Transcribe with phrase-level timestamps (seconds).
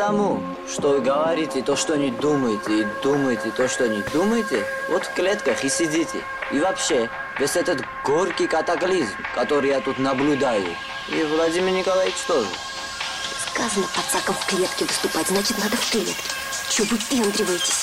[0.00, 5.12] потому, что говорите то, что не думаете, и думаете то, что не думаете, вот в
[5.12, 6.22] клетках и сидите.
[6.50, 10.74] И вообще, весь этот горький катаклизм, который я тут наблюдаю,
[11.08, 12.48] и Владимир Николаевич тоже.
[13.52, 16.14] Сказано пацакам в клетке выступать, значит, надо в клетке.
[16.70, 17.79] Че вы пендриваетесь?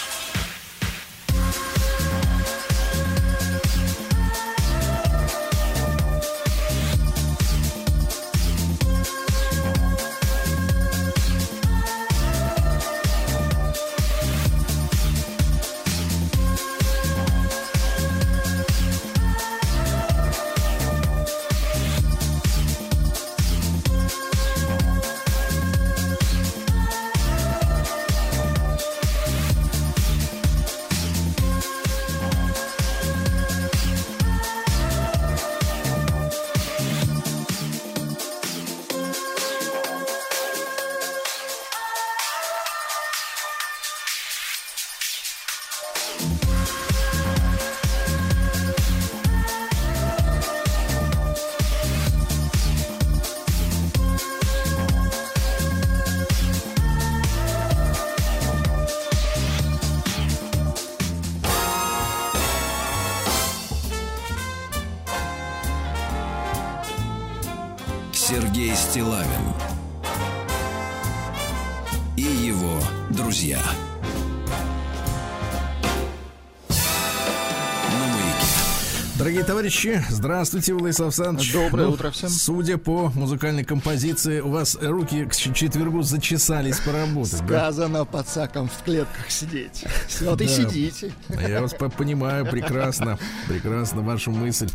[79.84, 81.54] Товарищи, здравствуйте, Владислав Александрович.
[81.54, 82.30] Доброе Ну, утро всем.
[82.30, 87.46] Судя по музыкальной композиции, у вас руки к четвергу зачесались поработать.
[87.46, 87.66] да?
[87.66, 89.86] Сказано пацакам в клетках сидеть.
[90.22, 90.52] Вот и Да.
[90.52, 91.12] сидите.
[91.30, 94.68] Я вас по- понимаю прекрасно, прекрасно вашу мысль.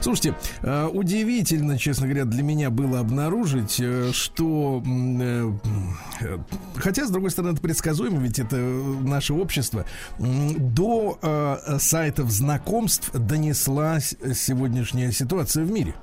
[0.00, 5.52] Слушайте, э, удивительно, честно говоря, для меня было обнаружить, э, что, э,
[6.76, 9.84] хотя, с другой стороны, это предсказуемо, ведь это э, наше общество,
[10.18, 11.16] до
[11.78, 14.16] сайтов знакомств донеслась
[14.48, 15.94] сегодняшняя ситуация в мире.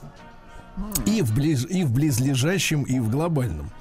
[1.05, 3.71] И в, ближ, и в близлежащем, и в глобальном.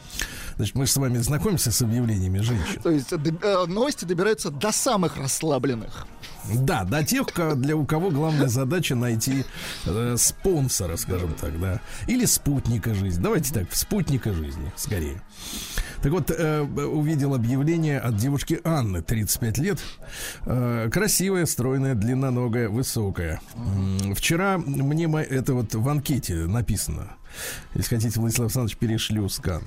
[0.56, 2.80] Значит, мы же с вами знакомимся с объявлениями женщин.
[2.82, 6.06] То есть д- э, новости добираются до самых расслабленных.
[6.52, 9.44] Да, до тех, для у кого главная задача найти
[9.86, 11.80] э, спонсора, скажем так, да.
[12.06, 13.22] Или спутника жизни.
[13.22, 15.22] Давайте так, спутника жизни, скорее.
[16.02, 19.78] Так вот, э, увидел объявление от девушки Анны, 35 лет.
[20.44, 23.40] Э, красивая, стройная, длинноногая, высокая.
[23.54, 27.16] М, Вчера мне это вот в анкете написано.
[27.74, 29.62] Если хотите, Владислав Александрович, перешлю скан.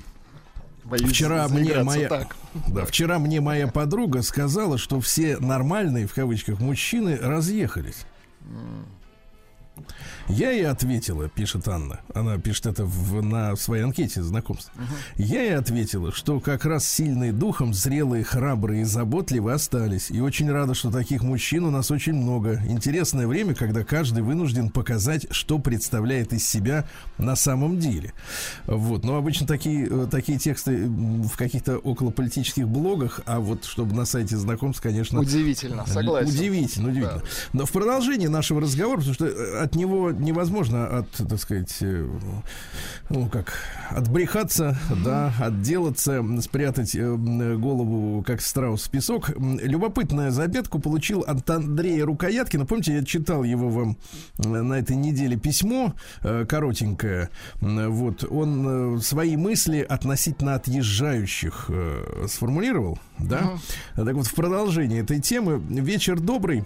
[0.89, 2.37] Боюсь Вчера мне моя, так.
[2.67, 8.05] да, вчера мне моя подруга сказала, что все нормальные в кавычках мужчины разъехались.
[10.27, 14.71] Я ей ответила, пишет Анна, она пишет это в, на своей анкете знакомств.
[15.15, 20.11] Я ей ответила, что как раз сильные духом, зрелые, храбрые и заботливые остались.
[20.11, 22.61] И очень рада, что таких мужчин у нас очень много.
[22.67, 26.85] Интересное время, когда каждый вынужден показать, что представляет из себя
[27.17, 28.13] на самом деле.
[28.65, 29.03] Вот.
[29.03, 34.37] Но обычно такие, э, такие тексты в каких-то околополитических блогах, а вот чтобы на сайте
[34.37, 36.29] знакомств, конечно, Удивительно, согласен.
[36.29, 37.23] Удивительно, удивительно.
[37.53, 42.07] Но в продолжении нашего разговора, потому что э, от него невозможно от, так сказать, э,
[43.09, 43.53] ну как,
[43.89, 49.29] отбрехаться, да, отделаться, спрятать э, голову, как страус в песок.
[49.31, 52.65] М, Любопытную заметку получил от Андрея Рукояткина.
[52.65, 53.97] Помните, я читал его вам
[54.39, 55.93] э, на этой неделе письмо
[56.47, 57.29] коротенькое.
[57.59, 61.69] Вот, он свои мысли относительно отъезжающих
[62.27, 63.57] сформулировал, да?
[63.95, 66.63] Так вот, в продолжении этой темы вечер добрый.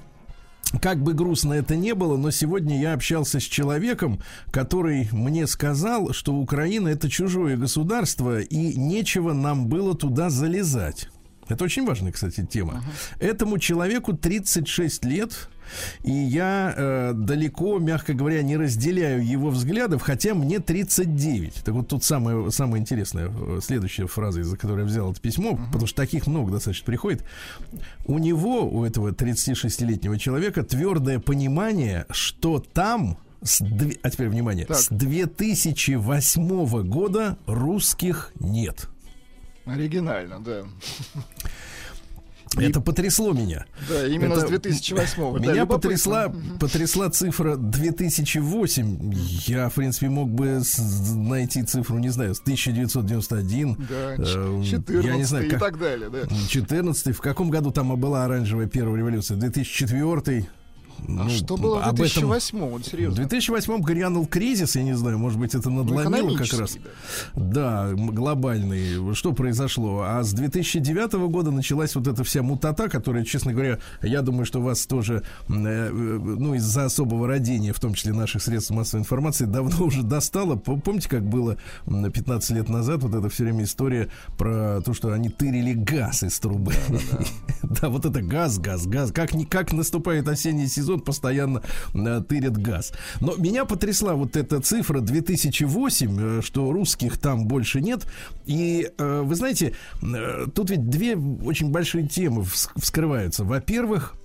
[0.82, 4.22] Как бы грустно это не было, но сегодня я общался с человеком,
[4.52, 11.10] который мне сказал, что Украина это чужое государство и нечего нам было туда залезать.
[11.50, 12.84] Это очень важная, кстати, тема.
[13.20, 15.50] Этому человеку 36 лет,
[16.04, 21.54] и я э, далеко, мягко говоря, не разделяю его взглядов, хотя мне 39.
[21.64, 25.58] Так вот тут самая, самая интересная э, следующая фраза, из-за которой я взял это письмо,
[25.68, 27.24] потому что таких много достаточно приходит.
[28.06, 34.66] У него, у этого 36-летнего человека, твердое понимание, что там с две- а теперь внимание,
[34.66, 34.78] Так.
[34.78, 38.88] с 2008 года русских нет.
[39.66, 40.64] Оригинально, да.
[42.58, 43.66] Это потрясло меня.
[43.88, 49.12] Да, именно Это с 2008 Да, Меня потрясла, потрясла цифра 2008.
[49.48, 50.62] Я, в принципе, мог бы
[51.16, 53.76] найти цифру, не знаю, с 1991.
[53.90, 56.20] Да, э, 14 я не знаю, и как- так далее, да.
[56.50, 59.38] 14 В каком году там была оранжевая первая революция?
[59.38, 60.50] 2004
[61.08, 63.16] А что было в об этом- 2008 Вот В серьезно.
[63.18, 66.78] 2008 грянул кризис, я не знаю, может быть, это надломило как экономический, раз.
[67.36, 67.52] да.
[67.52, 69.14] Да, глобальный.
[69.16, 70.02] Что произошло?
[70.06, 74.62] А с 2009 года началась вот эта вся мутата, которая, честно говоря, я думаю, что
[74.62, 79.46] вас тоже, э, э, ну, из-за особого родения, в том числе наших средств массовой информации,
[79.46, 80.56] давно уже достала.
[80.56, 81.58] Помните, как было
[81.88, 86.24] м, 15 лет назад вот эта все время история про то, что они тырили газ
[86.24, 86.74] из трубы.
[87.64, 89.12] Да, вот это газ, газ, газ.
[89.12, 91.62] Как, как наступает осенний сезон, постоянно
[91.94, 92.94] э, тырят газ.
[93.20, 98.06] Но меня потрясла вот эта цифра 2008, э, что русских там больше нет.
[98.46, 103.44] И э, вы знаете, э, тут ведь две очень большие темы вс- вскрываются.
[103.44, 104.16] Во-первых,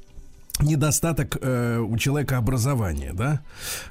[0.60, 3.40] недостаток э, у человека образования, да?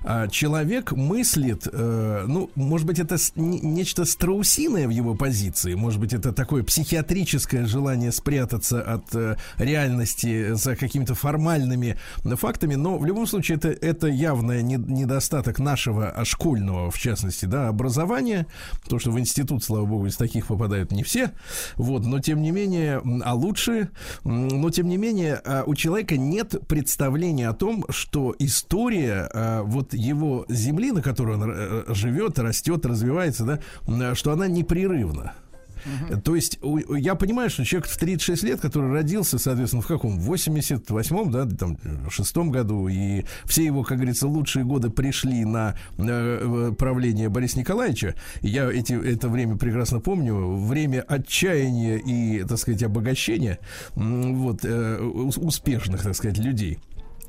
[0.03, 6.13] А человек мыслит, э, ну, может быть, это нечто страусиное в его позиции, может быть,
[6.13, 13.27] это такое психиатрическое желание спрятаться от э, реальности за какими-то формальными фактами, но в любом
[13.27, 18.47] случае это, это явный не- недостаток нашего а, школьного, в частности, да, образования,
[18.87, 21.31] то, что в институт, слава богу, из таких попадают не все,
[21.75, 23.89] вот, но тем не менее, а лучшие,
[24.23, 29.63] м, но тем не менее, а, у человека нет представления о том, что история а,
[29.63, 35.33] вот его земли, на которой он э, живет, растет, развивается, да, м, что она непрерывна.
[36.23, 36.59] То есть
[36.97, 40.19] я понимаю, что человек в 36 лет, который родился, соответственно, в каком?
[40.19, 41.77] В 88-м, да, там,
[42.07, 47.59] в шестом году, и все его, как говорится, лучшие годы пришли на э, правление Бориса
[47.59, 48.15] Николаевича.
[48.41, 50.35] Я эти, это время прекрасно помню.
[50.65, 53.59] Время отчаяния и, так сказать, обогащения
[53.95, 56.79] вот, э, ус- успешных, так сказать, людей.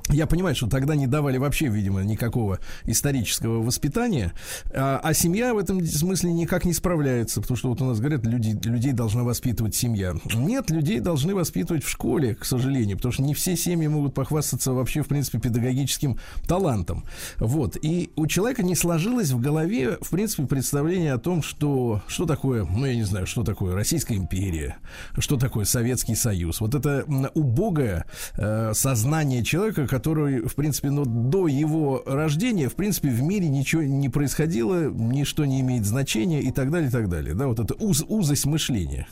[0.08, 4.32] Я понимаю, что тогда не давали вообще, видимо, никакого исторического воспитания,
[4.72, 8.24] а, а семья в этом смысле никак не справляется, потому что вот у нас говорят,
[8.24, 10.14] люди, людей должна воспитывать семья.
[10.34, 14.72] Нет, людей должны воспитывать в школе, к сожалению, потому что не все семьи могут похвастаться
[14.72, 17.04] вообще, в принципе, педагогическим талантом.
[17.38, 17.76] Вот.
[17.82, 22.64] И у человека не сложилось в голове, в принципе, представление о том, что, что такое,
[22.64, 24.76] ну, я не знаю, что такое Российская империя,
[25.18, 26.60] что такое Советский Союз.
[26.60, 27.04] Вот это
[27.34, 28.04] убогое
[28.36, 33.82] э, сознание человека, который, в принципе, ну, до его рождения, в принципе, в мире ничего
[33.82, 37.34] не происходило, ничто не имеет значения и так далее, и так далее.
[37.34, 39.06] Да, вот это уз, узость мышления.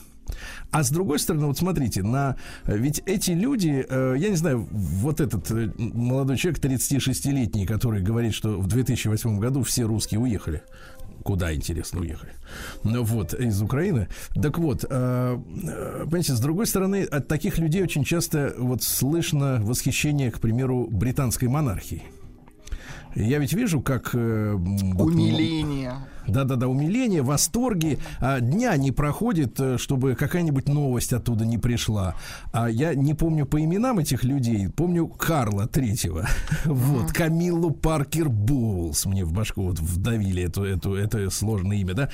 [0.69, 5.21] А с другой стороны, вот смотрите, на ведь эти люди, э, я не знаю, вот
[5.21, 10.61] этот э, молодой человек, 36-летний, который говорит, что в 2008 году все русские уехали.
[11.25, 12.33] Куда, интересно, уехали?
[12.83, 14.09] Ну вот, из Украины.
[14.35, 19.59] Так вот, э, э, понимаете, с другой стороны, от таких людей очень часто вот слышно
[19.59, 22.03] восхищение, к примеру, британской монархией.
[23.15, 24.13] Я ведь вижу, как...
[24.13, 25.93] э, м, вот, Умиление.
[26.27, 27.99] Да-да-да, умиление, восторги.
[28.19, 32.15] А, дня не проходит, э, чтобы какая-нибудь новость оттуда не пришла.
[32.51, 34.69] А я не помню по именам этих людей.
[34.69, 36.27] Помню Карла Третьего.
[36.65, 39.05] Вот, Камиллу Паркер Боулс.
[39.05, 42.09] Мне в башку вот вдавили эту, эту, это сложное имя, да?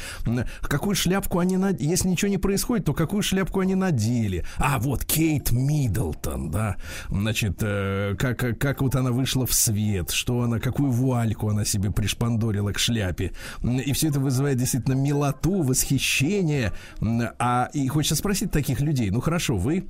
[0.61, 1.89] Какую шляпку они надели?
[1.89, 4.45] Если ничего не происходит, то какую шляпку они надели?
[4.57, 6.77] А, вот, Кейт Миддлтон, да?
[7.09, 11.91] Значит, э, как, как, вот она вышла в свет, что она, какую вуальку она себе
[11.91, 13.31] пришпандорила к шляпе.
[13.63, 16.73] И все это вызывает действительно милоту, восхищение.
[17.39, 19.85] А и хочется спросить таких людей, ну хорошо, вы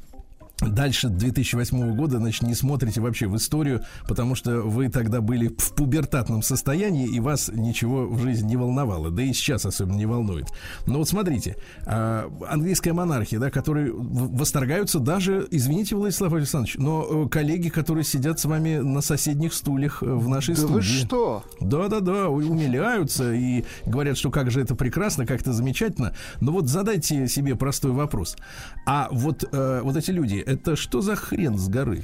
[0.62, 5.74] Дальше 2008 года, значит, не смотрите вообще в историю, потому что вы тогда были в
[5.74, 10.48] пубертатном состоянии, и вас ничего в жизни не волновало, да и сейчас особенно не волнует.
[10.86, 17.30] Но вот смотрите, а, английская монархия, да, которые восторгаются даже, извините, Владислав Александрович, но э,
[17.30, 20.74] коллеги, которые сидят с вами на соседних стульях э, в нашей Да студии.
[20.76, 21.44] вы что?
[21.60, 26.14] Да-да-да, умиляются и говорят, что как же это прекрасно, как это замечательно.
[26.40, 28.38] Но вот задайте себе простой вопрос.
[28.86, 32.04] А вот, э, вот эти люди, это что за хрен с горы?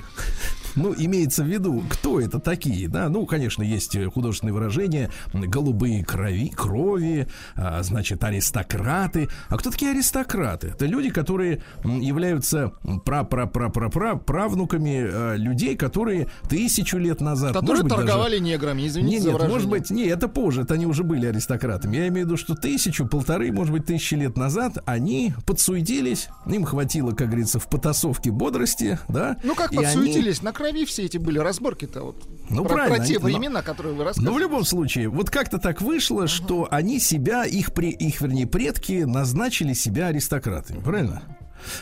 [0.77, 3.09] Ну, имеется в виду, кто это такие, да?
[3.09, 9.27] Ну, конечно, есть э, художественные выражения, голубые крови, крови, а, значит, аристократы.
[9.49, 10.67] А кто такие аристократы?
[10.69, 12.71] Это люди, которые являются
[14.25, 19.25] правнуками э, людей, которые тысячу лет назад, Которые быть, даже- торговали неграми, извините не, за
[19.27, 19.53] нет, выражение.
[19.55, 21.95] может быть, не, это позже, это они уже были аристократами.
[21.97, 26.63] Я имею в виду, что тысячу, полторы, может быть, тысячи лет назад они подсуетились, им
[26.63, 29.37] хватило, как говорится, в потасовке бодрости, да?
[29.43, 32.15] Ну как и они- подсуетились, на крови все эти были разборки-то вот.
[32.49, 34.41] Ну, про, правильно, про те они- но- времена, которые вы Но в рассказывали.
[34.41, 39.73] любом случае, вот как-то так вышло, что они себя, их, при, их вернее, предки назначили
[39.73, 41.21] себя аристократами, правильно?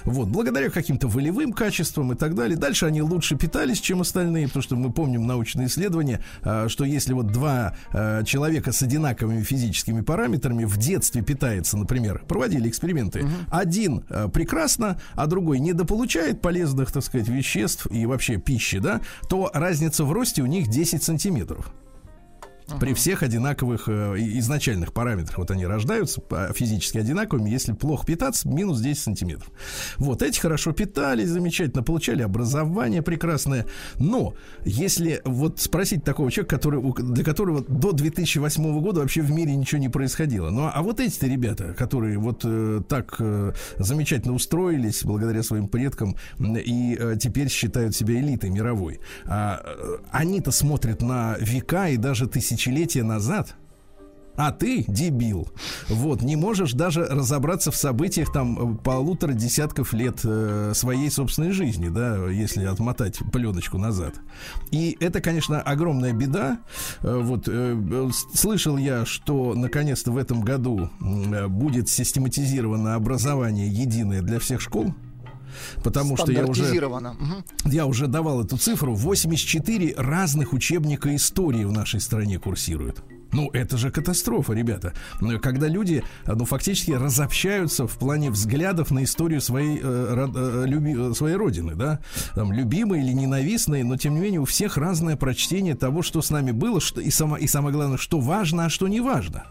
[0.04, 2.58] Вот, благодаря каким-то волевым качествам и так далее.
[2.58, 7.13] Дальше они лучше питались, чем остальные, потому что мы помним научные исследования, а, что если
[7.13, 14.04] вот два а, человека с одинаковыми физическими параметрами в детстве питается, например, проводили эксперименты, один
[14.10, 20.04] а, прекрасно, а другой недополучает полезных, так сказать, веществ и вообще пищи, да, то разница
[20.04, 21.72] в росте у них 10 сантиметров.
[22.79, 25.38] При всех одинаковых э, изначальных параметрах.
[25.38, 27.50] Вот они рождаются а, физически одинаковыми.
[27.50, 29.51] Если плохо питаться, минус 10 сантиметров.
[29.98, 33.65] Вот эти хорошо питались, замечательно, получали образование прекрасное.
[34.00, 39.55] Но если вот спросить такого человека, который, для которого до 2008 года вообще в мире
[39.55, 40.50] ничего не происходило.
[40.50, 46.15] Ну а вот эти ребята, которые вот э, так э, замечательно устроились благодаря своим предкам
[46.39, 52.27] и э, теперь считают себя элитой мировой, а, э, они-то смотрят на века и даже
[52.56, 53.56] тысячелетия назад.
[54.38, 55.48] А ты, дебил,
[55.88, 61.52] вот, не можешь даже разобраться в событиях там э, полутора десятков лет э, своей собственной
[61.52, 64.16] жизни, да, если отмотать пленочку назад.
[64.72, 66.60] И это, конечно, огромная беда.
[67.02, 74.22] Э, вот, э, слышал я, что наконец-то в этом году э, будет систематизировано образование единое
[74.22, 74.94] для всех школ.
[75.84, 76.66] Потому что я уже
[77.66, 78.96] я уже давал эту цифру.
[78.96, 83.04] 84 разных учебника истории в нашей стране курсируют.
[83.32, 84.94] Ну, это же катастрофа, ребята.
[85.41, 91.13] Когда люди, ну, фактически разобщаются в плане взглядов на историю своей, э, э, люби- э,
[91.13, 92.00] своей родины, да,
[92.34, 96.29] там, любимой или ненавистной, но, тем не менее, у всех разное прочтение того, что с
[96.29, 99.44] нами было, что, и, само, и самое главное, что важно, а что не важно.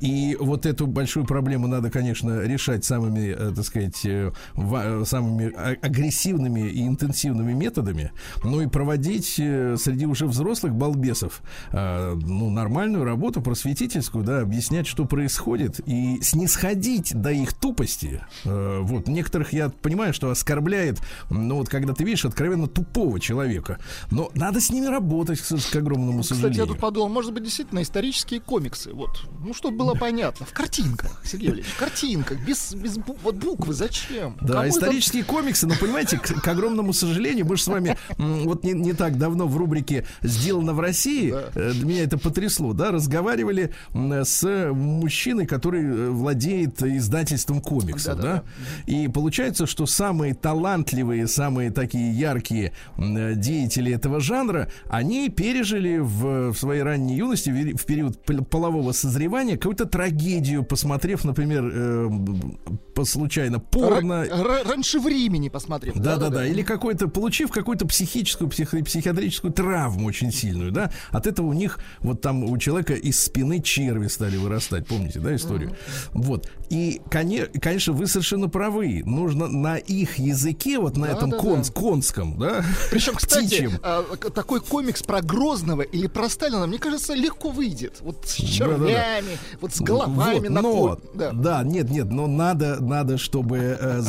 [0.00, 5.52] И вот эту большую проблему надо, конечно, решать самыми, э, так сказать, э, э, самыми
[5.56, 8.12] а- агрессивными и интенсивными методами,
[8.44, 11.42] ну и проводить э, среди уже взрослых балбесов
[11.72, 18.20] э, ну, нормальную работу просветительскую, да, объяснять, что происходит, и снисходить до их тупости.
[18.44, 23.78] Э, Вот, некоторых я понимаю, что оскорбляет, ну вот когда ты видишь откровенно тупого человека,
[24.10, 26.66] но надо с ними работать, к, к огромному Кстати, сожалению.
[26.66, 28.92] я тут подумал, может быть, действительно исторические комиксы.
[28.92, 29.26] Вот.
[29.44, 30.46] Ну, чтобы было понятно.
[30.46, 32.38] В картинках, Сергей Валерьевич, в картинках.
[32.46, 34.36] Без, без вот буквы зачем?
[34.40, 37.96] Да, Кому это- исторические комиксы, но понимаете, к, к огромному сожалению, мы же с вами
[38.18, 42.90] вот не, не так давно в рубрике «Сделано в России», э, меня это потрясло, да,
[43.06, 48.92] разговаривали с мужчиной, который э, владеет издательством комиксов, да, Да-да-да.
[48.92, 56.56] и получается, что самые талантливые, самые такие яркие деятели этого жанра, они пережили в, в
[56.58, 62.08] своей ранней юности, в период пол- полового созревания, какую-то трагедию, посмотрев, например, э,
[62.94, 65.92] по случайно порно, ра- раньше времени посмотрим.
[65.96, 66.46] да, да, да.
[66.46, 71.78] Или какой-то, получив какую-то психическую, психо- психиатрическую травму очень сильную, да, от этого у них,
[72.00, 74.86] вот там у человека из спины черви стали вырастать.
[74.86, 75.76] Помните, да, историю?
[76.12, 76.48] Вот.
[76.70, 79.02] И, коне- конечно, вы совершенно правы.
[79.04, 81.80] Нужно на их языке, вот на Да, этом да, конс- да.
[81.80, 87.50] конском, да, Причем, кстати, а, такой комикс про Грозного или про Сталина, мне кажется, легко
[87.50, 87.98] выйдет.
[88.00, 91.32] Вот с червями, вот с головами Вот, на но, ко- да.
[91.32, 91.62] да.
[91.62, 94.00] нет, нет, но надо, надо, чтобы э,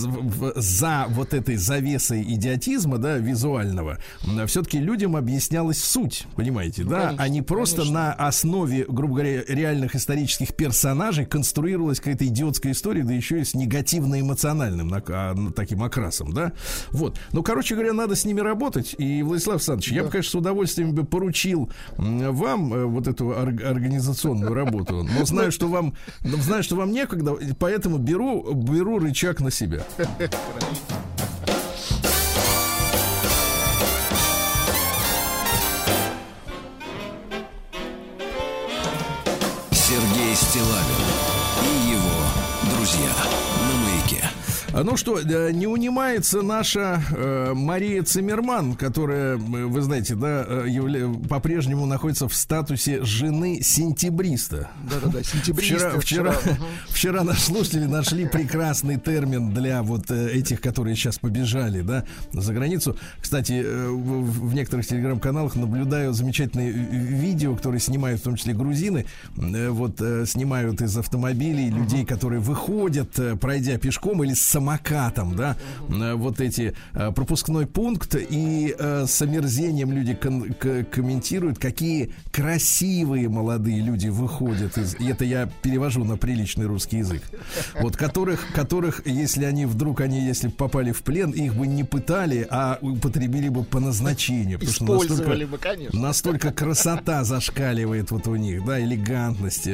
[0.55, 3.99] за вот этой завесой идиотизма, да, визуального,
[4.47, 7.93] все-таки людям объяснялась суть, понимаете, да, конечно, а не просто конечно.
[7.93, 13.53] на основе, грубо говоря, реальных исторических персонажей конструировалась какая-то идиотская история, да еще и с
[13.53, 16.53] негативно-эмоциональным а, н- таким окрасом, да.
[16.91, 17.17] Вот.
[17.31, 18.95] Ну, короче говоря, надо с ними работать.
[18.97, 23.47] И, Владислав Александрович, я бы, конечно, с удовольствием бы поручил вам э, вот эту ор-
[23.65, 25.03] организационную работу.
[25.03, 29.83] Но знаю, что вам, знаю, что вам некогда, поэтому беру, беру рычаг на себя.
[40.57, 40.96] Стилавин
[44.83, 51.87] Ну что, не унимается наша э, Мария Циммерман, которая, вы знаете, да, э, явля- по-прежнему
[51.87, 54.69] находится в статусе жены сентябриста.
[54.87, 55.99] Да-да-да, сентябристы.
[55.99, 56.35] Вчера, вчера,
[56.89, 62.53] вчера наши слушатели нашли прекрасный термин для вот э, этих, которые сейчас побежали, да, за
[62.53, 62.95] границу.
[63.19, 69.05] Кстати, э, в, некоторых телеграм-каналах наблюдаю замечательные ви- видео, которые снимают в том числе грузины,
[69.35, 75.55] вот снимают из автомобилей людей, которые выходят, пройдя пешком или с самокатом, да,
[75.89, 80.53] э, вот эти э, пропускной пункт и э, с омерзением люди кон-
[80.91, 87.21] комментируют, какие красивые молодые люди выходят из, и это я перевожу на приличный русский язык,
[87.81, 92.45] вот которых, которых, если они вдруг они, если попали в плен, их бы не пытали,
[92.49, 95.99] а употребили бы по назначению, потому что настолько- бы, конечно.
[95.99, 99.67] Настолько красота зашкаливает вот у них, да, элегантность,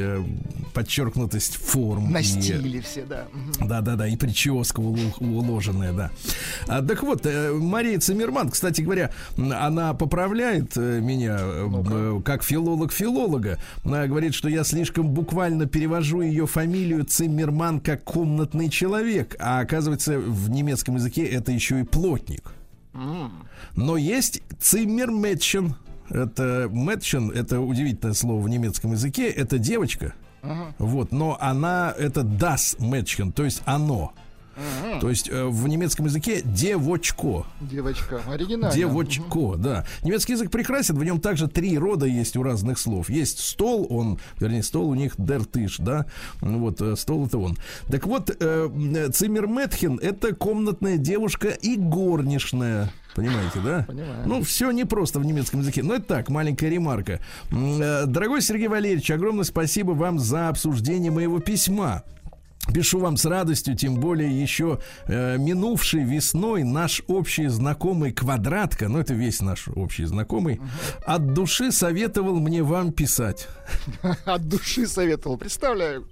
[0.72, 2.12] подчеркнутость форм.
[2.12, 3.24] На и- стиле все, да.
[3.32, 3.68] Мгм.
[3.68, 4.80] да, да, да, и прическа
[5.20, 6.10] уложенная, да.
[6.66, 12.92] А, так вот, э, Мария Циммерман, кстати говоря, она поправляет э, меня э, как филолог
[12.92, 13.58] филолога.
[13.84, 20.18] Она говорит, что я слишком буквально перевожу ее фамилию Циммерман как комнатный человек, а оказывается
[20.18, 22.52] в немецком языке это еще и плотник.
[23.74, 25.74] Но есть Циммермэтчен.
[26.10, 29.28] Это Мэтчен, это удивительное слово в немецком языке.
[29.30, 30.14] Это девочка.
[30.78, 34.12] Вот, но она это das Mädchen, то есть оно.
[35.00, 37.44] То есть э, в немецком языке девочко.
[37.60, 38.74] Девочка, оригинально.
[38.74, 39.84] Девочко, да.
[40.02, 43.10] Немецкий язык прекрасен, в нем также три рода есть у разных слов.
[43.10, 46.06] Есть стол, он, вернее, стол у них дертыш, да.
[46.40, 47.56] Ну Вот, э, стол это он.
[47.88, 52.92] Так вот, э, Циммерметхен это комнатная девушка и горничная.
[53.14, 53.84] Понимаете, да?
[53.86, 54.26] Понимаю.
[54.26, 55.82] Ну, все непросто в немецком языке.
[55.82, 57.20] Но это так, маленькая ремарка.
[57.52, 62.02] Э, Дорогой Сергей Валерьевич, огромное спасибо вам за обсуждение моего письма.
[62.72, 68.98] Пишу вам с радостью, тем более еще э, минувшей весной наш общий знакомый Квадратка, ну
[68.98, 70.60] это весь наш общий знакомый,
[71.04, 73.48] от души советовал мне вам писать.
[74.24, 76.06] От души советовал, представляю.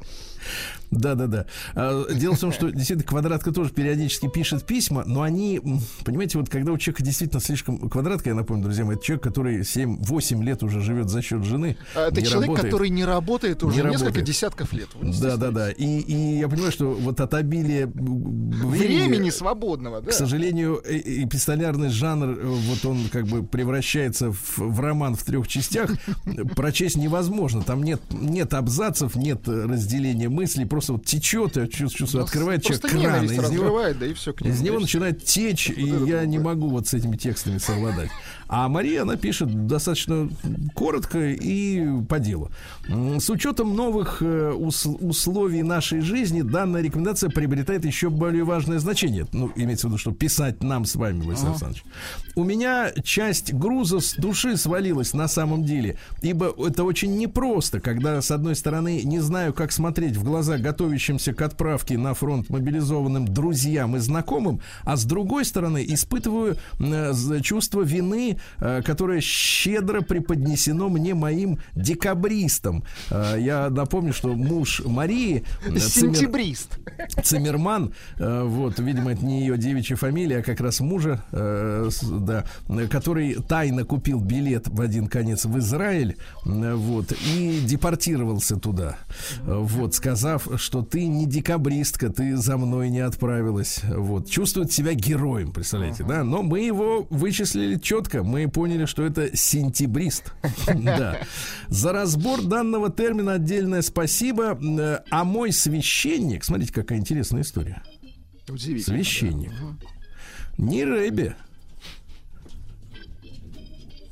[0.93, 1.47] Да-да-да.
[1.75, 5.61] А, Дело в том, что действительно квадратка тоже периодически пишет письма, но они,
[6.05, 7.89] понимаете, вот когда у человека действительно слишком...
[7.89, 11.77] Квадратка, я напомню, друзья мои, это человек, который 7-8 лет уже живет за счет жены.
[11.97, 12.73] А Это человек, работает.
[12.73, 14.27] который не работает уже Не несколько работает.
[14.27, 14.89] десятков лет.
[14.95, 15.71] Вы не Да, да, да.
[15.71, 20.11] И, и я понимаю, что вот от обилия м, Времени свободного, да.
[20.11, 25.49] к сожалению, эпистолярный жанр, э, вот он как бы превращается в, в роман в трех
[25.49, 25.91] частях.
[26.57, 27.63] Прочесть невозможно.
[27.63, 30.67] Там нет, нет абзацев, нет разделения мыслей.
[30.67, 33.25] Просто вот течет, я чувствую, чувствую, открывает человек Просто кран.
[33.25, 36.95] Из него, да и все из него начинает течь, и я не могу вот с
[36.95, 38.11] этими текстами совладать.
[38.55, 40.29] А Мария, она пишет достаточно
[40.75, 42.51] коротко и по делу.
[42.87, 49.27] С учетом новых э, ус- условий нашей жизни, данная рекомендация приобретает еще более важное значение.
[49.33, 51.83] Ну, имеется в виду, что писать нам с вами, Василий Александрович.
[52.37, 58.21] У меня часть груза с души свалилась на самом деле, ибо это очень непросто, когда,
[58.21, 63.27] с одной стороны, не знаю, как смотреть в глаза готовящимся к отправке на фронт мобилизованным
[63.27, 71.15] друзьям и знакомым, а с другой стороны, испытываю э, чувство вины, которое щедро преподнесено мне
[71.15, 72.85] моим декабристом.
[73.11, 75.45] Э, я напомню, что муж Марии...
[75.67, 76.79] э, Сентябрист.
[77.23, 81.89] Циммерман, э, вот, видимо, это не ее девичья фамилия, а как раз мужа, э,
[82.21, 88.57] да, э, который тайно купил билет в один конец в Израиль, э, вот, и депортировался
[88.57, 88.97] туда,
[89.45, 94.95] Э, вот, сказав, что ты не декабристка, ты за мной не отправилась, вот, чувствует себя
[94.95, 100.33] героем, представляете, да, но мы его вычислили четко, мы поняли, что это сентябрист,
[100.75, 101.21] да.
[101.69, 107.83] За разбор данного термина отдельное спасибо, Э, а мой священник, смотрите, какая интересная история.
[108.47, 109.53] Священник.
[110.57, 111.37] Не Рэбе.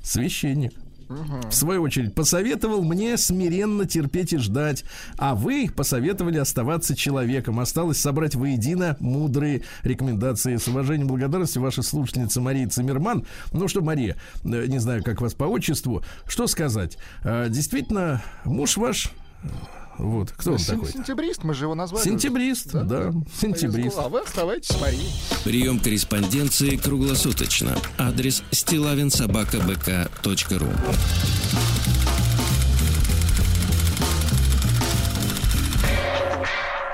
[0.02, 0.72] Священник.
[1.10, 4.84] В свою очередь, посоветовал мне смиренно терпеть и ждать,
[5.18, 7.58] а вы посоветовали оставаться человеком.
[7.58, 10.56] Осталось собрать воедино мудрые рекомендации.
[10.56, 13.26] С уважением и благодарностью, ваша слушательница Мария Циммерман.
[13.52, 16.96] Ну что, Мария, э, не знаю, как вас по отчеству, что сказать?
[17.24, 19.10] Э, Действительно, муж ваш,
[20.00, 20.90] вот, кто он такой?
[20.90, 22.02] Сентябрист, мы же его назвали.
[22.02, 23.98] Сентябрист, да, сентябрист.
[23.98, 25.10] А вы оставайтесь с Марией.
[25.44, 27.76] Прием корреспонденции круглосуточно.
[27.98, 30.68] Адрес стилавинсобакабк.ру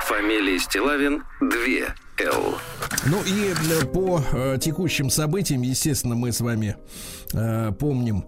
[0.00, 1.48] Фамилия Стилавин 2
[2.18, 2.58] Л.
[3.06, 3.54] Ну и
[3.92, 6.76] по э, текущим событиям, естественно, мы с вами
[7.30, 8.24] помним,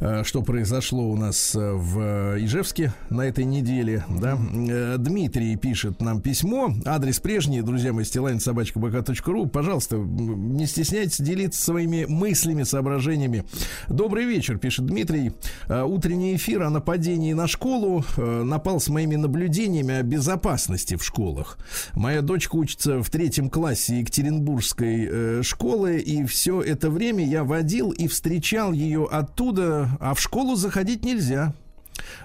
[0.00, 4.04] э, что произошло у нас э, в Ижевске на этой неделе.
[4.08, 4.38] Да?
[4.68, 6.72] Э, Дмитрий пишет нам письмо.
[6.84, 9.46] Адрес прежний, друзья мои, стилайн.собачка.бк.ру.
[9.46, 13.44] Пожалуйста, м, не стесняйтесь делиться своими мыслями, соображениями.
[13.88, 15.32] Добрый вечер, пишет Дмитрий.
[15.68, 21.04] Э, Утренний эфир о нападении на школу э, напал с моими наблюдениями о безопасности в
[21.04, 21.58] школах.
[21.94, 27.90] Моя дочка учится в третьем классе Екатеринбургской э, школы, и все это время я водил
[27.90, 28.35] и встречал
[28.72, 31.54] ее оттуда, а в школу заходить нельзя.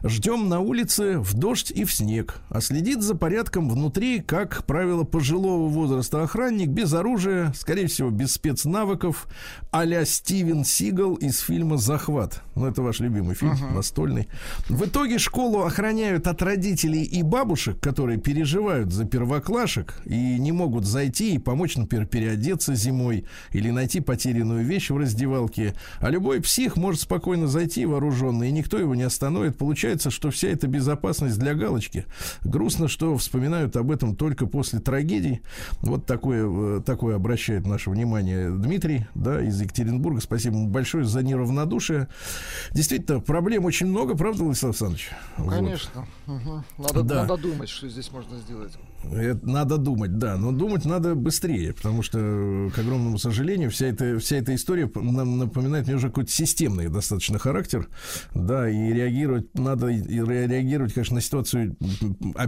[0.04, 2.42] Ждем на улице в дождь и в снег.
[2.50, 8.34] А следит за порядком внутри, как правило, пожилого возраста охранник, без оружия, скорее всего, без
[8.34, 9.28] спецнавыков,
[9.72, 12.42] а-ля Стивен Сигал из фильма «Захват».
[12.56, 14.28] Ну, это ваш любимый фильм, настольный.
[14.70, 20.86] В итоге школу охраняют от родителей и бабушек, которые переживают за первоклашек и не могут
[20.86, 25.76] зайти и помочь, например, переодеться зимой или найти потерянную вещь в раздевалке.
[26.00, 30.47] А любой псих может спокойно зайти вооруженный, и никто его не остановит, получается, что вся
[30.47, 32.08] эта безопасность для галочки.
[32.43, 35.41] Грустно, что вспоминают об этом только после трагедий.
[35.82, 40.19] Вот такое, э, такое обращает наше внимание Дмитрий, да, из Екатеринбурга.
[40.19, 42.08] Спасибо ему большое за неравнодушие.
[42.71, 45.12] Действительно, проблем очень много, правда, Владислав Александрович?
[45.38, 45.54] Ну, Вот.
[45.54, 46.08] Конечно.
[46.26, 46.65] Мгм.
[46.80, 47.15] Надо, Да.
[47.28, 48.74] надо думать, что здесь можно сделать.
[49.12, 54.20] Это надо думать, да, но думать надо быстрее, потому что, к огромному сожалению, вся эта,
[54.20, 57.88] вся эта история нам напоминает мне уже какой-то системный достаточно характер,
[58.36, 61.76] да, и реагировать надо, и ре- реагировать, конечно, на ситуацию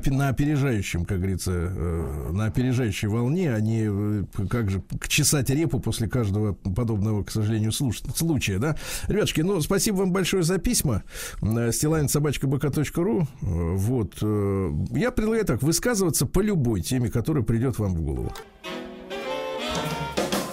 [0.05, 5.79] на опережающем, как говорится, э, на опережающей волне, а не э, как же чесать репу
[5.79, 8.77] после каждого подобного, к сожалению, случая, да.
[9.07, 11.03] Ребятушки, ну, спасибо вам большое за письма.
[13.41, 14.17] Э, Вот.
[14.21, 18.31] э, Я предлагаю так, высказываться по любой теме, которая придет вам в голову.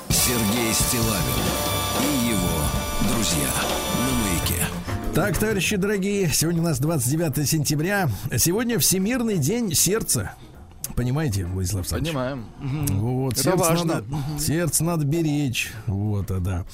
[0.09, 1.45] Сергей Стилавин
[2.01, 3.51] и его друзья
[3.99, 4.65] на маяке.
[5.15, 8.09] Так, товарищи дорогие, сегодня у нас 29 сентября.
[8.37, 10.35] Сегодня Всемирный день сердца.
[10.97, 12.09] Понимаете, Владислав Александрович?
[12.13, 12.45] Понимаем.
[13.01, 13.95] Вот, Это сердце важно.
[13.95, 14.07] Надо,
[14.39, 15.73] сердце надо беречь.
[15.87, 16.65] Вот, а да.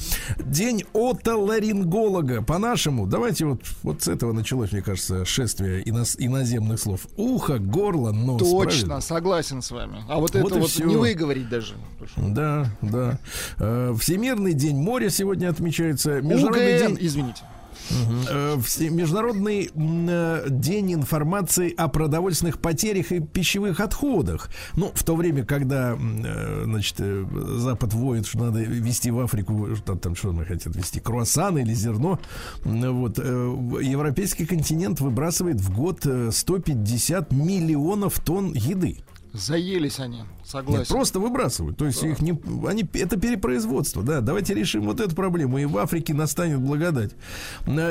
[0.44, 2.42] День отоларинголога.
[2.42, 7.06] По-нашему, давайте вот, вот с этого началось, мне кажется, шествие иноз- иноземных слов.
[7.16, 8.40] Ухо, горло, нос.
[8.40, 9.00] Точно, правильно?
[9.00, 10.04] согласен с вами.
[10.08, 10.86] А вот, Вот это вот всё.
[10.86, 11.74] не выговорить даже.
[12.16, 13.18] Да, да.
[13.58, 16.20] Э, Всемирный день моря сегодня отмечается.
[16.20, 17.42] Международный УГН, день извините.
[17.90, 18.56] Э,
[18.90, 24.50] Международный э, день информации о продовольственных потерях и пищевых отходах.
[24.74, 29.94] Ну, в то время, когда, э, значит, Запад воет, что надо везти в Африку, что
[29.94, 32.18] там, что мы хотят везти, круассаны или зерно,
[32.64, 38.98] вот, европейский континент выбрасывает в год э, 150 миллионов тонн еды.
[39.36, 40.80] Заелись они, согласен.
[40.80, 41.76] Нет, просто выбрасывают.
[41.76, 42.32] То есть их не,
[42.66, 44.20] они, это перепроизводство, да.
[44.20, 47.12] Давайте решим вот эту проблему, и в Африке настанет благодать.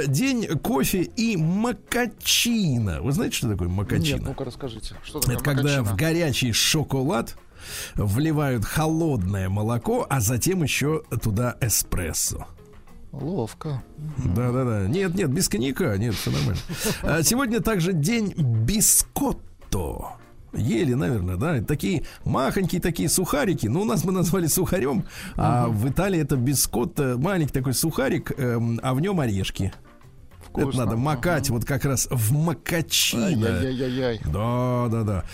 [0.08, 3.02] День кофе и макачина.
[3.02, 4.18] Вы знаете, что такое макачина?
[4.18, 4.96] Нет, ну-ка расскажите.
[5.04, 7.38] Что такое это когда в горячий шоколад
[7.96, 12.48] вливают холодное молоко, а затем еще туда эспрессо.
[13.12, 13.82] Ловко.
[14.18, 14.88] Да, да, да.
[14.88, 16.62] Нет, нет, без коньяка, нет, все нормально.
[17.02, 20.18] А Сегодня также день бискотто.
[20.56, 23.68] Ели, наверное, да, такие махонькие такие сухарики.
[23.68, 28.80] Ну, у нас мы назвали сухарем, а в Италии это бискотто, маленький такой сухарик, эм,
[28.84, 29.74] а в нем орешки.
[30.58, 30.86] Это Вкусно.
[30.86, 33.26] надо макать вот как раз в макачино.
[33.58, 34.22] Ай-яй-яй-яй.
[34.24, 35.26] Да, да, да.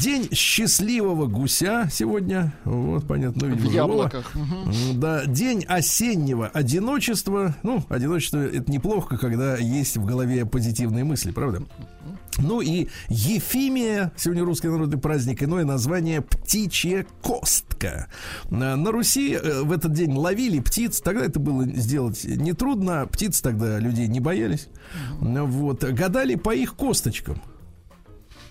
[0.00, 2.54] День счастливого гуся сегодня.
[2.64, 4.34] Вот, понятно, ну, В видимо, яблоках.
[4.34, 7.54] М, Да, день осеннего одиночества.
[7.62, 11.62] Ну, одиночество это неплохо, когда есть в голове позитивные мысли, правда?
[12.42, 18.08] Ну и Ефимия, сегодня русский народный праздник, иное название птичья костка.
[18.50, 23.78] На Руси э, в этот день ловили птиц, тогда это было сделать нетрудно, птиц тогда
[23.78, 24.68] людей не боялись.
[25.20, 27.40] Вот, гадали по их косточкам.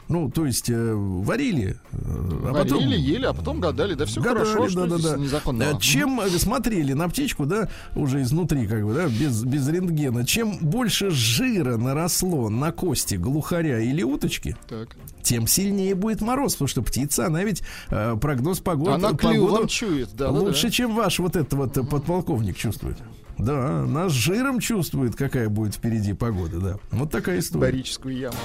[0.09, 3.93] Ну, то есть э, варили, э, а Варили, потом ели, а потом гадали.
[3.93, 5.17] Да все Гадали, хорошо, что да, да, здесь да.
[5.17, 5.69] незаконного?
[5.69, 10.25] Э, Чем э, смотрели на птичку, да, уже изнутри, как бы, да, без, без рентгена,
[10.25, 14.95] чем больше жира наросло на кости глухаря или уточки, Так.
[15.21, 20.09] тем сильнее будет мороз, потому что птица, она ведь э, прогноз погоды, Она клювом чует,
[20.15, 20.71] да, да, лучше, да.
[20.71, 22.97] чем ваш вот этот вот подполковник чувствует.
[23.39, 26.77] Да, наш жиром чувствует, какая будет впереди погода, да.
[26.91, 27.71] Вот такая история.
[27.71, 28.35] Барическую яму.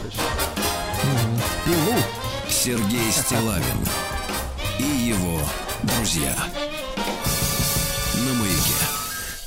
[1.64, 1.98] Пилу.
[2.48, 3.64] Сергей Стилавин
[4.78, 5.40] и его
[5.82, 6.34] друзья.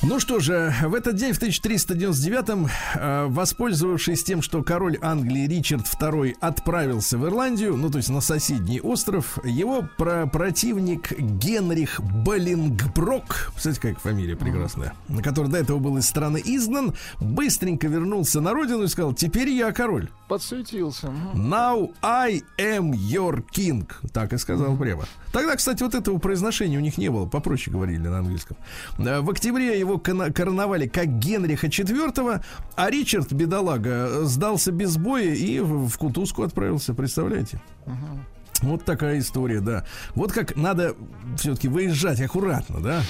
[0.09, 5.81] Ну что же, в этот день, в 1399-м, э, воспользовавшись тем, что король Англии Ричард
[5.85, 13.51] II отправился в Ирландию, ну то есть на соседний остров, его про противник Генрих Боллингброк,
[13.51, 18.83] представляете, какая фамилия прекрасная, который до этого был из страны изгнан, быстренько вернулся на родину
[18.83, 20.07] и сказал, теперь я король.
[20.29, 21.11] Подсуетился.
[21.11, 21.53] мгм.
[21.53, 23.89] Now I am your king.
[24.13, 25.05] Так и сказал прямо.
[25.33, 28.55] Тогда, кстати, вот этого произношения у них не было, попроще говорили на английском.
[28.97, 32.43] Э, В октябре его короновали как Генриха IV,
[32.75, 37.62] а Ричард, бедолага, сдался без боя и в в кутузку отправился, представляете?
[38.62, 39.86] Вот такая история, да.
[40.15, 40.95] Вот как надо
[41.38, 43.01] все-таки выезжать аккуратно, да?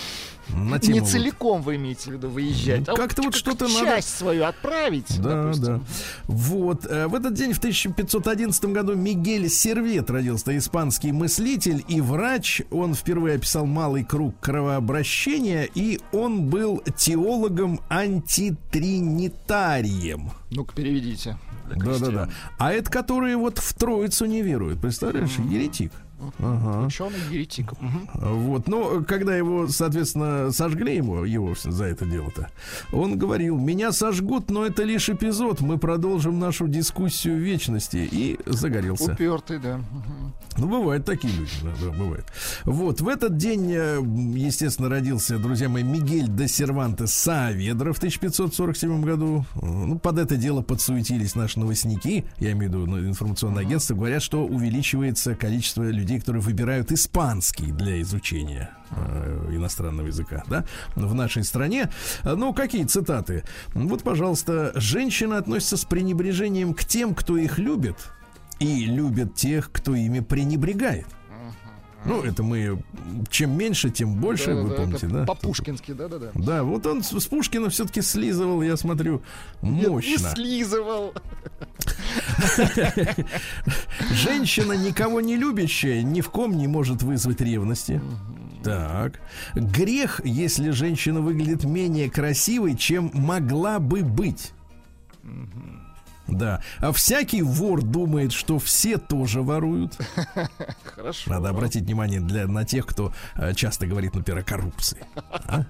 [0.53, 2.88] На тему Не вот- целиком вы имеете в виду выезжать.
[2.88, 5.21] а Как-то вот как что-то часть надо- свою отправить.
[5.21, 5.65] Да, допустим.
[5.65, 5.81] да.
[6.25, 6.86] Вот.
[6.86, 12.62] э, В этот день, в 1511 году, Мигель Сервет родился, испанский мыслитель и врач.
[12.71, 20.31] Он впервые описал малый круг кровообращения, и он был теологом антитринитарием.
[20.51, 21.38] Ну-ка, переведите.
[21.67, 22.05] для Да-да-да.
[22.05, 22.31] крестьян.
[22.57, 24.79] А это которые вот в Троицу не веруют.
[24.79, 25.91] Представляешь, еретик.
[26.39, 26.88] Ага.
[26.88, 27.73] Ученый еретик.
[27.80, 28.10] Мгм.
[28.13, 32.49] Вот, но когда его, соответственно, сожгли его, его за это дело-то,
[32.91, 39.13] он говорил, меня сожгут, но это лишь эпизод, мы продолжим нашу дискуссию вечности, и загорелся.
[39.13, 39.77] Упертый, да.
[39.77, 40.34] Мгм.
[40.58, 42.25] Ну, бывают такие люди, да, да, бывает.
[42.65, 43.99] Вот, в этот день, э,
[44.36, 49.45] естественно, родился, друзья мои, Мигель де Сервантес Сааведро в 1547 году.
[49.62, 54.23] Ну, под это дело подсуетились наши новостники, я имею в виду ну, информационное агентство, говорят,
[54.23, 60.65] что увеличивается количество людей, которые выбирают испанский для изучения э, иностранного языка, да,
[60.96, 61.91] в нашей стране.
[62.24, 63.43] Ну, какие цитаты?
[63.74, 67.98] Вот, пожалуйста, женщины относятся с пренебрежением к тем, кто их любит,
[68.60, 71.08] и любят тех, кто ими пренебрегает.
[72.08, 72.82] Ну, это мы
[73.30, 75.26] чем меньше, тем больше, вы Да-да-да, помните, да?
[75.26, 76.32] По-пушкински, да-да-да.
[76.34, 79.22] Да, вот он с, с Пушкина все-таки слизывал, я смотрю,
[79.62, 80.30] Не мощно.
[80.30, 81.13] слизывал.
[84.12, 88.02] Женщина, никого не любящая, ни в ком не может вызвать ревности.
[88.63, 89.20] Так.
[89.56, 94.52] Грех, если женщина выглядит менее красивой, чем могла бы быть.
[96.28, 96.62] Да.
[96.80, 99.98] А всякий вор думает, что все тоже воруют.
[100.84, 101.32] Хорошо.
[101.32, 105.06] Надо обратить внимание для, на тех, кто э, часто говорит, например, о коррупции.
[105.32, 105.66] А?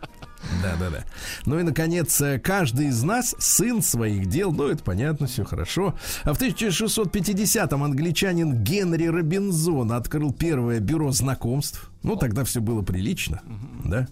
[0.61, 1.03] Да, да, да.
[1.45, 4.51] Ну и, наконец, э, каждый из нас сын своих дел.
[4.51, 5.95] Ну, это понятно, все хорошо.
[6.23, 11.89] А в 1650-м англичанин Генри Робинзон открыл первое бюро знакомств.
[12.03, 13.41] Ну, тогда все было прилично,
[13.83, 14.07] да.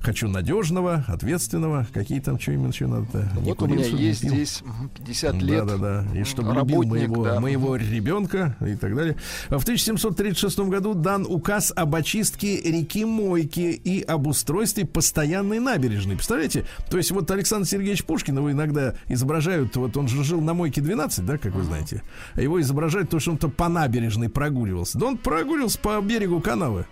[0.00, 1.86] Хочу надежного, ответственного.
[1.92, 3.28] Какие там, что именно, что надо-то?
[3.36, 4.34] Вот у курил, меня ли, не есть пил?
[4.34, 5.66] здесь мгм, 50 лет.
[5.66, 6.18] Да, да, да.
[6.18, 7.40] И чтобы любил работник, моего, да.
[7.40, 9.16] моего ребенка и так далее.
[9.48, 16.16] В 1736 году дан указ об очистке реки Мойки и об устройстве постоянной набережной.
[16.16, 16.64] Представляете?
[16.90, 20.80] То есть вот Александр Сергеевич Пушкин его иногда изображают, вот он же жил на Мойке
[20.80, 22.02] 12, да, как вы знаете.
[22.36, 24.98] Его изображают то, что он-то по набережной прогуливался.
[24.98, 26.86] Да он прогуливался по берегу канавы.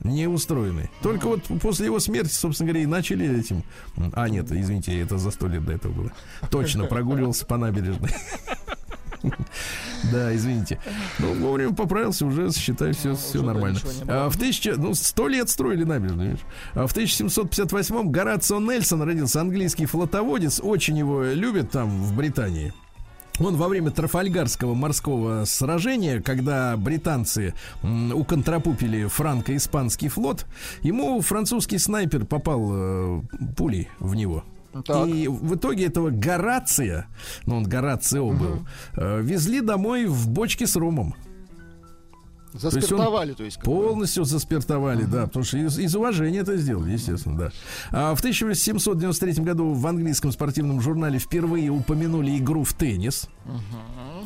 [0.00, 0.90] Не устроенный.
[1.02, 3.64] Только вот после его смерти, собственно говоря, и начали этим.
[4.12, 6.12] А, нет, извините, это за сто лет до этого было.
[6.50, 8.10] Точно прогуливался по набережной.
[10.12, 10.78] Да, извините.
[11.18, 13.80] Ну, вовремя поправился, уже считаю, все, все уже, да, нормально.
[14.06, 16.44] А в тысяча, ну, сто лет строили набережную, видишь.
[16.74, 22.74] А в 1758-м Горацио Нельсон родился, английский флотоводец, очень его любят там, в Британии.
[23.40, 30.46] Он во время Трафальгарского морского сражения, когда британцы уконтрапупили франко-испанский флот,
[30.82, 33.22] ему французский снайпер попал э,
[33.56, 34.44] пулей в него.
[34.84, 35.08] Так.
[35.08, 37.06] И в итоге этого Горация,
[37.46, 38.66] ну он Горацио был,
[38.96, 41.14] э, везли домой в бочке с ромом.
[42.54, 43.56] Заспиртовали, то есть.
[43.56, 43.72] как бы.
[43.72, 47.50] Полностью заспиртовали, да, потому что из, из уважения это сделали, естественно, да.
[47.90, 53.28] А в 1793 году в английском спортивном журнале впервые упомянули игру в теннис.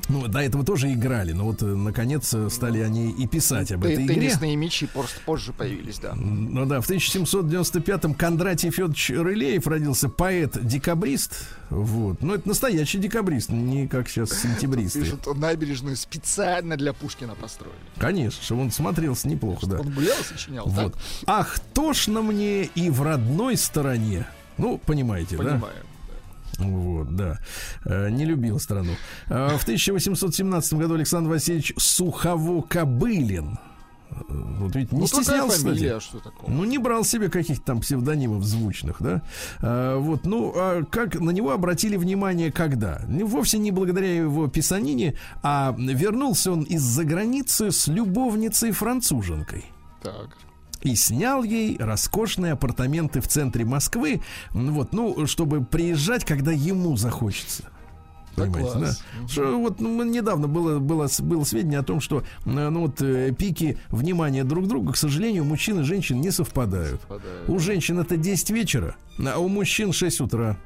[0.08, 3.84] Ну, до этого тоже играли, но вот, э, наконец, э, стали они и писать об
[3.84, 4.14] этой игре.
[4.14, 6.14] Теннисные мячи просто позже появились, да.
[6.14, 11.48] Ну да, в 1795-м Кондратий Федорович Рылеев родился поэт-декабрист.
[11.70, 12.22] Вот.
[12.22, 15.00] Ну, это настоящий декабрист, не как сейчас сентябристы.
[15.00, 17.76] Пишут, набережную специально для Пушкина построили.
[17.98, 19.80] Конечно, чтобы он смотрелся неплохо, да.
[19.80, 20.94] Он гулял, сочинял, Вот.
[20.94, 21.02] так?
[21.26, 24.26] Ах, тошно мне и в родной стороне.
[24.56, 25.44] Ну, понимаете, да?
[25.44, 25.74] Понимаю.
[26.59, 27.38] Вот, да.
[27.85, 28.92] Э, Не любил страну.
[29.29, 33.59] Э, В 1817 году Александр Васильевич Сухово-Кобылин.
[34.11, 36.51] Э, Вот ведь не Ну, стеснялся, фамилия, что такого?
[36.51, 39.23] Ну, не брал себе каких-то там псевдонимов звучных, да?
[39.61, 43.03] А, вот, ну, а как на него обратили внимание когда?
[43.07, 49.64] Ну, Вовсе не благодаря его писанине, а вернулся он из-за границы с любовницей-француженкой
[50.03, 50.37] Так.
[50.82, 57.64] И снял ей роскошные апартаменты в центре Москвы, вот, ну, чтобы приезжать, когда ему захочется.
[58.38, 58.78] Да Понимаете, да?
[58.78, 59.04] класс.
[59.28, 63.78] Что вот ну, недавно было, было, было сведение о том, что ну, вот, э, пики
[63.88, 67.00] внимания друг к другу, к сожалению, мужчин и женщин не совпадают.
[67.00, 67.48] Совпадают.
[67.48, 70.56] У женщин это 10 вечера, а у мужчин 6 утра.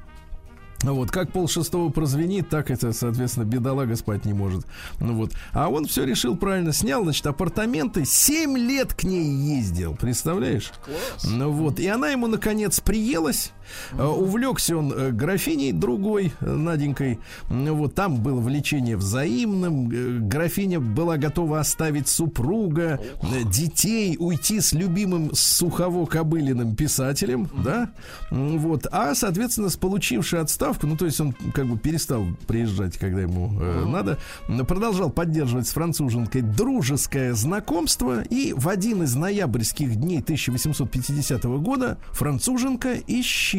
[0.83, 4.65] Вот, как пол шестого прозвенит, так это, соответственно, бедолага спать не может.
[4.99, 5.31] Ну вот.
[5.53, 6.73] А он все решил правильно.
[6.73, 8.05] Снял, значит, апартаменты.
[8.05, 9.95] 7 лет к ней ездил.
[9.95, 10.71] Представляешь?
[10.83, 11.23] Класс.
[11.23, 11.79] Ну вот.
[11.79, 13.51] И она ему, наконец, приелась.
[13.93, 17.19] Э, Увлекся он э, графиней другой, э, Наденькой.
[17.49, 20.27] Вот там было влечение взаимным.
[20.27, 22.99] Графиня была готова оставить супруга,
[23.45, 27.91] детей, уйти с любимым Сухово-Кобылиным писателем, да?
[28.29, 28.87] Вот.
[28.91, 33.51] А, соответственно, с получившей отставку, ну, то есть он как бы перестал приезжать, когда ему
[33.59, 34.17] э, надо,
[34.65, 42.97] продолжал поддерживать с француженкой дружеское знакомство, и в один из ноябрьских дней 1850 года француженка
[43.07, 43.52] исчезла.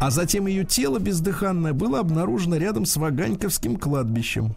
[0.00, 4.56] А затем ее тело бездыханное было обнаружено рядом с Ваганьковским кладбищем.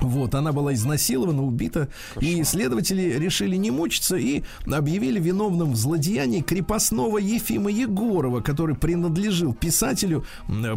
[0.00, 1.88] Вот, она была изнасилована, убита,
[2.20, 9.54] и следователи решили не мучиться и объявили виновным в злодеянии крепостного Ефима Егорова, который принадлежил
[9.54, 10.24] писателю,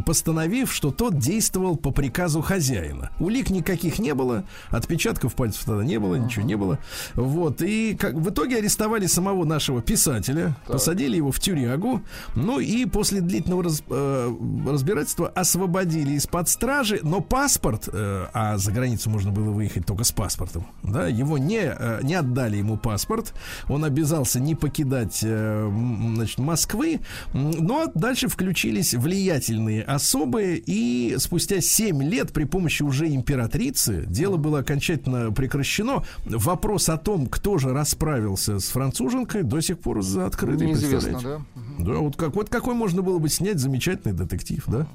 [0.05, 3.09] постановив, что тот действовал по приказу хозяина.
[3.19, 6.79] Улик никаких не было, отпечатков пальцев тогда не было, ничего не было.
[7.15, 12.01] Вот, и как, в итоге арестовали самого нашего писателя, посадили его в тюрягу,
[12.35, 14.35] ну и после длительного раз- э,
[14.67, 20.11] разбирательства освободили из-под стражи, но паспорт, э, а за границу можно было выехать только с
[20.11, 23.33] паспортом, да, его не, э, не отдали ему паспорт,
[23.67, 25.71] он обязался не покидать, э,
[26.15, 27.01] значит, Москвы,
[27.33, 34.59] но дальше включились влиятельные особы, и спустя 7 лет при помощи уже императрицы дело было
[34.59, 36.03] окончательно прекращено.
[36.25, 40.67] Вопрос о том, кто же расправился с француженкой, до сих пор за открытый.
[40.67, 41.41] Неизвестно, да?
[41.79, 44.87] Да, вот, как, вот какой можно было бы снять замечательный детектив, да?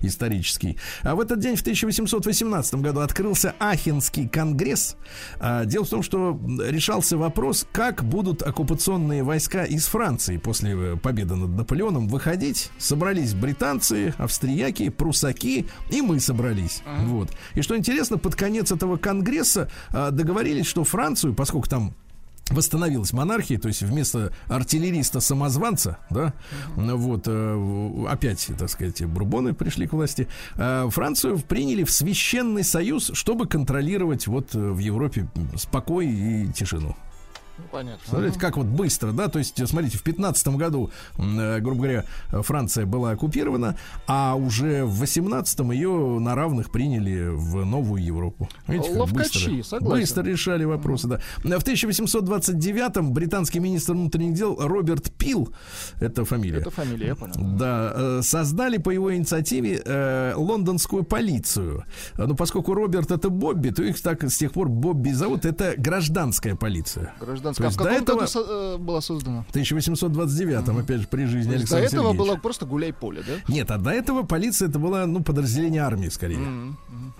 [0.00, 0.78] Исторический.
[1.02, 4.96] А в этот день, в 1818 году, открылся Ахенский конгресс.
[5.38, 10.96] А, дело в том, что решался вопрос, как будут оккупационные войска из Франции после э,
[10.96, 12.70] победы над Наполеоном выходить.
[12.78, 16.82] Собрались британцы, австрияки, прусаки, и мы собрались.
[17.04, 17.30] Вот.
[17.54, 21.94] И что интересно, под конец этого конгресса а, договорились, что Францию, поскольку там
[22.50, 26.34] восстановилась монархия, то есть вместо артиллериста-самозванца, да,
[26.76, 33.10] вот, э, опять, так сказать, бурбоны пришли к власти, э, Францию приняли в священный союз,
[33.14, 36.94] чтобы контролировать вот э, в Европе спокой и тишину.
[37.74, 38.04] Понятно.
[38.08, 42.86] Смотрите, как вот быстро, да, то есть, смотрите, в 15 году, э, грубо говоря, Франция
[42.86, 48.48] была оккупирована, а уже в 18-м ее на равных приняли в новую Европу.
[48.68, 50.00] Видите, как Ловкачи, быстро, согласен.
[50.00, 51.20] быстро решали вопросы, да.
[51.38, 55.52] В 1829-м британский министр внутренних дел Роберт Пил,
[56.00, 57.34] это фамилия, Это фамилия, я понял.
[57.36, 61.84] да, э, создали по его инициативе э, лондонскую полицию.
[62.16, 65.44] Э, Ну, поскольку Роберт это Бобби, то их так с тех пор Бобби зовут.
[65.44, 67.12] Это гражданская полиция.
[67.20, 67.63] Гражданская.
[67.66, 69.44] А в до каком этого- году со- э, была создана?
[69.50, 72.32] В 1829-м, опять же, при жизни То есть до Александра этого Сергеевича.
[72.32, 73.52] было просто гуляй-поле, да?
[73.52, 76.38] Нет, а до этого полиция это была, ну, подразделение армии скорее.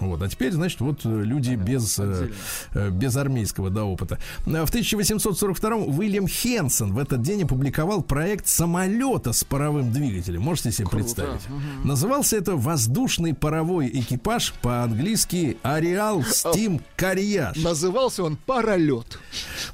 [0.00, 2.30] Вот, а теперь, значит, вот э, люди без, э,
[2.74, 4.18] э, без армейского, да, опыта.
[4.44, 10.42] В 1842-м Уильям Хенсон в этот день опубликовал проект самолета с паровым двигателем.
[10.42, 11.42] Можете себе представить?
[11.84, 17.60] Назывался это «Воздушный паровой экипаж», по-английски «Ареал Steam Carriage».
[17.62, 19.18] Назывался он «Паролет».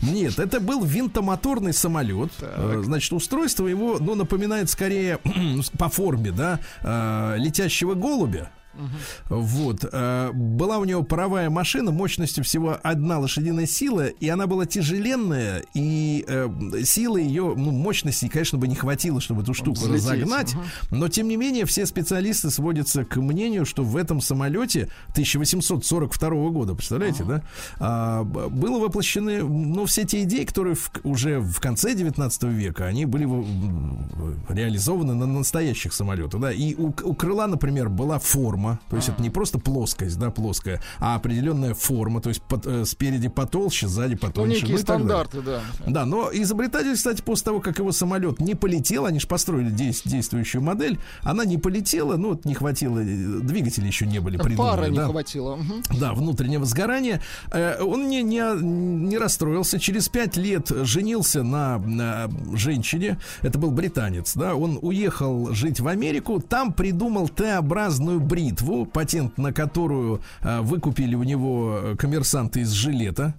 [0.02, 2.30] Нет, это был винтомоторный самолет.
[2.40, 5.18] Э, Значит, устройство его, ну, напоминает скорее
[5.78, 8.50] по форме, да, э, летящего голубя.
[9.28, 9.84] Вот.
[9.90, 15.62] э, Была у него паровая машина мощностью всего одна лошадиная сила, и она была тяжеленная,
[15.74, 16.48] и э,
[16.84, 20.54] силы ее, ну, мощности, конечно, бы не хватило, чтобы эту штуку Взлететь, разогнать.
[20.90, 26.74] Но, тем не менее, все специалисты сводятся к мнению, что в этом самолете 1842 года,
[26.74, 27.42] представляете, да,
[27.78, 33.04] а, было воплощены, ну, все те идеи, которые в- уже в конце 19 века, они
[33.06, 33.24] были
[34.48, 39.20] реализованы на настоящих самолетах, да, и у, у крыла, например, была форма, то есть это
[39.22, 44.12] не просто плоскость, да, плоская, а определенная форма, то есть под- э, спереди потолще, сзади
[44.14, 44.54] Ну, потоньше.
[44.62, 44.82] некие далее.
[44.82, 45.60] стандарты, да.
[45.86, 50.02] Да, но изобретатель, кстати, после того, как его самолет не полетел, они же построили дейс-
[50.04, 54.76] действующую модель, она не полетела, ну, вот не хватило, двигатели еще не были придуманы.
[54.76, 55.06] Пара не да.
[55.08, 55.58] хватило.
[55.98, 57.20] Да, внутреннего сгорания.
[57.52, 59.78] Э, Он не, не, не расстроился.
[59.78, 63.18] Через пять лет женился на, на женщине.
[63.42, 64.54] Это был британец, да.
[64.54, 66.40] Он уехал жить в Америку.
[66.40, 68.40] Там придумал Т-образную бритву,
[68.92, 73.34] патент на которую э, выкупили у него э, коммерсанты из жилета.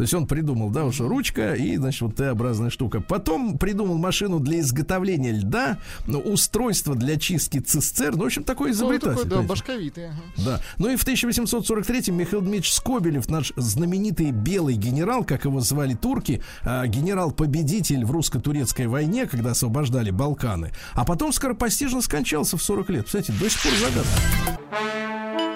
[0.00, 3.02] То есть он придумал, да, уже ручка и, значит, вот Т-образная штука.
[3.02, 5.76] Потом придумал машину для изготовления льда,
[6.06, 8.16] ну, устройство для чистки цистерн.
[8.16, 9.24] Ну, в общем, такой Ну, изобретатель.
[9.24, 10.06] такой, да, башковитый.
[10.06, 10.16] ага.
[10.38, 10.60] Да.
[10.78, 16.40] Ну и в 1843-м Михаил Дмитриевич Скобелев, наш знаменитый белый генерал, как его звали турки,
[16.62, 23.04] а, генерал-победитель в русско-турецкой войне, когда освобождали Балканы, а потом скоропостижно скончался в 40 лет.
[23.04, 25.49] Кстати, до сих пор загадка.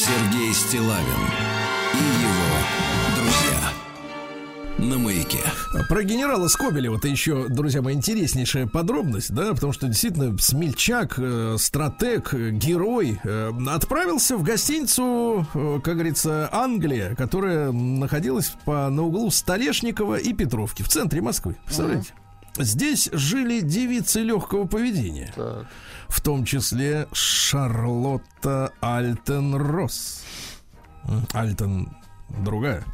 [0.00, 1.04] Сергей Стилавин
[1.92, 3.72] и его друзья.
[4.78, 5.40] На маяке.
[5.90, 11.56] Про генерала Скобелева это еще, друзья мои, интереснейшая подробность, да, потому что действительно смельчак, э,
[11.58, 19.02] стратег, э, герой э, отправился в гостиницу, э, как говорится, Англия, которая находилась по, на
[19.02, 21.58] углу Столешникова и Петровки в центре Москвы.
[21.66, 22.14] Представляете?
[22.58, 25.66] Здесь жили девицы легкого поведения, Так.
[26.10, 30.24] В том числе Шарлотта Альтенросс.
[31.04, 31.88] М, Альтен
[32.44, 32.84] другая.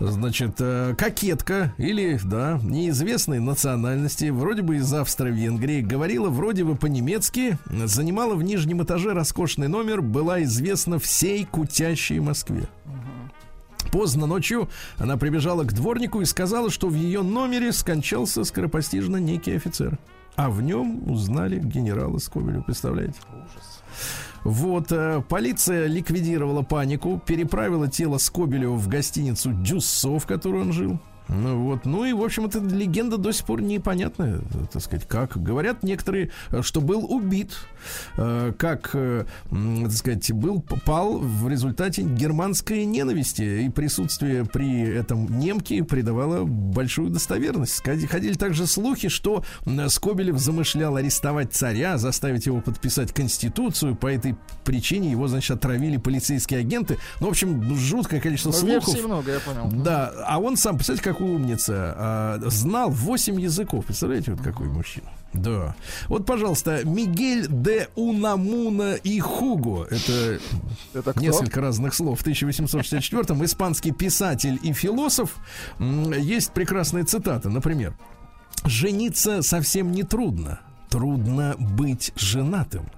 [0.00, 7.58] Значит, э, кокетка или, да, неизвестной национальности, вроде бы из Австро-Венгрии, говорила вроде бы по-немецки,
[7.70, 12.68] занимала в нижнем этаже роскошный номер, была известна всей кутящей Москве.
[13.90, 19.52] Поздно ночью она прибежала к дворнику и сказала, что в ее номере скончался скоропостижно некий
[19.52, 19.98] офицер.
[20.36, 23.14] А в нем узнали генерала Скобелю, представляете?
[24.44, 31.00] Вот, э, полиция ликвидировала панику, переправила тело Скобелева в гостиницу Дюссо, в которой он жил.
[31.28, 34.40] Ну вот, ну и в общем эта легенда до сих пор непонятная,
[34.72, 36.30] так сказать, как говорят некоторые,
[36.62, 37.52] что был убит,
[38.16, 45.38] э, как, э, так сказать, был пал в результате германской ненависти и присутствие при этом
[45.40, 47.82] немки придавало большую достоверность.
[47.84, 49.42] Ходи- Ходили также слухи, что
[49.88, 56.60] Скобелев замышлял арестовать царя, заставить его подписать конституцию, по этой причине его, значит, отравили полицейские
[56.60, 56.98] агенты.
[57.20, 59.04] Ну, в общем, жуткое количество Ну, слухов.
[59.04, 59.70] много, я понял.
[59.82, 63.86] Да, а он сам, представляете, какой умница, а, знал 8 языков.
[63.86, 65.08] Представляете, вот какой мужчина.
[65.32, 65.74] Да.
[66.08, 69.84] Вот, пожалуйста, Мигель де Унамуна и Хуго.
[69.90, 70.38] Это
[70.94, 71.20] Это кто?
[71.20, 72.20] несколько разных слов.
[72.20, 75.36] В 1864-м испанский писатель и философ.
[75.78, 77.94] Есть прекрасная цитата, например.
[78.64, 80.60] «Жениться совсем не трудно.
[80.90, 82.90] Трудно быть женатым».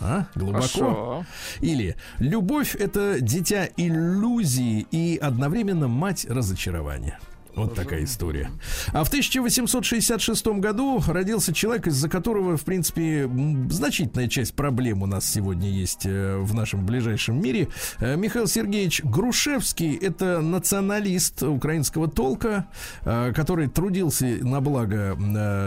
[0.00, 0.26] А?
[0.34, 0.60] Глубоко.
[0.60, 1.26] Хорошо.
[1.60, 7.18] Или любовь это дитя иллюзии и одновременно мать разочарования.
[7.54, 8.50] Вот такая история.
[8.92, 13.28] А в 1866 году родился человек, из-за которого, в принципе,
[13.68, 17.68] значительная часть проблем у нас сегодня есть э, в нашем ближайшем мире.
[18.00, 22.68] Э, Михаил Сергеевич Грушевский– это националист украинского толка,
[23.02, 25.16] э, который трудился на благо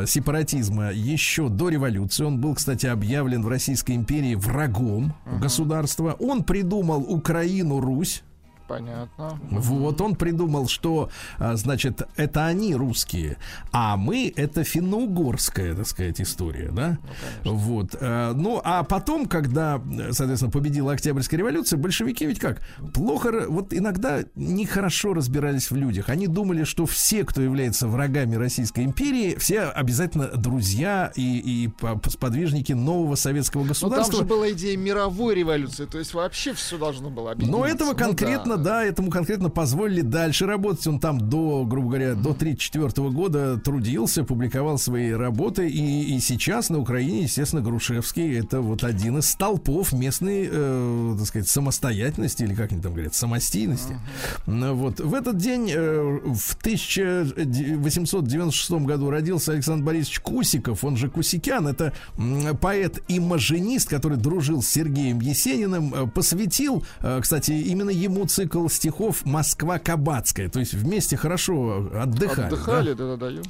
[0.07, 2.23] сепаратизма еще до революции.
[2.23, 6.15] Он был, кстати, объявлен в Российской империи врагом государства.
[6.19, 8.23] Он придумал Украину, Русь.
[8.68, 9.39] Понятно.
[9.51, 13.38] Вот он придумал, что, а, значит, это они русские,
[13.72, 16.97] а мы это финно-угорская, так сказать, история, да?
[17.43, 17.95] вот.
[17.99, 22.61] э, Ну, а потом, когда, соответственно, победила Октябрьская революция, большевики ведь как?
[22.93, 26.09] Плохо, вот иногда нехорошо разбирались в людях.
[26.09, 32.01] Они думали, что все, кто является врагами Российской империи, все обязательно друзья и, и по-
[32.09, 34.18] сподвижники нового советского Ну, там государства.
[34.20, 37.59] же была идея мировой революции, то есть вообще все должно было объединиться.
[37.59, 38.86] Но этого Ну конкретно, да.
[38.86, 40.86] этому конкретно позволили дальше работать.
[40.88, 45.70] Он там до, грубо говоря, до 1934 года трудился, публиковал свои работы.
[45.70, 51.28] И, и сейчас на Украине, естественно, Грушевский это вот один из столпов местной, э, так
[51.28, 53.97] сказать, самостоятельности, или как они там говорят, самостийности.
[54.45, 54.99] Ну, Вот.
[54.99, 61.93] В этот день, э, в 1896 году родился Александр Борисович Кусиков, он же Кусикян, это
[62.18, 69.26] м, поэт-имажинист, который дружил с Сергеем Есениным, э, посвятил, э, кстати, именно ему цикл стихов
[69.26, 72.36] «Москва Кабацкая», то есть вместе хорошо отдыхали.
[72.41, 72.48] да?
[72.56, 73.41] Отдыхали, да-да-да.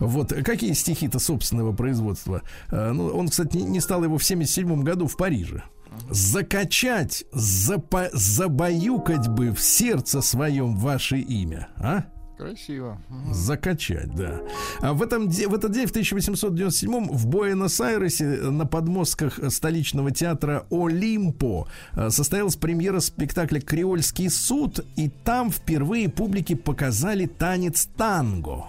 [0.00, 2.42] Вот какие стихи-то собственного производства.
[2.70, 5.62] Э, Ну, он, кстати, не, не стал его в 77 году в Париже.
[6.10, 12.04] Закачать, запа- забаюкать бы в сердце своем ваше имя, а?
[12.38, 12.98] Красиво.
[13.32, 14.40] Закачать, да.
[14.80, 20.12] А в, этом, в этот день, в 1897 в Буэнос-Айресе э, на подмостках э, столичного
[20.12, 28.66] театра Олимпо э, состоялась премьера спектакля «Креольский суд», и там впервые публике показали танец танго.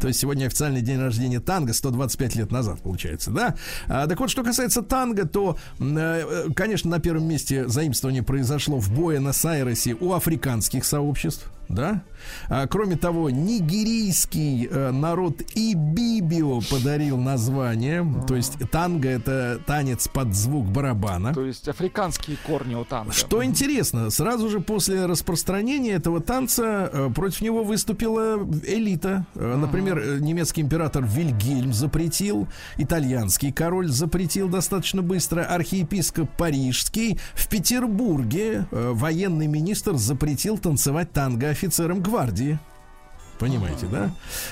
[0.00, 3.56] То есть сегодня официальный день рождения танго, 125 лет назад, получается, да?
[3.88, 8.92] А, так вот, что касается танго, то, э, конечно, на первом месте заимствование произошло в
[8.92, 12.02] Буэнос-Айресе у африканских сообществ, да?
[12.48, 20.34] А, кроме того, нигерийский э, народ Ибибио подарил название, то есть танго это танец под
[20.34, 21.34] звук барабана.
[21.34, 23.12] То есть африканские корни у танка.
[23.12, 29.26] Что интересно, сразу же после распространения этого танца э, против него выступила элита.
[29.34, 37.18] Э, Например, э, немецкий император Вильгельм запретил, итальянский король запретил достаточно быстро, архиепископ Парижский.
[37.34, 42.58] В Петербурге э, военный министр запретил танцевать танго офицерам гвардии.
[43.38, 44.10] Понимаете, да?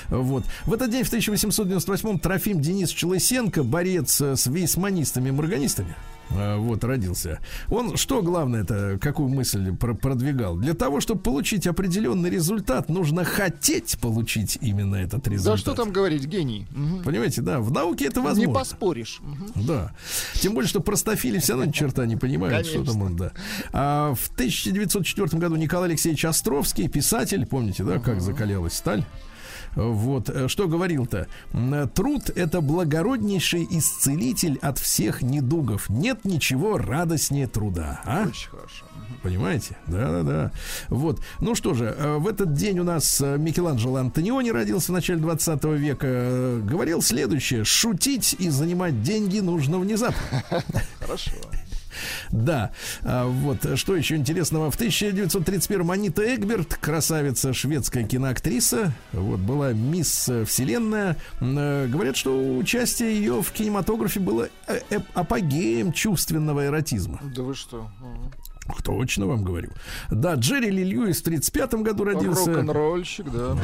[0.09, 0.43] Вот.
[0.65, 7.39] В этот день, в 1898-м, Трофим Денисович Лысенко, борец с вейсманистами-морганистами, э, вот, родился.
[7.69, 10.55] Он что главное это, какую мысль про- продвигал?
[10.57, 15.53] Для того, чтобы получить определенный результат, нужно хотеть получить именно этот результат.
[15.53, 16.67] Да что там говорить, гений.
[16.71, 17.03] Мгм.
[17.03, 18.53] Понимаете, да, в науке это Не возможно.
[18.53, 19.19] поспоришь.
[19.21, 19.65] Мгм.
[19.67, 19.93] Да.
[20.35, 23.31] Тем более, что простофили все равно ни черта не понимают, что там он, да.
[23.71, 29.05] А в 1904 году Николай Алексеевич Островский, писатель, помните, да, как закалялась сталь?
[29.75, 31.27] Вот, э, что говорил-то?
[31.53, 35.89] Э, Труд– это благороднейший исцелитель от всех недугов.
[35.89, 38.01] Нет ничего радостнее труда.
[38.05, 38.25] А?
[38.27, 38.85] Очень хорошо.
[39.21, 39.77] Понимаете?
[39.87, 40.51] Да-да-да.
[40.89, 41.19] Вот.
[41.39, 45.63] Ну что же, э, в этот день у нас Микеланджело Антониони родился в начале 20
[45.77, 46.59] века.
[46.63, 47.63] Говорил следующее.
[47.63, 50.43] Шутить и занимать деньги нужно внезапно.
[50.99, 51.31] Хорошо.
[52.31, 52.71] Да.
[53.03, 53.77] А, Вот.
[53.77, 54.71] Что еще интересного?
[54.71, 61.17] В 1931-м Анита Эгберт, красавица шведская киноактриса, вот, была мисс Вселенная.
[61.41, 64.79] Э, Говорят, что участие ее в кинематографе было э,
[65.13, 67.19] апогеем чувственного эротизма.
[67.35, 67.89] Да вы что?
[68.83, 69.69] Точно вам говорю.
[70.09, 72.51] Да, Джерри Ли Льюис в 35 году родился.
[72.53, 73.55] Рок-н-ролльщик, да.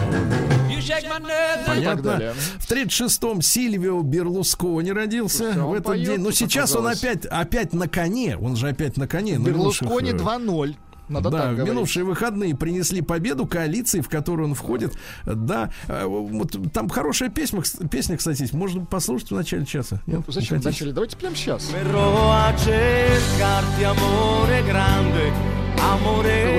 [1.66, 2.34] Понятно.
[2.60, 6.20] В 36-м Сильвио Берлускони родился Слушайте, а в он этот поет, день.
[6.20, 7.00] Но сейчас он оказалось.
[7.04, 8.38] опять, опять на коне.
[8.38, 9.38] Он же опять на коне.
[9.38, 10.76] Берлускони минувших, э, 2-0.
[11.12, 11.74] Надо да, так в говорить.
[11.74, 14.94] минувшие выходные принесли победу коалиции, в которую он входит.
[15.26, 18.54] Да, э, вот там хорошая песня, песня, кстати, есть.
[18.54, 20.02] Можно послушать в начале часа.
[20.08, 20.28] Нет?
[20.28, 20.92] Не Зачем начали?
[20.92, 21.70] Давайте прямо сейчас.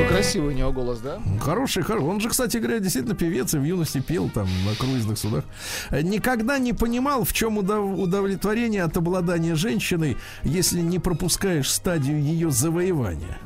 [0.03, 1.21] Какой красивый у него голос, да?
[1.41, 2.09] Хороший, хороший.
[2.09, 5.45] Он же, кстати говоря, действительно певец и в юности пел там на круизных судах.
[5.91, 12.51] Никогда не понимал, в чем удов- удовлетворение от обладания женщиной, если не пропускаешь стадию ее
[12.51, 13.39] завоевания.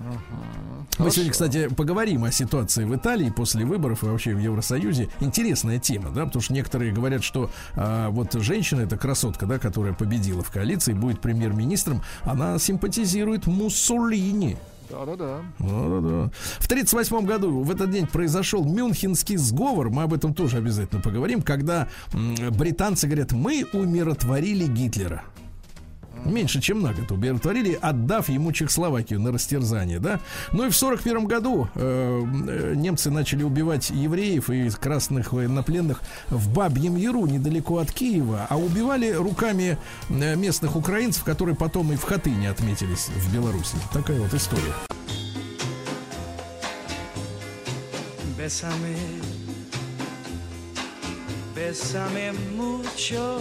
[0.99, 5.11] Мы сегодня, кстати, поговорим о ситуации в Италии после выборов и вообще в Евросоюзе.
[5.20, 9.92] Интересная тема, да, потому что некоторые говорят, что а, вот женщина, эта красотка, да, которая
[9.92, 14.57] победила в коалиции, будет премьер-министром, она симпатизирует Муссолини.
[14.88, 15.40] Да-да-да.
[15.59, 16.30] Да-да-да.
[16.61, 19.90] В 1938 году в этот день произошел Мюнхенский сговор.
[19.90, 25.24] Мы об этом тоже обязательно поговорим, когда британцы говорят, мы умиротворили Гитлера.
[26.31, 30.20] Меньше, чем на год умиротворили, отдав ему Чехословакию на растерзание, да?
[30.53, 36.53] Ну и в 41 году э, э, немцы начали убивать евреев и красных военнопленных в
[36.53, 42.03] Бабьем Яру, недалеко от Киева, а убивали руками э, местных украинцев, которые потом и в
[42.03, 43.77] Хатыне отметились в Беларуси.
[43.93, 44.74] Такая вот история.
[48.39, 48.95] Bésame,
[51.53, 53.41] bésame mucho,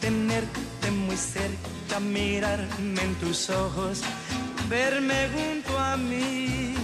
[0.00, 4.00] Tenerte muy cerca, mirarme en tus ojos,
[4.68, 6.74] verme junto a mí.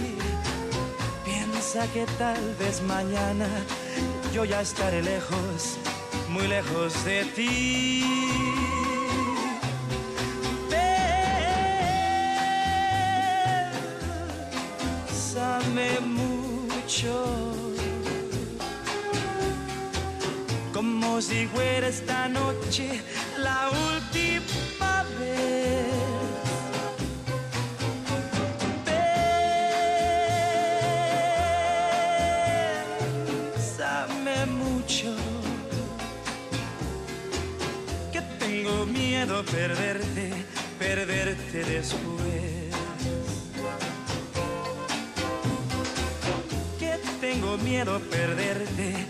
[1.25, 3.47] Piensa que tal vez mañana
[4.33, 5.77] yo ya estaré lejos,
[6.29, 8.03] muy lejos de ti.
[15.09, 17.72] Bésame mucho,
[20.83, 23.01] como si fuera esta noche
[23.37, 25.87] la última vez.
[33.55, 35.15] Bésame mucho,
[38.11, 40.33] que tengo miedo perderte,
[40.79, 42.73] perderte después.
[46.77, 49.05] Que tengo miedo perderte,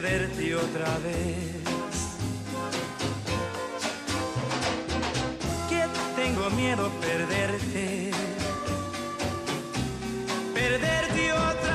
[0.00, 1.56] perderte otra vez.
[5.70, 5.84] Que
[6.20, 8.10] tengo miedo perderte,
[10.52, 11.65] perderte otra vez.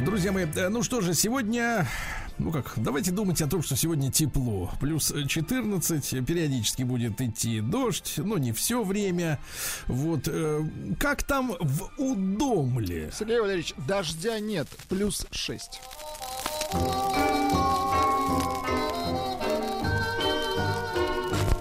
[0.00, 1.86] Друзья мои, ну что же, сегодня
[2.38, 4.70] ну как, давайте думать о том, что сегодня тепло.
[4.80, 9.38] Плюс 14, периодически будет идти дождь, но не все время.
[9.86, 10.62] Вот, э,
[10.98, 13.10] как там в Удомле?
[13.16, 15.80] Сергей Валерьевич, дождя нет, плюс 6.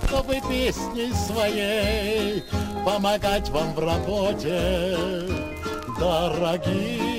[0.07, 2.41] чтобы песней своей
[2.85, 4.97] помогать вам в работе,
[5.99, 7.14] дорогие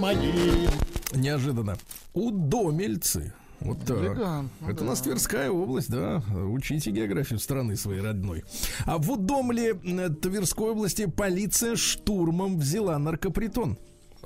[0.00, 0.66] мои.
[1.14, 1.76] Неожиданно.
[2.14, 3.32] Удомельцы.
[3.60, 3.98] Вот так.
[3.98, 6.22] Элегантно, Это у нас Тверская область, да.
[6.50, 8.44] Учите географию страны своей родной.
[8.84, 13.78] А в Удомле э, Тверской области полиция штурмом взяла наркопритон.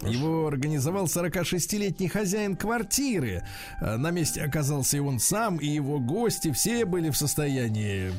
[0.02, 3.42] Его организовал 46-летний хозяин квартиры.
[3.80, 6.52] Э, На месте оказался и он сам, и его гости.
[6.52, 8.10] Все были в состоянии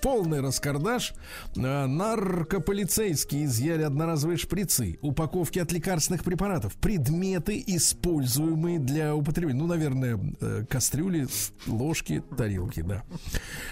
[0.00, 1.12] полный раскардаш.
[1.56, 9.60] Э, Наркополицейские изъяли одноразовые шприцы, упаковки от лекарственных препаратов, предметы, используемые для употребления.
[9.60, 11.26] Ну, наверное, э, кастрюли,
[11.66, 13.02] ложки, тарелки, да.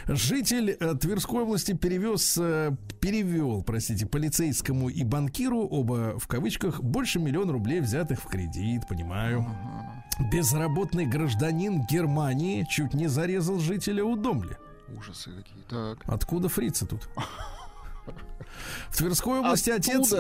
[0.07, 2.35] Житель Тверской области перевез,
[3.01, 9.47] перевел, простите, полицейскому и банкиру, оба в кавычках, больше миллиона рублей, взятых в кредит, понимаю.
[10.33, 14.57] Безработный гражданин Германии чуть не зарезал жителя Удомли.
[14.97, 15.63] Ужасы какие.
[15.69, 15.99] Так.
[16.07, 17.09] Откуда фрицы тут?
[18.91, 20.13] В Тверской области отец,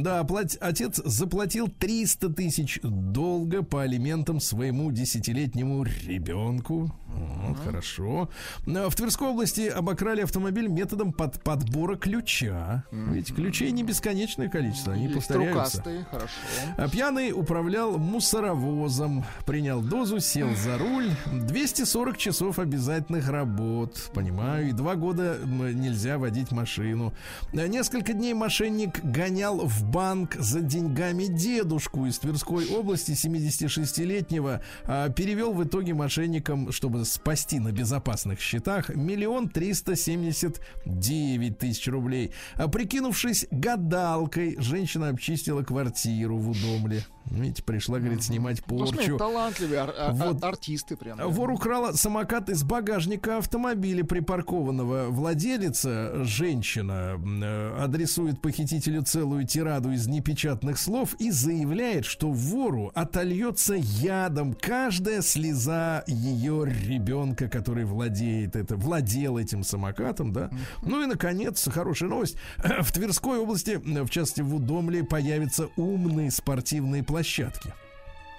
[0.00, 6.92] да, плат- отец заплатил 300 тысяч долга по алиментам своему десятилетнему ребенку.
[7.06, 8.28] Вот, хорошо.
[8.66, 12.84] А В Тверской области обокрали автомобиль методом под подбора ключа.
[12.92, 15.78] Ведь ключей не бесконечное количество, они Есть повторяются.
[15.78, 16.34] рукастые, хорошо.
[16.76, 21.10] А пьяный управлял мусоровозом, принял дозу, сел за руль.
[21.32, 27.14] 240 часов обязательных работ, понимаю, и два года нельзя водить машину.
[27.52, 34.62] Несколько дней мошенник гонял в банк за деньгами дедушку из Тверской области, 76-летнего.
[34.84, 41.86] а Перевел в итоге мошенникам, чтобы спасти на безопасных счетах, миллион триста семьдесят девять тысяч
[41.88, 42.32] рублей.
[42.54, 47.04] А прикинувшись гадалкой, женщина обчистила квартиру в Удомле.
[47.30, 49.18] Видите, пришла, говорит, снимать Ну, смотри, порчу.
[49.18, 50.42] талантливые ар- а- Вот.
[50.42, 51.18] а- артисты прям.
[51.28, 55.06] Вор украла самокат из багажника автомобиля припаркованного.
[55.08, 62.90] Владелица, женщина, м, э, адресует похитителю целую тираду из непечатных слов и заявляет, что вору
[62.94, 70.50] отольется ядом каждая слеза ее ребенка, который владеет это, владел этим самокатом, да.
[70.82, 72.36] Ну и, наконец, хорошая новость.
[72.80, 77.74] В Тверской области, в частности, в Удомле, появятся умные спортивные площадки.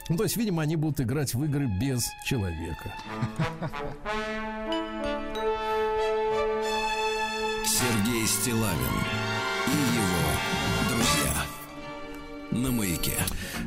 [0.07, 2.93] Ну, то есть, видимо, они будут играть в игры без человека.
[7.65, 8.95] Сергей Стилавин
[9.67, 10.31] и его
[10.89, 11.43] друзья.
[12.51, 13.17] На маяке.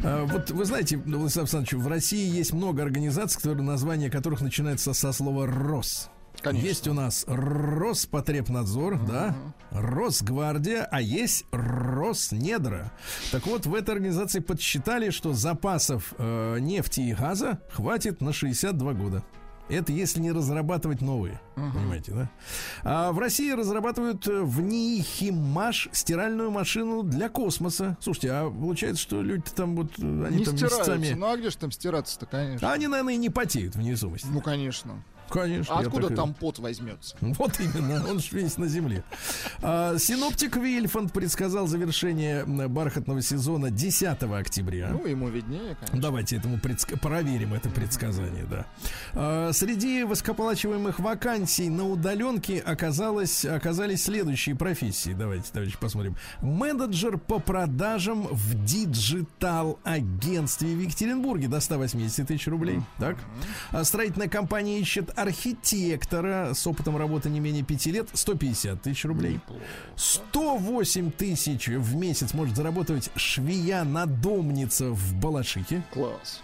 [0.03, 4.95] А, Вот вы знаете, Владислав Александрович, в России есть много организаций, которые, названия которых начинаются
[4.95, 6.09] со слова «Рос».
[6.43, 6.67] Конечно.
[6.67, 9.35] Есть у нас Роспотребнадзор, да,
[9.71, 12.91] Росгвардия, а есть Роснедра.
[13.31, 18.93] Так вот, в этой организации подсчитали, что запасов э, нефти и газа хватит на 62
[18.95, 19.23] года.
[19.69, 21.41] Это если не разрабатывать новые.
[21.55, 22.31] Понимаете, да?
[22.83, 27.97] А в России разрабатывают э, в НИИ Химмаш стиральную машину для космоса.
[28.01, 30.97] Слушайте, а получается, что люди там вот э, они Не там стираются.
[30.97, 31.19] месяцами.
[31.19, 32.69] Ну а где же там стираться-то, конечно?
[32.69, 34.27] А они, наверное, и не потеют в невесомости.
[34.31, 35.03] Ну, конечно.
[35.33, 35.77] Конечно.
[35.77, 37.17] А откуда так там пот возьмется?
[37.21, 39.03] Вот именно, он ж весь на земле.
[39.63, 44.91] А, синоптик Вильфанд предсказал завершение бархатного сезона 10 октября.
[44.93, 46.01] Ну, ему виднее, конечно.
[46.01, 48.67] Давайте этому предск- проверим это предсказание, да.
[49.15, 55.13] А, среди высокоплачиваемых вакансий на удаленке оказалось, оказались следующие профессии.
[55.13, 56.17] Давайте, товарищи, посмотрим.
[56.41, 62.81] Менеджер по продажам в digital -агентстве в Екатеринбурге до 180 тысяч рублей.
[62.99, 63.17] Так.
[63.71, 69.41] А строительная компания ищет архитектора с опытом работы не менее 5 лет 150 тысяч рублей.
[69.97, 75.83] 108 тысяч в месяц может заработать швея-надомница в Балашихе.
[75.93, 76.43] Класс.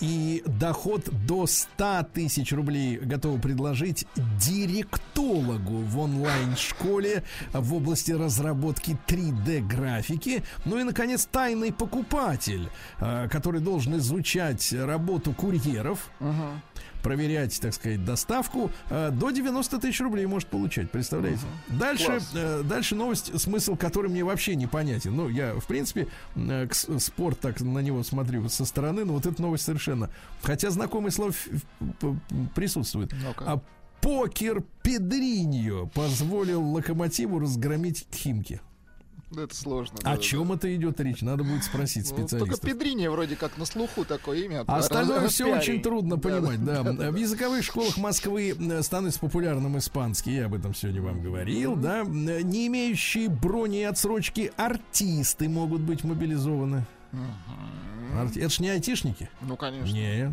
[0.00, 4.06] И доход до 100 тысяч рублей готовы предложить
[4.40, 10.42] директологу в онлайн-школе в области разработки 3D-графики.
[10.64, 12.68] Ну и, наконец, тайный покупатель,
[13.00, 16.62] э, который должен изучать работу курьеров, Ага.
[17.06, 21.42] Проверять, так сказать, доставку, э, до 90 тысяч рублей может получать, представляете?
[21.68, 22.30] Дальше, Класс.
[22.34, 25.14] э, дальше новость, смысл которой мне вообще непонятен.
[25.14, 26.66] Ну, я, в принципе, э,
[26.98, 30.10] спорт так на него смотрю со стороны, но вот эта новость совершенно.
[30.42, 31.30] Хотя знакомый слово
[32.00, 32.16] п-
[32.56, 33.12] присутствует.
[33.24, 33.44] Ну-ка.
[33.46, 33.62] А
[34.00, 38.60] покер Педриньо позволил Локомотиву разгромить Химки.
[39.30, 39.98] Да, Это сложно.
[40.04, 41.20] О да, чем это идет речь?
[41.20, 42.10] Надо будет спросить да.
[42.10, 42.60] Ну, Только специалистов.
[42.70, 44.62] Педриния вроде как на слуху такое имя.
[44.66, 46.82] А остальное Раз- все очень трудно Да, понимать, да.
[46.84, 47.10] да.
[47.10, 52.04] В языковых школах Москвы э, становится популярным испанский, я об этом сегодня вам говорил, да.
[52.04, 56.84] Не имеющие брони и отсрочки артисты могут быть мобилизованы.
[58.14, 59.28] Арти- Это ж не айтишники?
[59.42, 59.92] Ну, конечно.
[59.92, 60.32] Нет.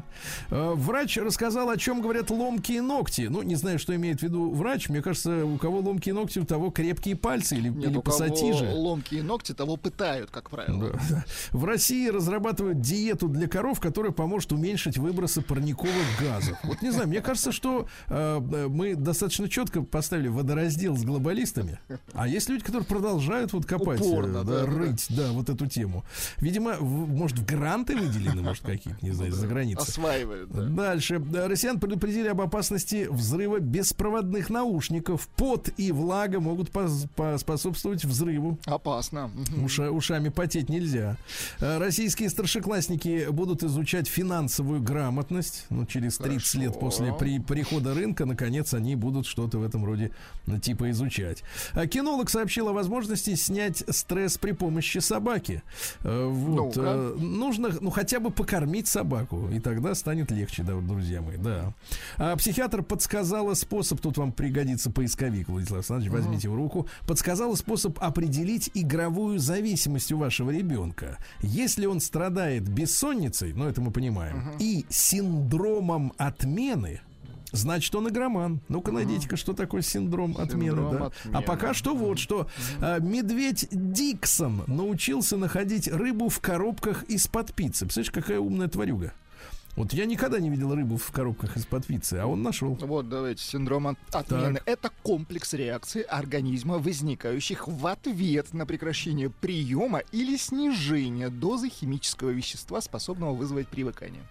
[0.49, 3.27] Э, Врач рассказал, о чем говорят ломкие ногти.
[3.29, 4.89] Ну, не знаю, что имеет в виду врач.
[4.89, 8.17] Мне кажется, у кого ломкие ногти, у того крепкие пальцы или, Нет, или у кого
[8.17, 8.69] пассатижи.
[8.73, 10.91] ломкие ногти, того пытают, как правило.
[11.09, 11.25] Да.
[11.51, 16.57] В России разрабатывают диету для коров, которая поможет уменьшить выбросы парниковых газов.
[16.63, 21.79] Вот не знаю, мне кажется, что э, э, мы достаточно четко поставили водораздел с глобалистами.
[22.13, 24.65] А есть люди, которые продолжают вот копать, э, Упорно, да, да, да.
[24.65, 26.03] рыть, да, вот эту тему.
[26.37, 29.83] Видимо, в- может, в гранты выделены, может, какие-то, не знаю, за границей.
[29.83, 30.63] Осваивают, да.
[30.65, 31.19] Дальше.
[31.19, 35.27] Да, Россиян предупредили об опасности взрыва беспроводных наушников.
[35.37, 38.57] Пот и влага могут пос- поспособствовать взрыву.
[38.65, 39.31] Опасно.
[39.63, 41.17] Уша- ушами потеть нельзя.
[41.61, 45.65] Э, Российские старшеклассники будут изучать финансовую грамотность.
[45.69, 46.59] Ну, через 30 Хорошо.
[46.59, 50.11] лет после при- прихода рынка, наконец, они будут что-то в этом роде
[50.47, 51.43] ну, типа изучать.
[51.73, 55.61] А кинолог сообщил о возможности снять стресс при помощи собаки.
[56.03, 56.73] Э, Вот.
[56.77, 57.15] Э,
[57.57, 61.73] Нужно, ну, хотя бы покормить собаку, и тогда станет легче, да, друзья мои, да.
[62.17, 68.01] А психиатр подсказала способ, тут вам пригодится поисковик, Владислав Александрович, возьмите в руку, подсказала способ
[68.01, 71.19] определить игровую зависимость у вашего ребенка.
[71.41, 77.01] Если он страдает бессонницей, ну это мы понимаем, и синдромом отмены,
[77.53, 78.61] Значит, он игроман.
[78.67, 80.71] Ну-ка, найдите-ка, что такое синдром отмены.
[80.71, 81.05] Синдром да?
[81.05, 81.37] отмены.
[81.37, 82.47] А пока что вот что.
[82.81, 87.85] А, медведь Диксон научился находить рыбу в коробках из-под пиццы.
[87.85, 89.13] Представляешь, какая умная тварюга.
[89.75, 92.75] Вот я никогда не видел рыбу в коробках из-под пиццы, а он нашел.
[92.75, 94.59] Вот, давайте, синдром от- отмены.
[94.65, 102.81] Это комплекс реакций организма, возникающих в ответ на прекращение приема или снижение дозы химического вещества,
[102.81, 104.21] способного вызвать привыкание.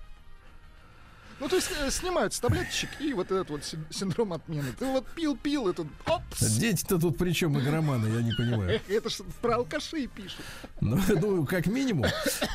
[1.42, 4.68] Ну, то есть э, снимают с таблеточек и вот этот вот син- синдром отмены.
[4.78, 6.40] Ты вот пил-пил, и тут опс!
[6.56, 8.80] Дети-то тут при чем игроманы, я не понимаю.
[8.88, 10.38] Это ж про алкашей пишут.
[10.80, 12.06] Ну, ну, как минимум.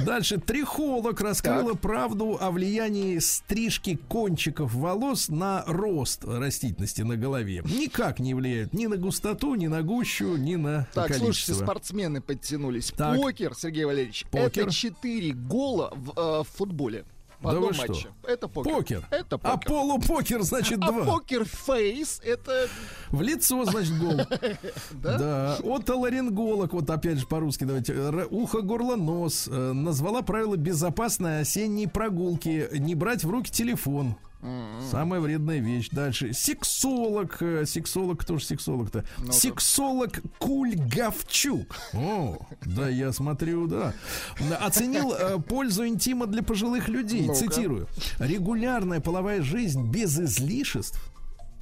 [0.05, 0.37] Дальше.
[0.37, 7.63] Трихолог раскрыла правду о влиянии стрижки кончиков волос на рост растительности на голове.
[7.65, 11.25] Никак не влияют ни на густоту, ни на гущу, ни на Так, количество.
[11.25, 12.93] слушайте, спортсмены подтянулись.
[12.95, 13.17] Так.
[13.17, 14.63] Покер, Сергей Валерьевич, Покер.
[14.67, 17.03] это 4 гола в, э, в футболе.
[17.39, 17.87] В Да одном что?
[17.87, 18.07] матче.
[18.23, 18.73] Это покер.
[18.73, 19.07] Покер.
[19.11, 19.69] Это А покер.
[19.71, 21.05] полупокер, значит, А два.
[21.05, 22.67] покер face это
[23.11, 24.13] В лицо, значит, гол.
[24.91, 25.17] Да?
[25.17, 25.57] Да.
[25.63, 27.93] Отоларинголог, вот опять же по-русски давайте.
[28.31, 29.47] Ухо, горло, нос.
[29.51, 32.69] э, Назвала правила безопасной осенней прогулки.
[32.73, 34.15] Не брать в руки телефон.
[34.91, 35.89] Самая вредная вещь.
[35.91, 36.33] Дальше.
[36.33, 37.41] Сексолог.
[37.41, 39.03] э, Сексолог, кто же сексолог-то?
[39.17, 39.31] Ну-ка.
[39.33, 41.75] Сексолог Кульгавчук.
[41.93, 43.93] О, да, я смотрю, да.
[44.61, 47.21] Оценил э, пользу интима для пожилых людей.
[47.27, 47.39] Ну-ка.
[47.39, 47.87] Цитирую.
[48.19, 50.99] Регулярная половая жизнь без излишеств.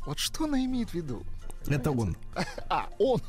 [0.06, 1.24] Вот что она имеет в виду?
[1.68, 2.16] Это он.
[2.70, 3.22] А, он.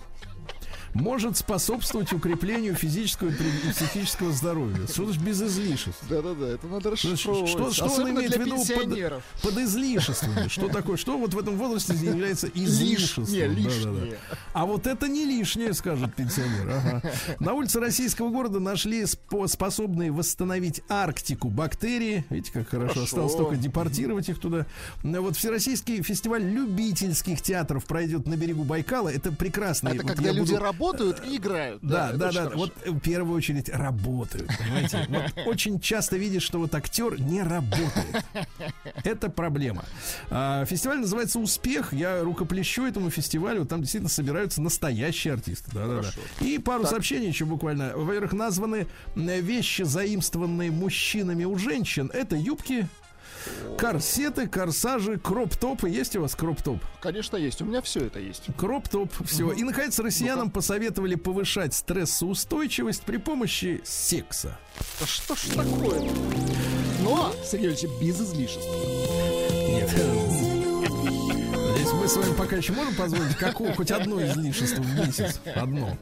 [1.00, 4.86] Может способствовать укреплению физического и психического здоровья.
[4.86, 6.02] Что значит без излишеств?
[6.08, 7.48] Да-да-да, это надо расшифровывать.
[7.50, 10.48] что, что он имеет в виду под, под излишествами?
[10.48, 10.96] Что такое?
[10.96, 13.24] Что вот в этом возрасте является излишеством?
[13.24, 14.18] Лишнее, лишнее.
[14.52, 16.70] А вот это не лишнее, скажет пенсионер.
[16.70, 17.02] Ага.
[17.40, 22.24] На улице российского города нашли спо- способные восстановить Арктику бактерии.
[22.30, 22.94] Видите, как хорошо.
[22.94, 23.04] Хорошо.
[23.04, 24.66] Осталось только депортировать их туда.
[25.02, 29.08] Вот Всероссийский фестиваль любительских театров пройдет на берегу Байкала.
[29.08, 29.88] Это прекрасно.
[29.90, 31.80] Это Вот когда люди буду- работают и играют.
[31.82, 32.50] да, да, да.
[32.54, 35.06] Вот э, в первую очередь работают, понимаете?
[35.36, 38.24] Вот очень часто видишь, что вот актер не работает.
[39.04, 39.84] Это проблема.
[40.30, 41.92] А, Фестиваль называется «Успех».
[41.92, 43.64] Я рукоплещу этому фестивалю.
[43.64, 45.70] Там действительно собираются настоящие артисты.
[45.72, 46.44] Да, да, да.
[46.44, 47.96] И пару сообщений еще буквально.
[47.96, 52.10] Во-первых, названы вещи, заимствованные мужчинами у женщин.
[52.12, 52.88] Это юбки,
[53.78, 55.88] корсеты, корсажи, кроп-топы.
[55.88, 56.80] Есть у вас кроп-топ?
[57.00, 57.62] Конечно, есть.
[57.62, 58.44] У меня все это есть.
[58.56, 59.52] Кроп-топ, все.
[59.52, 64.58] И, наконец, россиянам посоветовали повышать стрессоустойчивость при помощи секса.
[65.00, 66.00] Да что ж такое?
[67.02, 68.68] Но, Сергей Ильич, без излишеств.
[69.52, 70.45] Нет.
[72.06, 75.40] Мы с вами пока еще можем позволить какую, хоть одно излишество в месяц.
[75.56, 75.98] Одно.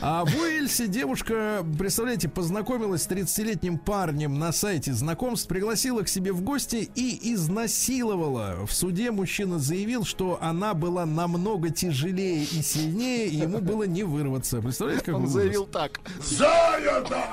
[0.00, 6.32] А в Уэльсе девушка, представляете, познакомилась с 30-летним парнем на сайте знакомств, пригласила к себе
[6.32, 8.66] в гости и изнасиловала.
[8.66, 14.02] В суде мужчина заявил, что она была намного тяжелее и сильнее, и ему было не
[14.02, 14.60] вырваться.
[14.60, 15.34] Представляете, как Он ужас?
[15.34, 16.00] заявил так.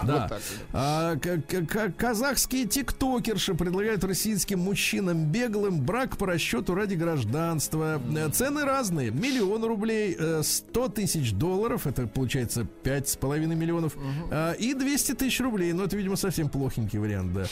[0.03, 0.27] Да.
[0.27, 0.41] так.
[0.73, 7.99] А, к- казахские тиктокерши предлагают российским мужчинам беглым брак по расчету ради гражданства.
[8.15, 9.11] Э, Цены разные.
[9.11, 13.97] Миллион рублей, э, 100 тысяч долларов, это получается получается 5,5 миллионов.
[14.31, 15.73] А, и 200 тысяч рублей.
[15.73, 17.45] Ну, это, видимо, совсем плохенький вариант, да.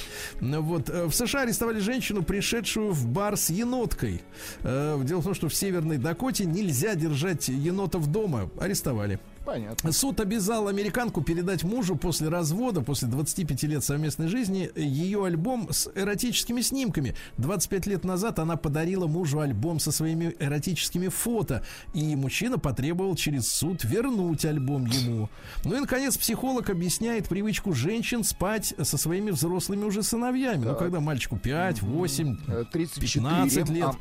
[0.60, 0.90] Вот.
[0.90, 4.22] э, В США арестовали женщину, пришедшую в бар с еноткой.
[4.62, 8.50] Э, Дело в том, что в Северной Дакоте нельзя держать енотов дома.
[8.60, 9.20] Арестовали.
[9.48, 9.94] Понятно.
[9.94, 15.90] Суд обязал американку передать мужу после развода, после 25 лет совместной жизни, ее альбом с
[15.96, 17.16] эротическими снимками.
[17.38, 23.48] 25 лет назад она подарила мужу альбом со своими эротическими фото, и мужчина потребовал через
[23.48, 25.30] суд вернуть альбом ему.
[25.64, 30.66] Ну и, наконец, психолог объясняет привычку женщин спать со своими взрослыми уже сыновьями.
[30.66, 33.86] Ну, когда мальчику 5, 8, Э, 34 15 лет.
[33.86, 33.96] А.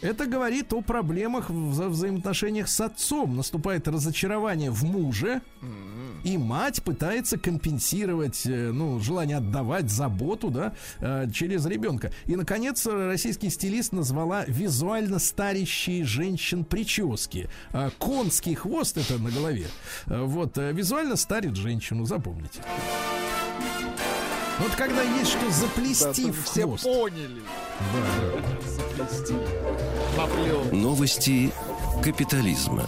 [0.00, 3.36] Это говорит о проблемах в вза- взаимоотношениях с отцом.
[3.36, 5.42] Наступает разочарование в муже,
[6.24, 12.10] и мать пытается компенсировать, э, ну, желание отдавать заботу, да, э, через ребенка.
[12.26, 17.48] И, наконец, российский стилист назвала визуально старящие женщин прически.
[17.72, 19.66] А Конский хвост это на голове.
[20.06, 22.60] Э, Вот, э, визуально старит женщину, запомните.
[24.58, 26.84] Вот когда есть что Да, заплести тут в все хвост.
[26.84, 27.42] поняли.
[28.66, 29.34] Заплести.
[30.16, 30.64] Поплел.
[30.72, 31.52] Новости
[32.02, 32.84] капитализма.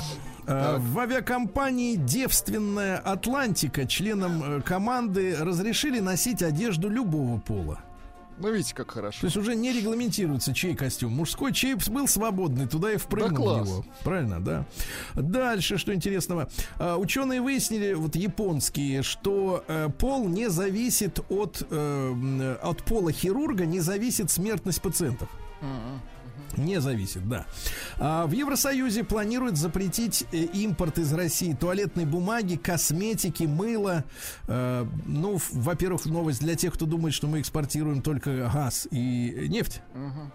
[0.49, 7.81] Э, В авиакомпании «Девственная Атлантика» членам э, команды разрешили носить одежду любого пола.
[8.41, 9.27] Ну, видите, как То хорошо.
[9.27, 11.13] есть уже не регламентируется, чей костюм.
[11.13, 13.69] Мужской, чей был свободный, туда и впрыгнул Да в класс.
[13.69, 13.85] него.
[14.05, 14.65] Правильно, да.
[15.15, 16.49] Дальше, что интересного.
[16.79, 23.67] А, Ученые выяснили, вот японские, что э, пол не зависит от, э, от пола хирурга,
[23.67, 25.29] не зависит смертность пациентов.
[26.57, 27.47] Не зависит, да.
[27.99, 34.05] А в Евросоюзе планируют запретить э, импорт из России туалетной бумаги, косметики, мыла.
[34.47, 39.81] Э, ну, во-первых, новость для тех, кто думает, что мы экспортируем только газ и нефть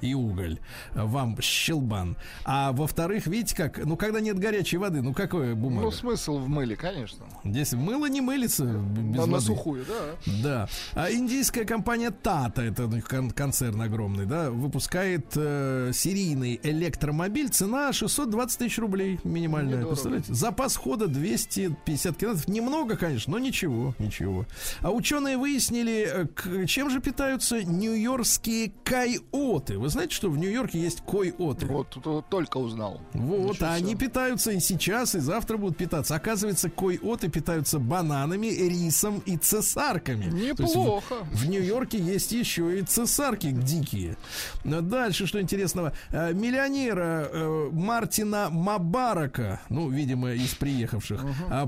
[0.01, 0.59] и уголь.
[0.93, 2.15] Вам щелбан.
[2.45, 5.85] А во-вторых, видите как, ну, когда нет горячей воды, ну, какое бумага?
[5.85, 7.25] Ну, смысл в мыле, конечно.
[7.43, 9.45] Здесь мыло не мылится б- без На, на воды.
[9.45, 10.33] сухую, да.
[10.43, 10.69] Да.
[10.93, 17.49] А индийская компания Tata, это у них кон- концерн огромный, да, выпускает э, серийный электромобиль.
[17.49, 19.75] Цена 620 тысяч рублей минимальная.
[19.77, 19.89] Недорого.
[19.93, 20.33] Представляете?
[20.33, 22.47] Запас хода 250 километров.
[22.47, 24.45] Немного, конечно, но ничего, ничего.
[24.81, 29.79] А ученые выяснили, э, чем же питаются нью-йоркские койоты.
[29.79, 31.67] Вы знаете, что в Нью-Йорке есть койоты?
[31.67, 33.01] Вот, вот только узнал.
[33.13, 36.15] Вот, Ничего а они питаются и сейчас, и завтра будут питаться.
[36.15, 40.25] Оказывается, койоты питаются бананами, рисом и цесарками.
[40.25, 41.15] Есть в- Неплохо.
[41.31, 44.17] В, Нью-Йорке есть еще и цесарки дикие.
[44.65, 45.92] Дальше, что интересного.
[46.11, 51.23] Э, Миллионера э, Мартина Мабарака, ну, видимо, из приехавших,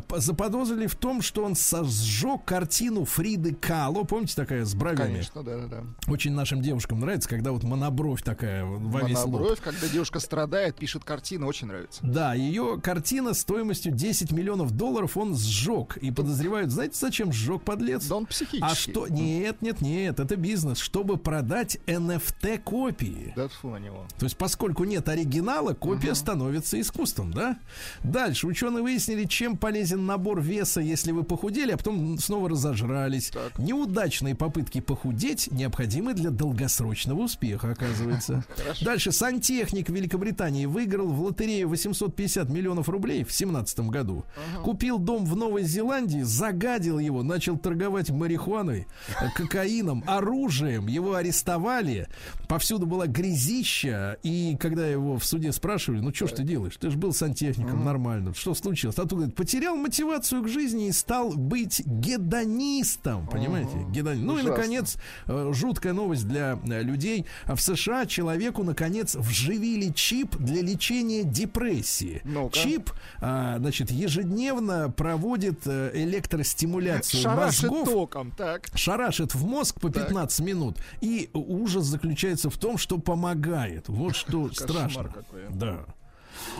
[0.07, 4.03] п- заподозрили в том, что он сожжег картину Фриды Кало.
[4.03, 4.97] Помните, такая с бровями?
[5.13, 5.83] Конечно, да-да-да.
[6.11, 9.15] Очень нашим девушкам нравится, когда вот монобровь такая во весь.
[9.17, 11.99] Монобровь, когда девушка страдает, пишет картины, очень нравится.
[12.03, 15.97] Да, ее картина стоимостью 10 миллионов долларов он сжег.
[15.97, 18.05] И подозревают, знаете, зачем сжег подлец?
[18.07, 18.61] Да он психический.
[18.63, 19.07] А что?
[19.07, 23.33] Нет, нет, нет, это бизнес, чтобы продать NFT-копии.
[23.35, 24.05] Да тьфу на него.
[24.17, 27.59] То есть, поскольку нет оригинала, копия становится искусством, да?
[28.03, 33.29] Дальше ученые выяснили, чем полезен набор веса, если вы похудели, а потом снова разожрались.
[33.29, 33.59] Так.
[33.59, 38.45] Неудачные попытки похудеть необходимы для долгосрочного успеха, оказывается.
[38.81, 44.23] Дальше сантехник Великобритании выиграл в лотерею 850 миллионов рублей в 2017 году.
[44.63, 48.87] Купил дом в Новой Зеландии, загадил его, начал торговать марихуаной,
[49.19, 50.87] э, кокаином, оружием.
[50.87, 52.07] Его арестовали.
[52.47, 54.04] Повсюду была грязища.
[54.23, 56.77] И когда его в суде спрашивали, ну что ж ты делаешь?
[56.79, 58.33] Ты же был сантехником, нормально.
[58.33, 58.97] Что случилось?
[58.97, 63.27] А тут говорит, потерял мотивацию к жизни и стал быть гедонистом.
[63.27, 63.71] Понимаете?
[63.91, 64.97] Гедони- Ну и, наконец,
[65.27, 67.25] э, жуткая новость для э, людей.
[67.45, 72.21] В США человеку, наконец, вживили чип для лечения депрессии.
[72.23, 72.57] Ну-ка.
[72.57, 72.91] Чип,
[73.21, 78.67] а, значит, ежедневно проводит э, электростимуляцию Шарашит мозгов током, так.
[78.75, 80.07] шарашит в мозг по Так.
[80.07, 80.77] 15 минут.
[81.01, 83.87] И ужас заключается в том, что помогает.
[83.95, 85.11] Вот что страшно.
[85.15, 85.47] а.
[85.51, 85.85] Да.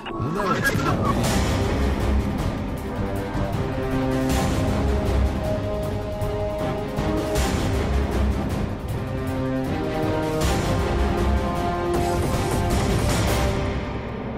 [0.09, 0.71] Ну давайте.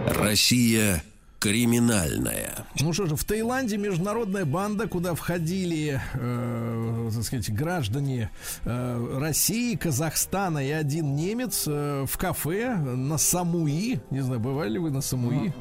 [0.07, 1.03] Россия
[1.39, 2.65] криминальная.
[2.79, 8.29] Ну что же, в Таиланде международная банда, куда входили, э, так сказать, граждане
[8.65, 13.99] э, России, Казахстана и один немец э, в кафе на Самуи.
[14.09, 15.53] Не знаю, бывали ли вы на Самуи?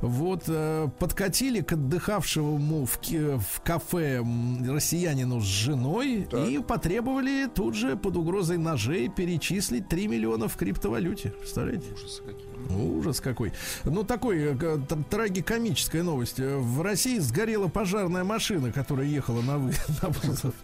[0.00, 4.24] Вот, э, подкатили к отдыхавшему в, в кафе
[4.66, 11.30] россиянину с женой и потребовали тут же под угрозой ножей перечислить 3 миллиона в криптовалюте.
[11.30, 11.92] Представляете?
[11.92, 12.49] Ужасы какие.
[12.68, 13.52] Ужас какой.
[13.84, 16.40] Ну, такой э, трагикомическая новость.
[16.40, 20.54] Э, В России сгорела пожарная машина, которая ехала на, вы, на вызов.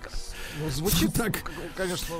[0.63, 1.51] Ну, звучит, Так.
[1.77, 2.17] конечно,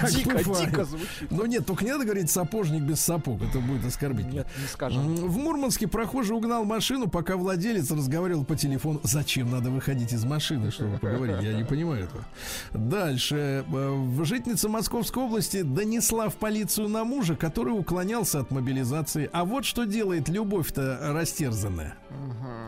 [0.00, 0.70] Так дико, бывает.
[0.70, 1.30] дико звучит.
[1.30, 4.32] Ну нет, только не надо говорить сапожник без сапог, это будет оскорбительно.
[4.32, 5.14] Нет, не скажем.
[5.16, 9.00] В Мурманске прохожий угнал машину, пока владелец разговаривал по телефону.
[9.02, 11.42] Зачем надо выходить из машины, чтобы поговорить?
[11.42, 12.24] Я не понимаю этого.
[12.72, 13.64] Дальше.
[13.72, 19.28] Э, Житница Московской области донесла в полицию на мужа, который уклонялся от мобилизации.
[19.32, 21.94] А вот что делает любовь-то растерзанная.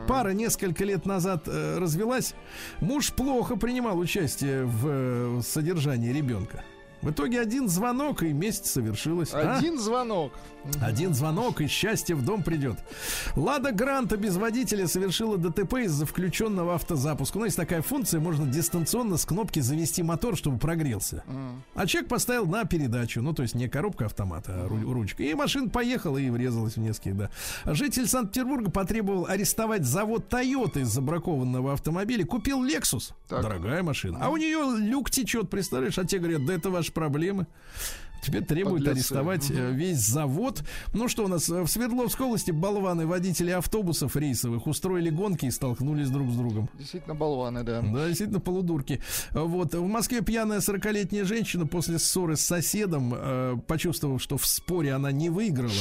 [0.09, 2.35] Пара несколько лет назад э, развелась.
[2.81, 6.65] Муж плохо принимал участие в э, содержании ребенка.
[7.05, 9.31] В итоге один звонок и месть совершилась.
[9.35, 9.59] А?
[9.59, 10.33] Один звонок.
[10.81, 12.79] Один звонок и счастье в дом придет.
[13.37, 17.39] Лада Гранта без водителя совершила ДТП из-за включенного автозапуска.
[17.39, 21.23] Ну, есть такая функция, можно дистанционно с кнопки завести мотор, чтобы прогрелся.
[21.75, 25.23] А человек поставил на передачу, ну, то есть не коробка автомата, а ру- ручка.
[25.23, 27.31] И машина поехала и врезалась в нескольких, да.
[27.67, 32.25] Житель Санкт-Петербурга потребовал арестовать завод Toyota из забракованного автомобиля.
[32.25, 33.43] Купил Lexus, Так.
[33.43, 34.19] дорогая машина.
[34.23, 35.99] А у нее люк течет, представляешь?
[35.99, 37.47] А те говорят, да это ваши проблемы.
[38.25, 38.97] Теперь требуют Подлецы.
[38.97, 40.63] арестовать э, весь завод.
[40.93, 45.51] Ну что у нас э, в Свердловской области болваны водители автобусов рейсовых устроили гонки и
[45.51, 46.71] столкнулись друг с другом.
[46.79, 47.83] Действительно болваны, да.
[47.83, 49.01] Да, действительно, полудурки.
[49.33, 49.75] Вот.
[49.75, 55.13] В Москве пьяная 40-летняя женщина после ссоры с соседом, э, почувствовав, что в споре она
[55.13, 55.73] не выиграла,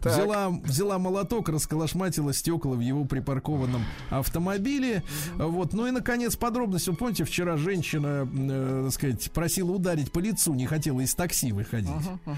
[0.00, 5.02] взяла, взяла молоток, расколошматила стекла в его припаркованном автомобиле.
[5.36, 5.72] Вот.
[5.72, 6.86] Ну и, наконец, подробность.
[6.88, 11.52] Вы помните, вчера женщина, э, так сказать, просила ударить по лицу, не хотела из такси
[11.52, 11.87] выходить.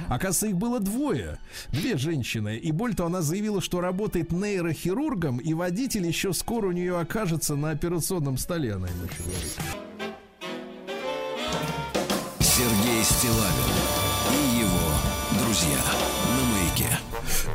[0.09, 1.39] Оказывается, их было двое.
[1.69, 2.57] Две женщины.
[2.57, 7.57] И более того, она заявила, что работает нейрохирургом, и водитель еще скоро у нее окажется
[7.57, 9.59] на операционном столе, она ему еще говорит.
[12.41, 14.01] Сергей Стилавин
[14.33, 15.79] и его друзья
[16.37, 16.99] на маяке.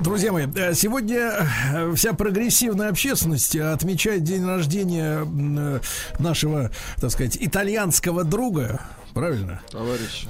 [0.01, 5.79] Друзья мои, э, сегодня э, вся прогрессивная общественность отмечает день рождения э,
[6.19, 8.81] нашего, так сказать, итальянского друга.
[9.13, 9.61] Правильно?
[9.69, 10.27] Товарищи.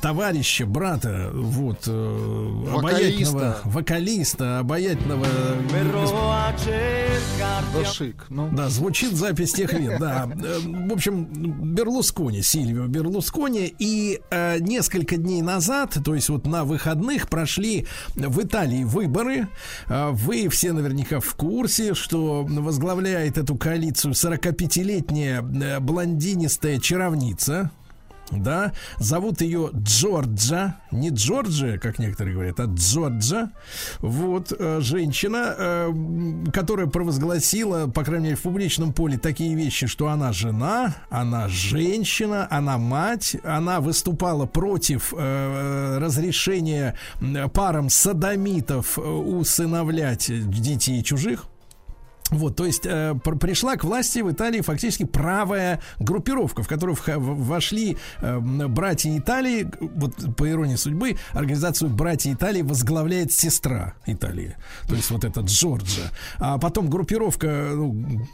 [0.00, 2.78] Товарища, брата, вот, э, Вокалиста.
[2.78, 5.26] обаятельного вокалиста, обаятельного
[7.74, 8.26] Да шик.
[8.28, 10.28] Ну, Да, звучит запись тех лет, да.
[10.32, 10.58] Э,
[10.88, 11.26] В общем,
[11.74, 13.74] Берлускони, Сильвио Берлускони.
[13.78, 19.48] И э, несколько дней назад, то есть вот на выходных, прошли в Италии выборы.
[19.88, 27.70] Э, Вы все наверняка в курсе, что возглавляет эту коалицию 45-летняя э, блондинистая чаровница.
[28.30, 33.50] Да, зовут ее Джорджа, не Джорджия, как некоторые говорят, а Джорджа.
[33.98, 35.92] Вот э, женщина, э,
[36.52, 42.48] которая провозгласила, по крайней мере, в публичном поле такие вещи, что она жена, она женщина,
[42.50, 46.96] она мать, она выступала против э, разрешения
[47.52, 51.46] парам садомитов усыновлять детей чужих.
[52.30, 56.96] Вот, то есть э, пр- пришла к власти в Италии фактически правая группировка, в которую
[57.06, 59.70] вошли э, братья Италии.
[59.80, 64.56] Вот по иронии судьбы организацию братья Италии возглавляет сестра Италии,
[64.88, 66.10] то есть вот эта Джорджа.
[66.38, 68.26] А потом группировка ну,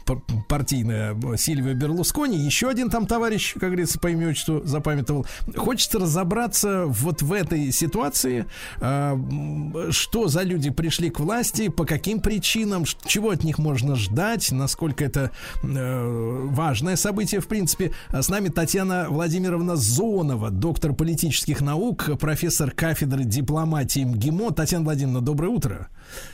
[0.47, 5.25] партийная э, Сильвио Берлускони, еще один там товарищ, как говорится, по имени отчеству запамятовал.
[5.55, 8.45] Хочется разобраться вот в этой ситуации,
[8.79, 14.51] э, что за люди пришли к власти, по каким причинам, чего от них можно ждать,
[14.51, 15.31] насколько это
[15.63, 17.91] э, важное событие, в принципе.
[18.09, 24.51] С нами Татьяна Владимировна Зонова, доктор политических наук, профессор кафедры дипломатии МГИМО.
[24.51, 25.87] Татьяна Владимировна, доброе утро.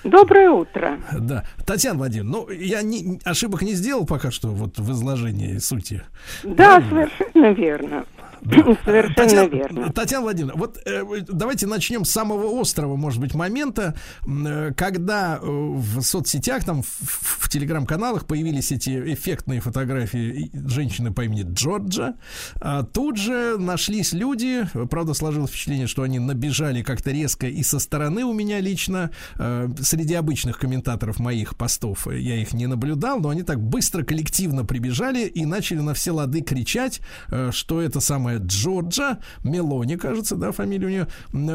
[0.03, 0.99] Доброе утро.
[1.17, 1.43] Да.
[1.65, 6.03] Татьяна Владимировна, ну, я не, ошибок не сделал пока что вот в изложении сути.
[6.43, 8.05] Да, совершенно верно.
[8.85, 9.93] Совершенно Татьяна, верно.
[9.93, 15.45] Татьяна Владимировна, вот э, давайте начнем с самого острого, может быть, момента, э, когда э,
[15.45, 22.15] в соцсетях, там, в, в телеграм-каналах появились эти эффектные фотографии женщины по имени Джорджа.
[22.59, 27.79] А тут же нашлись люди, правда, сложилось впечатление, что они набежали как-то резко и со
[27.79, 33.29] стороны у меня лично, э, среди обычных комментаторов моих постов я их не наблюдал, но
[33.29, 38.39] они так быстро коллективно прибежали и начали на все лады кричать, э, что это самая
[38.39, 41.07] Джорджа, Мелони, кажется, да, фамилия у нее,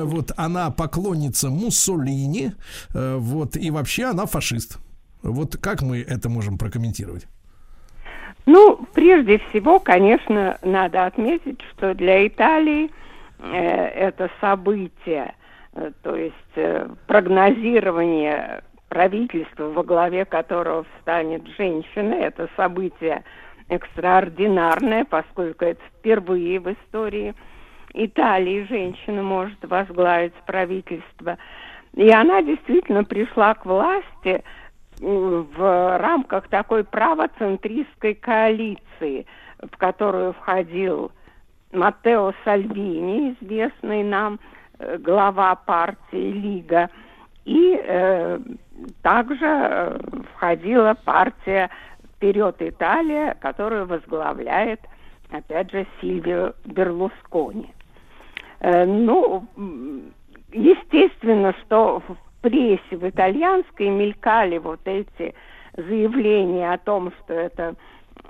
[0.04, 2.52] вот, она поклонница Муссолини,
[2.94, 4.78] э, вот, и вообще она фашист.
[5.22, 7.26] Вот как мы это можем прокомментировать?
[8.46, 12.90] Ну, прежде всего, конечно, надо отметить, что для Италии
[13.38, 15.34] э, это событие,
[15.74, 23.22] э, то есть э, прогнозирование правительства, во главе которого встанет женщина, это событие
[23.68, 27.32] экстраординарное, поскольку это впервые в истории
[27.94, 31.38] Италии женщина может возглавить правительство.
[31.94, 34.42] И она действительно пришла к власти
[34.98, 39.26] в рамках такой правоцентристской коалиции,
[39.60, 41.12] в которую входил
[41.72, 44.40] Маттео Сальвини, известный нам
[44.78, 46.90] э, глава партии Лига,
[47.44, 48.38] и э,
[49.02, 49.98] также э,
[50.34, 51.70] входила партия
[52.16, 54.80] «Вперед Италия», которую возглавляет,
[55.32, 57.70] опять же, Сильвио Берлускони.
[58.60, 59.44] Э, ну,
[60.52, 65.34] естественно, что в прессе, в итальянской мелькали вот эти
[65.76, 67.74] заявления о том, что это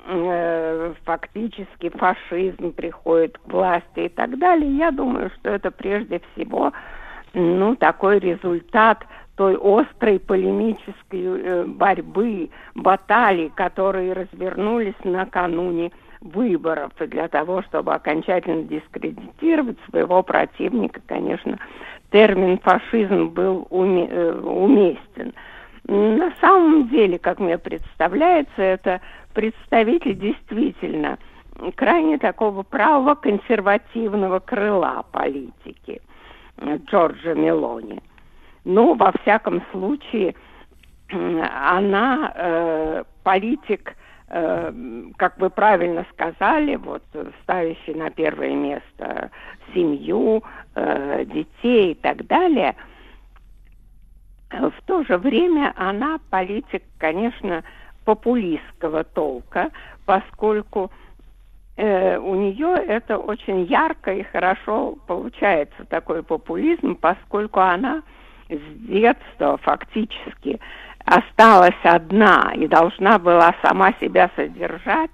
[0.07, 4.77] э, фактически фашизм приходит к власти и так далее.
[4.77, 6.73] Я думаю, что это прежде всего
[7.35, 9.05] ну, такой результат
[9.37, 15.91] той острой полемической э, борьбы, баталий, которые развернулись накануне
[16.23, 16.93] выборов.
[17.01, 21.59] И для того, чтобы окончательно дискредитировать своего противника, конечно,
[22.11, 25.33] термин фашизм был уме- э, уместен.
[25.85, 29.01] На самом деле, как мне представляется, это
[29.35, 31.19] представитель действительно
[31.75, 36.01] крайне такого правого консервативного крыла политики
[36.89, 38.01] Джорджа Мелони.
[38.65, 40.35] Ну, во всяком случае,
[41.11, 43.97] она э, политик,
[44.33, 47.03] как вы правильно сказали, вот
[47.43, 49.31] ставящий на первое место
[49.75, 50.43] семью,
[50.75, 52.75] э, детей и так далее.
[54.51, 57.63] В то же время она политик, конечно,
[58.07, 59.71] популистского толка,
[60.07, 60.91] поскольку
[61.77, 68.03] э, у нее это очень ярко и хорошо получается такой популизм, поскольку она
[68.49, 70.59] с детства фактически
[71.05, 75.11] осталась одна и должна была сама себя содержать,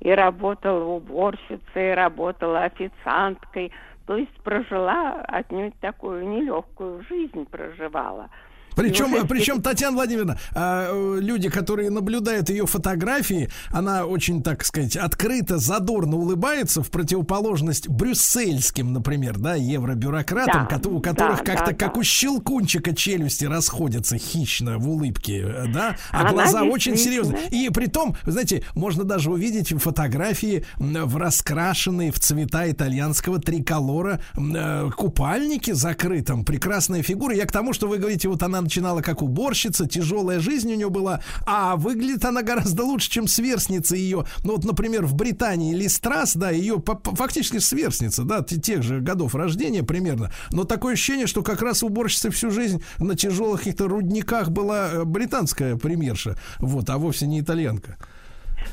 [0.00, 3.72] и работала уборщицей, и работала официанткой,
[4.06, 8.30] то есть прожила отнюдь такую нелегкую жизнь проживала.
[8.78, 14.64] Причем, вот причем, Татьяна Владимировна, а, э, люди, которые наблюдают ее фотографии, она очень, так
[14.64, 21.72] сказать, открыто, задорно улыбается в противоположность брюссельским, например, да, евробюрократам, Да, у которых да, как-то
[21.72, 22.00] да, как да.
[22.00, 27.48] у щелкунчика челюсти расходятся хищно в улыбке, э, да, а Она глаза очень серьезные.
[27.50, 34.20] И при том, вы знаете, можно даже увидеть фотографии в раскрашенные в цвета итальянского триколора
[34.36, 36.44] э, купальники закрытом.
[36.44, 37.34] Прекрасная фигура.
[37.34, 40.90] Я к тому, что вы говорите, вот она начинала как уборщица, тяжелая жизнь у нее
[40.90, 44.24] была, а выглядит она гораздо лучше, чем сверстница ее.
[44.44, 46.82] Ну вот, например, в Британии Листрас, да, ее
[47.16, 50.30] фактически сверстница, да, те- тех же годов рождения примерно.
[50.50, 55.04] Но такое ощущение, что как раз уборщица всю жизнь на тяжелых каких-то рудниках была э,
[55.04, 57.96] британская премьерша, вот, а вовсе не итальянка.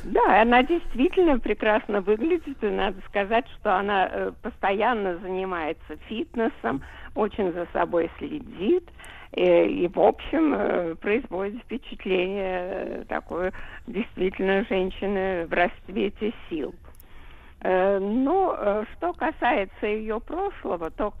[0.04, 6.82] Да, она действительно прекрасно выглядит, и надо сказать, что она э, постоянно занимается фитнесом,
[7.14, 8.84] очень за собой следит,
[9.32, 13.52] э, и, в общем, э, производит впечатление э, такой
[13.86, 16.74] действительно женщины в расцвете сил.
[17.62, 21.14] Но э, что касается ее прошлого, то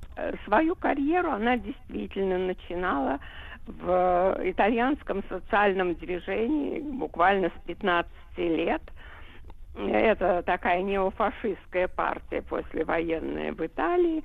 [0.44, 3.18] свою карьеру она действительно начинала
[3.66, 8.82] в итальянском социальном движении буквально с 15 лет.
[9.76, 14.22] Это такая неофашистская партия послевоенная в Италии,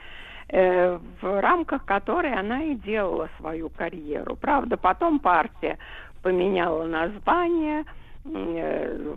[0.51, 4.35] э, в рамках которой она и делала свою карьеру.
[4.35, 5.77] Правда, потом партия
[6.21, 7.85] поменяла название,
[8.25, 9.15] э,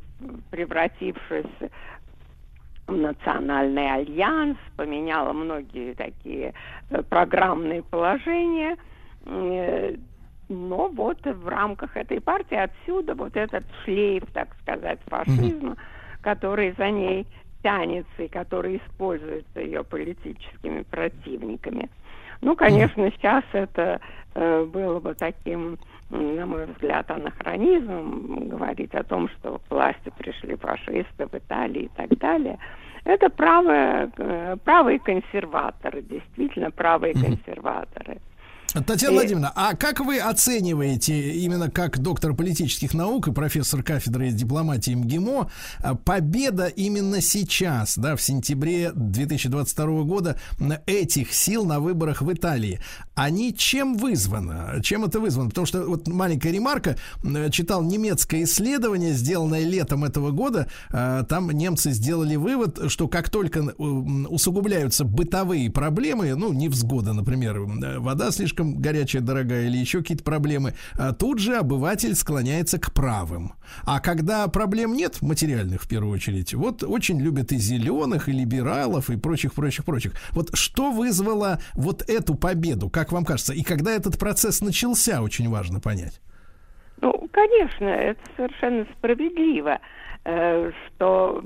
[0.51, 1.71] превратившись
[2.87, 6.55] в национальный альянс, поменяла многие такие
[6.91, 8.77] э, программные положения.
[10.47, 15.77] Но вот в рамках этой партии отсюда вот этот шлейф, так сказать, фашизма,
[16.21, 17.27] который за ней
[17.65, 21.89] тянется и который используется ее политическими противниками.
[22.43, 24.01] Ну, конечно, сейчас это
[24.35, 25.79] э, было бы таким,
[26.11, 31.91] на мой взгляд, анахронизмом говорить о том, что к власти пришли фашисты в Италии и
[31.97, 32.59] так далее.
[33.05, 38.19] Это правые, э, правые консерваторы, действительно правые консерваторы.
[38.83, 44.31] Татьяна И- Владимировна, а как вы оцениваете, именно как доктор политических наук и профессор кафедры
[44.31, 45.49] дипломатии МГИМО,
[45.79, 50.41] а, победа именно сейчас, да, в сентябре 2022 года
[50.87, 52.81] этих сил на выборах в Италии?
[53.15, 54.81] Они чем вызвано?
[54.83, 55.51] Чем это вызвано?
[55.51, 61.93] Потому что вот маленькая ремарка, м, читал немецкое исследование, сделанное летом этого года, там немцы
[61.93, 69.67] сделали вывод, что как только усугубляются бытовые проблемы, ну, невзгода, например, вода слишком горячая, дорогая
[69.67, 73.53] или еще какие-то проблемы, а тут же обыватель склоняется к правым.
[73.85, 79.11] А когда проблем нет, материальных в первую очередь, вот очень любят и зеленых, и либералов,
[79.11, 80.13] и прочих, прочих, прочих.
[80.33, 83.53] Вот что вызвало вот эту победу, как вам кажется?
[83.53, 86.21] И когда этот процесс начался, очень важно понять.
[87.01, 89.79] Ну, конечно, это совершенно справедливо,
[90.25, 91.43] э, что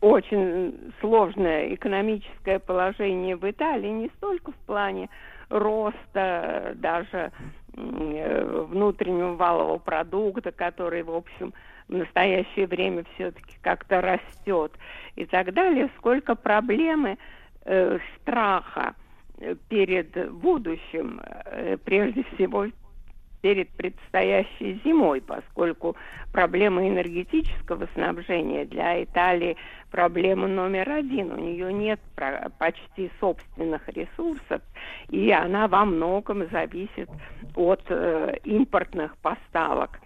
[0.00, 5.08] очень сложное экономическое положение в Италии не столько в плане
[5.48, 7.32] роста даже
[7.74, 11.52] э, внутреннего валового продукта, который, в общем,
[11.88, 14.72] в настоящее время все-таки как-то растет
[15.14, 17.18] и так далее, сколько проблемы
[17.64, 18.94] э, страха
[19.38, 22.66] э, перед будущим, э, прежде всего
[23.40, 25.96] перед предстоящей зимой, поскольку
[26.32, 29.56] проблема энергетического снабжения для Италии
[29.90, 31.32] проблема номер один.
[31.32, 32.00] У нее нет
[32.58, 34.62] почти собственных ресурсов,
[35.08, 37.08] и она во многом зависит
[37.54, 40.00] от э, импортных поставок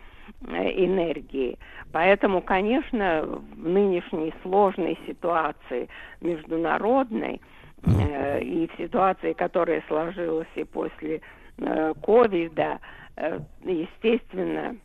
[0.46, 1.58] э, энергии.
[1.92, 5.88] Поэтому, конечно, в нынешней сложной ситуации
[6.20, 7.40] международной
[7.84, 11.20] э, и в ситуации, которая сложилась и после
[11.58, 12.99] э, ковида, э,
[13.64, 14.76] естественно,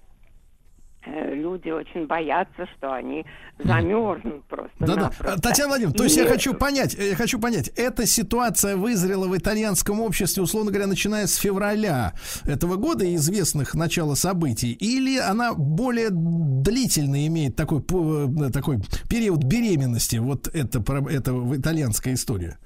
[1.06, 3.26] э, люди очень боятся, что они
[3.64, 4.72] замерзнут просто.
[4.80, 5.12] Да-да.
[5.38, 9.38] Татьяна Владимировна, то есть я хочу понять, э, я хочу понять, эта ситуация вызрела в
[9.38, 12.14] итальянском обществе, условно говоря, начиная с февраля
[12.45, 18.80] этого года, известных начала событий, или она более длительно имеет такой, э, такой
[19.10, 20.80] период беременности, вот это,
[21.10, 22.57] это в- итальянская история?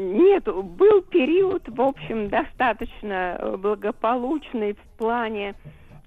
[0.00, 5.54] Нет, был период, в общем, достаточно э, благополучный в плане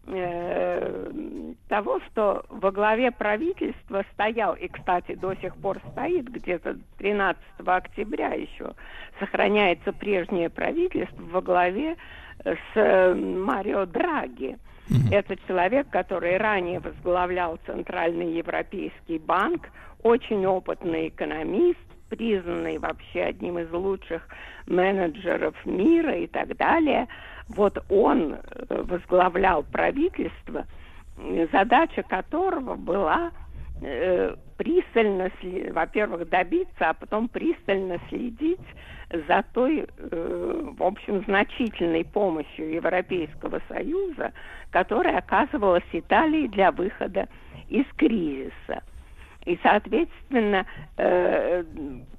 [0.08, 7.40] э, того, что во главе правительства стоял, и, кстати, до сих пор стоит, где-то 13
[7.64, 8.74] октября еще
[9.20, 11.96] сохраняется прежнее правительство во главе
[12.44, 14.58] с э, Марио Драги.
[15.12, 19.70] Это человек, который ранее возглавлял Центральный Европейский банк,
[20.02, 24.28] очень опытный экономист, признанный вообще одним из лучших
[24.68, 27.08] менеджеров мира и так далее.
[27.50, 30.66] Вот он э, возглавлял правительство,
[31.52, 33.32] задача которого была
[33.82, 35.32] э, пристально,
[35.72, 38.60] во-первых, добиться, а потом пристально следить
[39.28, 44.32] за той, э, в общем, значительной помощью Европейского Союза,
[44.72, 47.28] которая оказывалась Италии для выхода
[47.70, 48.84] из кризиса.
[49.46, 50.66] И, соответственно,
[50.98, 51.64] э,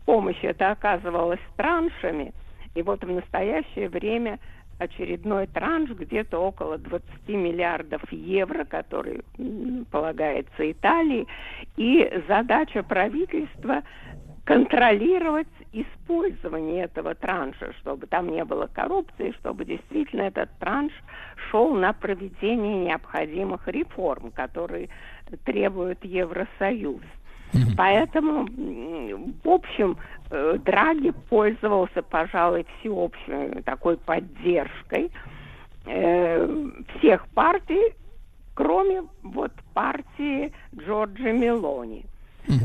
[0.04, 2.32] помощь эта оказывалась траншами.
[2.74, 4.38] И вот в настоящее время
[4.78, 9.22] очередной транш где-то около 20 миллиардов евро, который
[9.90, 11.26] полагается Италии.
[11.76, 13.82] И задача правительства
[14.44, 20.92] контролировать использование этого транша, чтобы там не было коррупции, чтобы действительно этот транш
[21.50, 24.90] шел на проведение необходимых реформ, которые
[25.44, 27.02] требует Евросоюз.
[27.76, 28.46] Поэтому,
[29.44, 29.96] в общем,
[30.30, 35.12] э, Драги пользовался, пожалуй, всеобщей такой поддержкой
[35.86, 37.94] э, всех партий,
[38.54, 42.04] кроме вот партии Джорджа Мелони.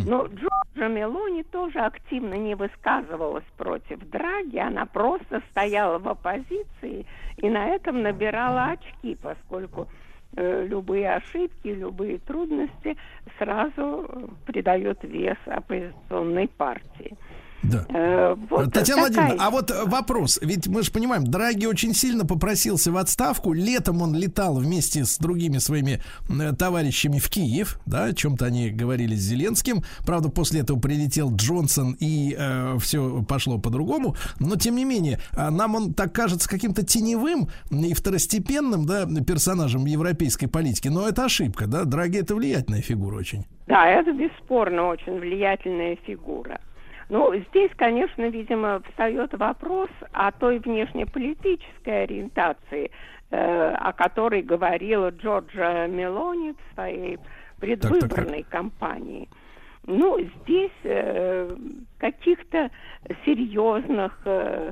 [0.06, 7.06] Но Джорджа Мелони тоже активно не высказывалась против Драги, она просто стояла в оппозиции
[7.38, 9.88] и на этом набирала очки, поскольку
[10.35, 12.95] любые ошибки, любые трудности
[13.38, 17.18] сразу э, придает вес оппозиционной партии.
[17.64, 17.86] Да.
[17.90, 21.94] Э, вот Татьяна такая Владимировна, а вот э, вопрос, ведь мы же понимаем, Драги очень
[21.94, 27.80] сильно попросился в отставку, летом он летал вместе с другими своими э, товарищами в Киев,
[27.86, 32.38] да, о чем-то они говорили с Зеленским, правда, после этого прилетел Джонсон и
[32.80, 37.94] все пошло по-другому, но тем не менее, а нам он так кажется каким-то теневым и
[37.94, 43.45] второстепенным, да, персонажем европейской политики, но это ошибка, да, Драги это влиятельная фигура очень.
[43.68, 46.60] Да, это бесспорно очень влиятельная фигура.
[47.10, 52.91] Ну, здесь, конечно, видимо, встает вопрос о той внешнеполитической ориентации,
[53.31, 57.18] э, о которой говорила Джорджа Мелони в своей
[57.60, 59.27] предвыборной кампании.
[59.88, 61.49] Ну, здесь э,
[61.98, 62.69] каких-то
[63.26, 64.72] серьезных э,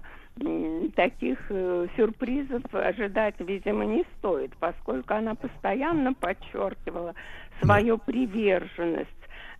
[0.96, 7.16] таких э, сюрпризов ожидать, видимо, не стоит, поскольку она постоянно подчеркивала
[7.62, 9.10] свою приверженность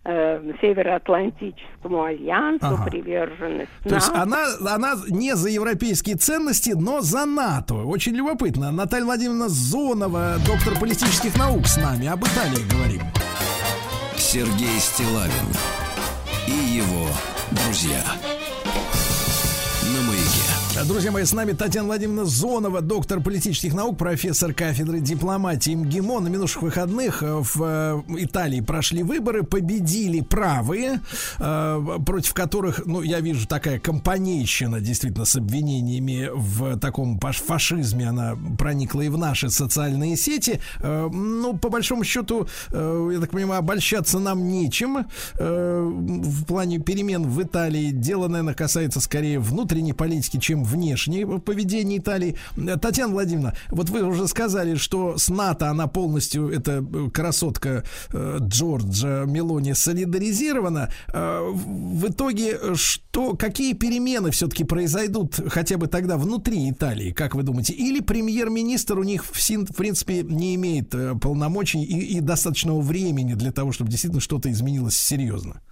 [0.08, 2.84] э, Североатлантическому альянсу, Ага.
[2.90, 7.74] приверженность То есть она, она не за европейские ценности, но за НАТО.
[7.74, 8.72] Очень любопытно.
[8.72, 12.06] Наталья Владимировна Зонова, доктор политических наук с нами.
[12.08, 13.02] Об Италии говорим.
[14.16, 15.48] Сергей Стилавин
[16.46, 17.06] и его
[17.50, 18.02] друзья.
[20.78, 20.88] Маяке.
[20.88, 26.20] Друзья мои, с нами Татьяна Владимировна Зонова, доктор политических наук, профессор кафедры дипломатии МГИМО.
[26.20, 31.00] На минувших выходных э, в э, Италии прошли выборы, победили правые,
[31.38, 38.36] э, против которых, ну, я вижу, такая компанейщина, действительно, с обвинениями в таком фашизме, она
[38.58, 40.60] проникла и в наши социальные сети.
[40.80, 45.06] Э, Ну, по большому счету, э, я так понимаю, обольщаться нам нечем.
[45.38, 51.98] Э, В плане перемен в Италии дело, наверное, касается скорее внутренней политики, чем внешней поведения
[51.98, 52.36] Италии.
[52.80, 58.38] Татьяна Владимировна, вот вы уже сказали, что с НАТО она полностью, эта э, красотка э,
[58.40, 60.90] Джорджа Мелони солидаризирована.
[61.12, 67.42] Э, В итоге, что, какие перемены все-таки произойдут хотя бы тогда внутри Италии, как вы
[67.42, 67.72] думаете?
[67.72, 73.52] Или премьер-министр у них, в, в принципе, не имеет полномочий и, и достаточного времени для
[73.52, 75.62] того, чтобы действительно что-то изменилось серьезно?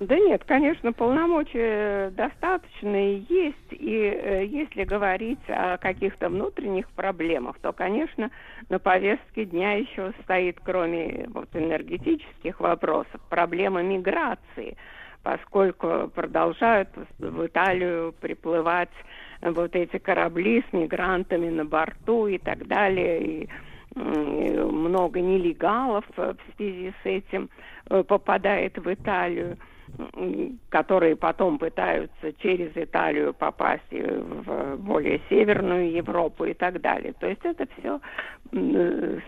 [0.00, 7.74] Да нет, конечно, полномочия достаточные есть, и э, если говорить о каких-то внутренних проблемах, то,
[7.74, 8.30] конечно,
[8.70, 14.78] на повестке дня еще стоит, кроме вот, энергетических вопросов, проблема миграции,
[15.22, 18.88] поскольку продолжают в Италию приплывать
[19.42, 23.48] вот эти корабли с мигрантами на борту и так далее, и
[23.94, 27.50] много нелегалов в связи с этим
[27.90, 29.58] э, попадает в Италию
[30.68, 37.12] которые потом пытаются через Италию попасть и в более северную Европу и так далее.
[37.18, 38.00] То есть это все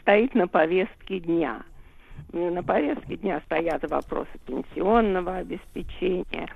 [0.02, 1.62] стоит на повестке дня.
[2.32, 6.48] И На повестке дня стоят вопросы пенсионного обеспечения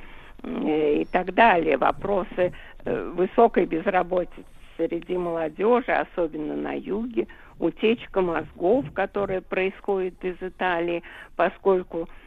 [0.42, 2.52] э, и так далее, вопросы
[2.84, 4.44] э, высокой безработицы
[4.76, 7.26] среди молодежи, особенно на юге,
[7.58, 11.02] утечка мозгов, которая происходит из Италии,
[11.36, 12.26] поскольку э,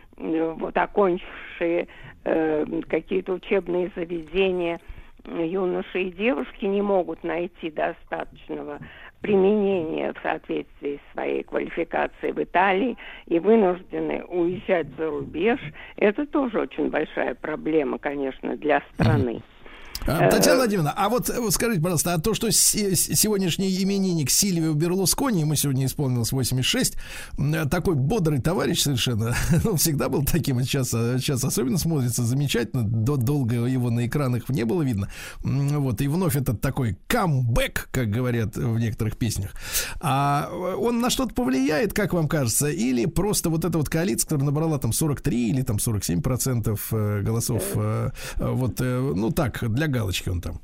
[0.75, 1.87] окончившие
[2.25, 4.79] э, какие-то учебные заведения
[5.25, 8.79] юноши и девушки не могут найти достаточного
[9.21, 12.97] применения в соответствии с своей квалификацией в Италии
[13.27, 15.59] и вынуждены уезжать за рубеж.
[15.97, 19.41] Это тоже очень большая проблема, конечно, для страны.
[20.07, 22.55] А, Э, Татьяна Владимировна, а вот э, скажите, пожалуйста, а то, что с-
[23.15, 26.95] сегодняшний именинник Сильвио Берлускони, ему сегодня исполнилось 86,
[27.37, 29.35] м, э, такой бодрый товарищ совершенно,
[29.65, 34.07] он всегда был таким, а сейчас, а сейчас особенно смотрится замечательно, до, долго его на
[34.07, 35.09] экранах не было видно,
[35.43, 39.51] вот, и вновь этот такой камбэк, как говорят в некоторых песнях.
[40.01, 44.25] А э, он на что-то повлияет, как вам кажется, или просто вот эта вот коалиция,
[44.25, 49.29] которая набрала там 43 или там 47 процентов э, голосов, э, э, вот, э, ну
[49.31, 50.61] так, для галочки он там.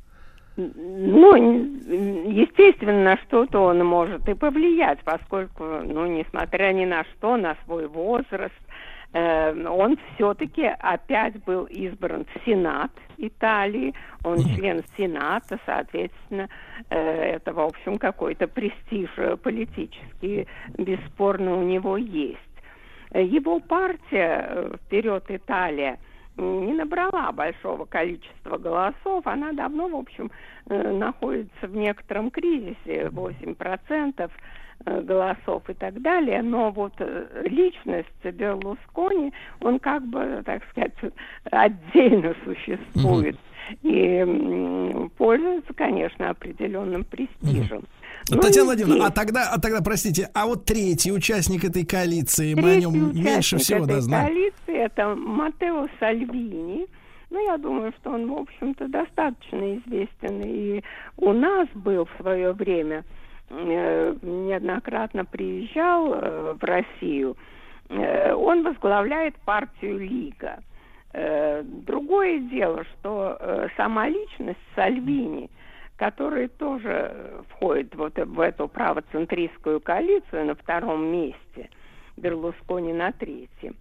[0.57, 7.88] Ну, естественно, что-то он может и повлиять, поскольку, ну, несмотря ни на что, на свой
[7.88, 8.53] возраст,
[9.11, 13.93] э, он все-таки опять был избран в Сенат Италии,
[14.23, 16.47] он член Сената, соответственно,
[16.89, 16.97] э,
[17.35, 20.47] это, в общем, какой-то престиж э, политический,
[20.77, 22.39] бесспорно, у него есть.
[23.14, 25.97] Его партия э, «Вперед, Италия»
[26.38, 29.26] не набрала большого количества голосов.
[29.26, 30.32] Она давно, в общем,
[30.68, 34.32] э, находится в некотором кризисе, 8%
[34.86, 36.41] э, голосов и так далее.
[36.41, 40.94] Но вот э, личность Берлускони, он как бы, так сказать,
[41.52, 43.38] отдельно существует.
[43.82, 47.84] И м, пользуется, конечно, определенным престижем.
[48.30, 52.61] Ну, Татьяна Владимировна, а тогда, а тогда, простите, а вот третий участник этой коалиции, мы
[52.61, 54.27] о Третий нем меньше всего да, этой знаем.
[54.27, 56.88] коалиции это Матео Сальвини.
[57.30, 60.41] Ну, я думаю, что он, в общем-то, достаточно известен.
[60.43, 60.81] И
[61.18, 63.03] у нас был в свое время,
[63.49, 67.35] э, неоднократно приезжал э, в Россию.
[67.89, 70.60] Э, он возглавляет партию Лига.
[71.14, 75.49] Э, другое дело, что э, сама личность Сальвини,
[75.97, 81.69] который тоже э, входит вот в эту правоцентристскую коалицию на втором месте,
[82.17, 83.76] Берлускони на третьем,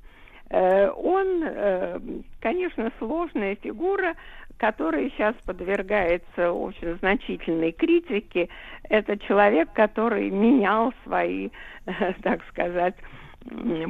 [0.51, 2.01] э, он, э,
[2.41, 4.15] конечно, сложная фигура,
[4.59, 8.49] которая сейчас подвергается очень значительной критике.
[8.89, 11.51] Это человек, который менял свои,
[12.23, 12.95] так сказать,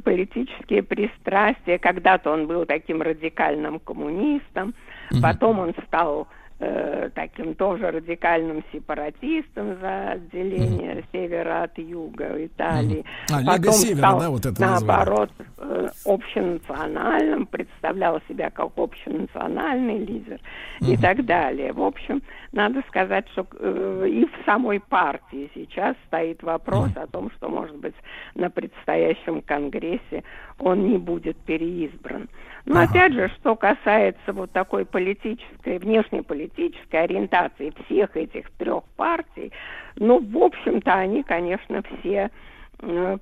[0.03, 1.79] политические пристрастия.
[1.79, 4.75] Когда-то он был таким радикальным коммунистом,
[5.23, 6.27] потом он стал
[6.59, 13.05] э, таким тоже радикальным сепаратистом за отделение севера от юга Италии.
[13.31, 19.99] А, Лига Потом Севера, стал, да, вот это наоборот, э, общенациональным, представлял себя как общенациональный
[19.99, 20.41] лидер
[20.81, 21.73] и так далее.
[21.73, 22.23] В общем,
[22.53, 27.77] надо сказать, что э, и в самой партии сейчас стоит вопрос о том, что, может
[27.77, 27.95] быть,
[28.35, 30.23] на предстоящем конгрессе
[30.59, 32.29] он не будет переизбран.
[32.67, 39.53] Но опять же, что касается вот такой политической, внешнеполитической ориентации всех этих трех партий,
[39.97, 42.31] ну, в общем-то, они, конечно, все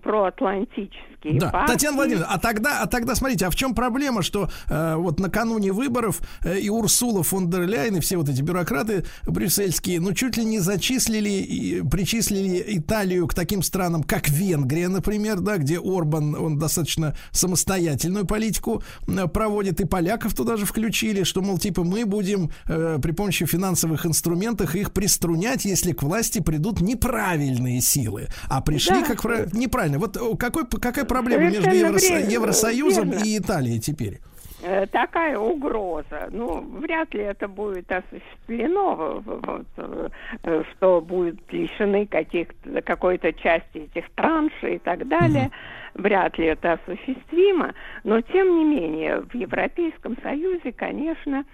[0.03, 1.73] проатлантические Да, партии.
[1.73, 5.73] Татьяна Владимировна, а тогда, а тогда смотрите, а в чем проблема, что э, вот накануне
[5.73, 10.37] выборов э, и Урсула фон дер Ляйен, и все вот эти бюрократы брюссельские, ну, чуть
[10.37, 16.35] ли не зачислили и причислили Италию к таким странам, как Венгрия, например, да, где Орбан,
[16.35, 22.05] он достаточно самостоятельную политику э, проводит, и поляков туда же включили, что, мол, типа, мы
[22.05, 28.27] будем э, при помощи финансовых инструментов их приструнять, если к власти придут неправильные силы.
[28.49, 29.07] А пришли, Да.
[29.07, 29.99] как правило, неправильно.
[29.99, 33.25] Вот э, какой, какая проблема между Евросо- Евросоюзом верно.
[33.25, 34.21] и Италией теперь?
[34.63, 36.29] э, такая угроза.
[36.31, 44.09] Ну, вряд ли это будет осуществлено, вот, э, что будут лишены каких-то, какой-то части этих
[44.11, 45.51] траншей и так далее.
[45.95, 47.75] Вряд ли это осуществимо.
[48.05, 51.45] Но, тем не менее, в Европейском Союзе, конечно,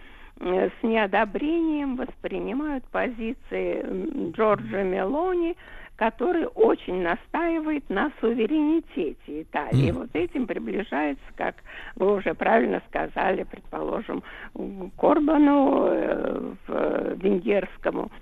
[0.40, 3.84] с неодобрением воспринимают позиции
[4.32, 5.56] Джорджа Мелони,
[5.98, 9.90] который очень настаивает на суверенитете Италии.
[9.90, 11.56] Вот этим приближается, как
[11.96, 14.22] вы уже правильно сказали, предположим,
[14.96, 18.12] Корбану, э, в венгерскому.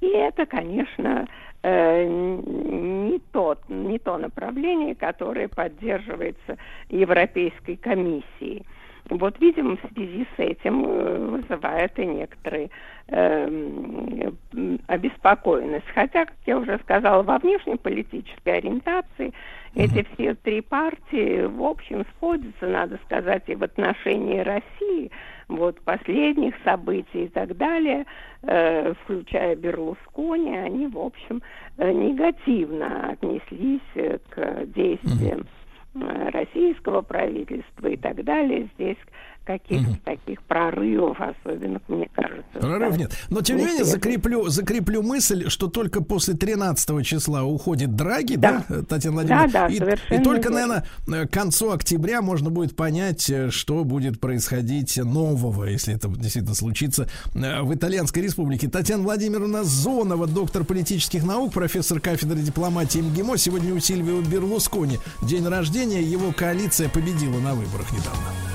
[0.00, 1.28] И это, конечно,
[1.62, 6.56] э, не, тот, не то направление, которое поддерживается
[6.88, 8.64] Европейской комиссией.
[9.10, 12.70] Вот, видимо, в связи с этим э, вызывает и некоторые
[13.08, 14.38] м,
[14.86, 15.86] обеспокоенность.
[15.94, 19.34] Хотя, как я уже сказала, во внешнеполитической ориентации
[19.74, 25.10] эти все три партии, в общем, сходятся, надо сказать, и в отношении России,
[25.48, 28.06] вот последних событий и так далее,
[28.42, 31.42] э, включая Берлускони, они, в общем,
[31.76, 35.63] э, негативно отнеслись э, к действиям э,
[35.94, 38.68] российского правительства и так далее.
[38.74, 38.98] Здесь
[39.44, 42.58] каких-то таких прорывов особенных, мне кажется.
[42.58, 43.12] Прорыв нет.
[43.30, 48.64] Но тем не менее закреплю, закреплю мысль, что только после 13 числа уходит Драги, да,
[48.68, 48.82] Да.
[48.82, 49.52] Татьяна Владимировна?
[49.52, 50.84] Да, да, и, совершенно и только, верно.
[51.06, 56.54] наверное, к концу октября можно будет понять, э, что будет происходить нового, если это действительно
[56.54, 58.68] случится э, в Итальянской республике.
[58.68, 63.36] Татьяна Владимировна Зонова, доктор политических наук, профессор кафедры дипломатии МГИМО.
[63.36, 66.02] Сегодня у Сильвио Берлускони день рождения.
[66.02, 68.53] Его коалиция победила на выборах недавно.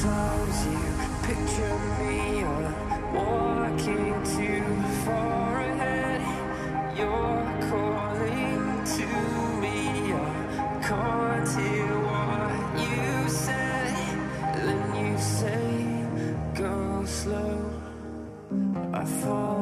[0.00, 0.80] Sometimes you
[1.28, 4.64] picture me on walking too
[5.04, 6.20] far ahead.
[6.96, 9.06] You're calling to
[9.60, 10.12] me.
[10.12, 12.52] I can't hear what
[12.82, 13.94] you said.
[14.64, 16.06] Then you say,
[16.54, 17.60] Go slow.
[18.94, 19.59] I fall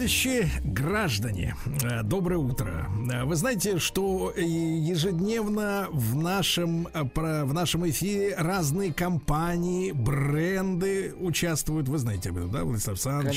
[0.00, 2.86] товарищи, граждане, э, доброе утро.
[3.12, 11.88] Э, Вы знаете, что э, ежедневно в нашем, в нашем эфире разные компании, бренды участвуют.
[11.88, 13.36] Вы знаете об этом, да, Владислав Александрович?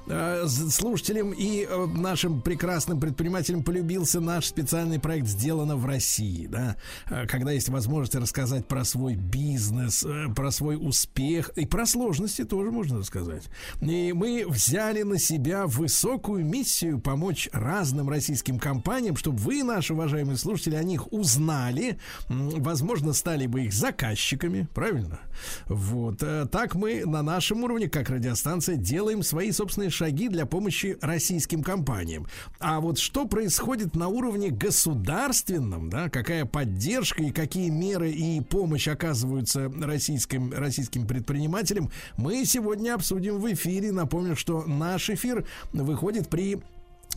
[0.47, 6.75] Слушателям и э, нашим прекрасным предпринимателям полюбился наш специальный проект «Сделано в России», да,
[7.09, 12.43] Э, когда есть возможность рассказать про свой бизнес, э, про свой успех и про сложности
[12.43, 13.43] тоже можно рассказать.
[13.81, 20.37] И мы взяли на себя высокую миссию помочь разным российским компаниям, чтобы вы, наши уважаемые
[20.37, 25.19] слушатели, о них узнали, возможно, стали бы их заказчиками, правильно?
[25.67, 26.23] Вот.
[26.51, 32.27] Так мы на нашем уровне, как радиостанция, делаем свои собственные шаги для помощи российским компаниям.
[32.59, 38.87] А вот что происходит на уровне государственном, да, какая поддержка и какие меры и помощь
[38.87, 43.91] оказываются российским, российским предпринимателям, мы сегодня обсудим в эфире.
[43.91, 46.61] Напомню, что наш эфир выходит при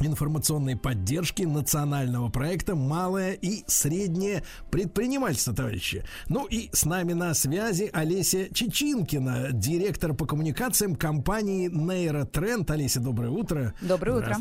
[0.00, 6.04] информационной поддержки национального проекта «Малое и среднее предпринимательство», товарищи.
[6.28, 12.70] Ну и с нами на связи Олеся Чечинкина, директор по коммуникациям компании «Нейротренд».
[12.70, 13.74] Олеся, доброе утро.
[13.80, 14.36] Доброе утро.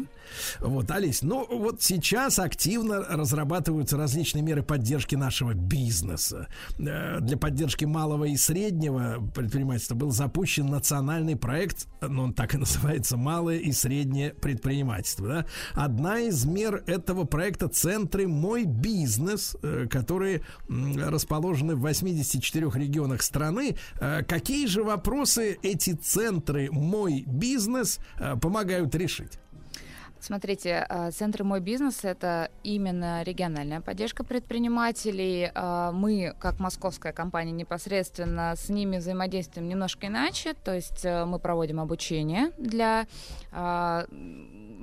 [0.60, 6.48] Вот, Олесь, ну вот сейчас активно разрабатываются различные меры поддержки нашего бизнеса.
[6.80, 12.58] Э, Для поддержки малого и среднего предпринимательства был запущен национальный проект, ну, он так и
[12.58, 15.28] называется, «Малое и среднее предпринимательство».
[15.28, 15.43] Да?
[15.74, 23.76] Одна из мер этого проекта– центры «Мой бизнес», э, которые расположены в 84 регионах страны.
[24.00, 29.40] Э, Какие же вопросы эти центры «Мой бизнес» э, помогают решить?
[30.20, 35.52] Смотрите, центры «Мой бизнес»— это именно региональная поддержка предпринимателей.
[35.54, 40.54] Мы, как московская компания, непосредственно с ними взаимодействуем немножко иначе.
[40.54, 43.06] То есть мы проводим обучение для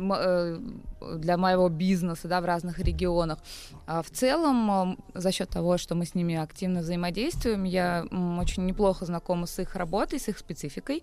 [0.01, 3.39] э, м- э, для моего бизнеса да, в разных регионах.
[3.87, 8.05] А в целом, э, за счет того, что мы с ними активно взаимодействуем, я
[8.41, 11.03] очень неплохо знакома с их работой, с их спецификой.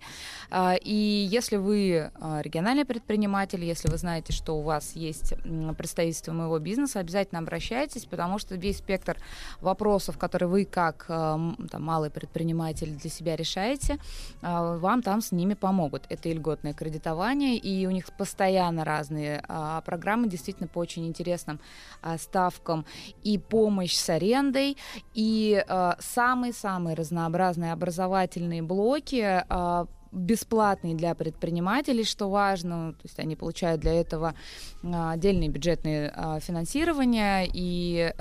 [0.50, 5.34] А, И если вы а, региональный предприниматель, если вы знаете, что у вас есть
[5.76, 9.16] представительство моего бизнеса, обязательно обращайтесь, потому что весь спектр
[9.60, 13.98] вопросов, которые вы как м, там, малый предприниматель для себя решаете,
[14.42, 16.04] вам там с ними помогут.
[16.08, 21.60] Это и льготное кредитование, и у них постоянно разные а, программы, действительно по очень интересным
[22.02, 22.84] а, ставкам,
[23.24, 24.76] и помощь с арендой,
[25.14, 33.34] и а, самые-самые разнообразные образовательные блоки, а, бесплатные для предпринимателей, что важно, то есть они
[33.34, 34.34] получают для этого
[34.82, 38.12] а, отдельные бюджетные а, финансирования, и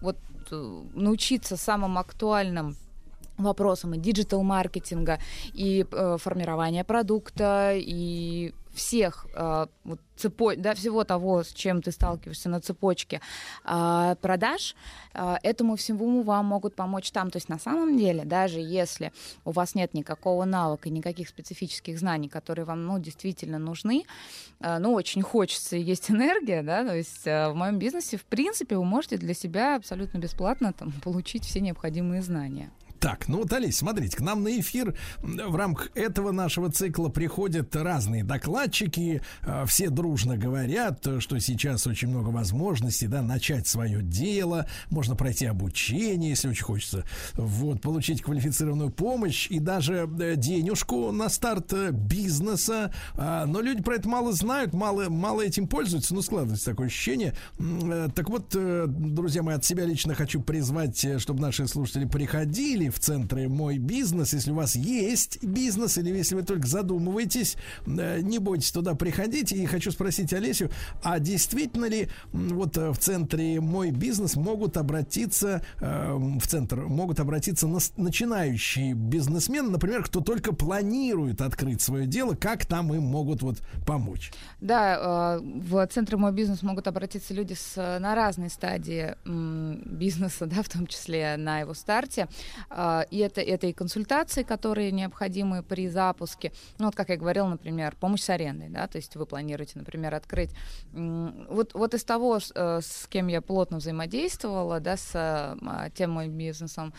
[0.00, 0.16] вот
[0.50, 2.76] э, научиться самым актуальным
[3.38, 5.18] вопросам и диджитал-маркетинга,
[5.54, 11.92] и э, формирования продукта, и всех э, вот, цепо- да, всего того, с чем ты
[11.92, 13.20] сталкиваешься на цепочке
[13.64, 14.74] э, продаж,
[15.14, 17.30] э, этому всему вам могут помочь там.
[17.30, 19.12] То есть на самом деле, даже если
[19.44, 24.04] у вас нет никакого навыка, никаких специфических знаний, которые вам ну, действительно нужны,
[24.60, 28.24] э, ну, очень хочется и есть энергия, да, то есть э, в моем бизнесе, в
[28.24, 32.70] принципе, вы можете для себя абсолютно бесплатно там, получить все необходимые знания.
[33.02, 37.74] Так, ну вот, Олесь, смотрите, к нам на эфир в рамках этого нашего цикла приходят
[37.74, 44.02] разные докладчики, э, все дружно говорят, э, что сейчас очень много возможностей, да, начать свое
[44.02, 47.04] дело, можно пройти обучение, если очень хочется,
[47.34, 53.96] вот, получить квалифицированную помощь и даже э, денежку на старт бизнеса, А, но люди про
[53.96, 57.34] это мало знают, мало, мало этим пользуются, ну, складывается такое ощущение.
[58.14, 63.48] Так вот, друзья мои, от себя лично хочу призвать, чтобы наши слушатели приходили в центре
[63.48, 64.32] «Мой бизнес».
[64.32, 67.56] Если у вас есть бизнес или если вы только задумываетесь,
[67.86, 69.52] э, не бойтесь туда приходить.
[69.52, 70.70] И хочу спросить Олесю,
[71.02, 77.20] а действительно ли вот э, в центре «Мой бизнес» могут обратиться, э, в центр могут
[77.20, 83.58] обратиться начинающие бизнесмены, например, кто только планирует открыть свое дело, как там им могут вот
[83.86, 84.32] помочь?
[84.60, 90.68] Да, в центре «Мой бизнес» могут обратиться люди с, на разной стадии бизнеса, да, в
[90.68, 92.28] том числе на его старте.
[92.84, 96.50] А, И это, это и консультации, которые необходимы при запуске.
[96.78, 100.12] Ну, вот как я говорила, например, помощь с арендой, да, то есть вы планируете, например,
[100.16, 100.50] открыть...
[100.92, 106.10] Вот, вот из того, с, э, с кем я плотно взаимодействовала, да, с э, тем
[106.10, 106.92] моим бизнесом,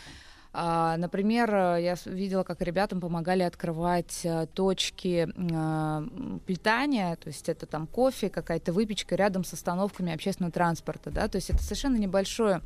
[0.56, 6.04] а, Например, э, я видела, как ребятам помогали открывать э, точки а,
[6.46, 11.38] питания, то есть это там кофе, какая-то выпечка рядом с остановками общественного транспорта, да, то
[11.38, 12.62] есть это совершенно небольшое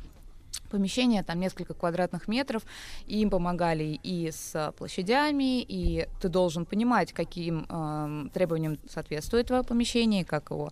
[0.68, 2.62] помещение, там несколько квадратных метров,
[3.06, 9.46] и им помогали и с а, площадями, и ты должен понимать, каким эм, требованиям соответствует
[9.46, 10.70] твое помещение, как его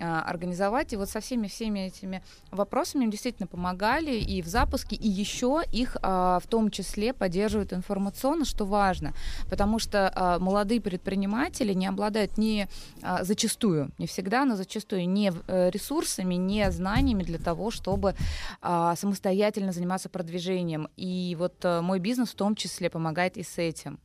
[0.00, 0.92] а, организовать.
[0.92, 5.62] И вот со всеми всеми этими вопросами им действительно помогали и в запуске, и еще
[5.72, 9.12] их а, в том числе поддерживают информационно, что важно,
[9.50, 12.66] потому что а, молодые предприниматели не обладают ни
[13.02, 18.14] а, зачастую, не всегда, но зачастую не э, ресурсами, не знаниями для того, чтобы
[18.62, 19.23] а, самостоятельно
[19.72, 20.88] заниматься продвижением.
[20.96, 23.98] И вот э, мой бизнес в том числе помогает и с этим.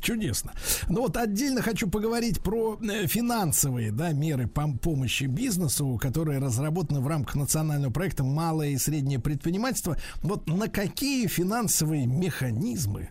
[0.00, 0.52] Чудесно.
[0.88, 7.00] Ну вот отдельно хочу поговорить про э, финансовые да, меры пом- помощи бизнесу, которые разработаны
[7.00, 9.96] в рамках национального проекта «Малое и среднее предпринимательство».
[10.22, 13.10] Вот на какие финансовые механизмы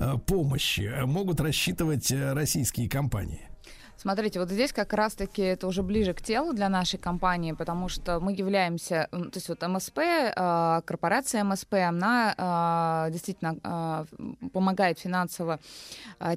[0.00, 3.51] э, помощи могут рассчитывать российские компании?
[3.96, 8.18] Смотрите, вот здесь как раз-таки это уже ближе к телу для нашей компании, потому что
[8.18, 14.04] мы являемся, то есть вот МСП, э, корпорация МСП, она э, действительно э,
[14.52, 15.60] помогает финансово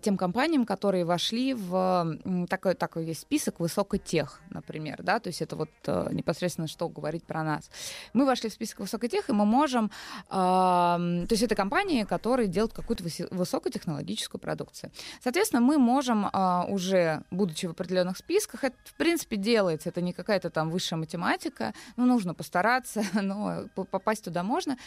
[0.02, 2.18] тем компаниям, которые вошли в
[2.50, 7.24] такой, такой есть список высокотех, например, да, то есть это вот э, непосредственно что говорить
[7.24, 7.70] про нас.
[8.14, 9.92] Мы вошли в список высокотех, и мы можем,
[10.30, 14.92] то есть это компании, которые делают какую-то высокотехнологическую продукцию.
[15.24, 20.14] Соответственно, мы можем а, уже, будучи в определенных списках, это в принципе делается, это не
[20.14, 24.78] какая-то там высшая математика, ну, нужно постараться, но по- попасть туда можно.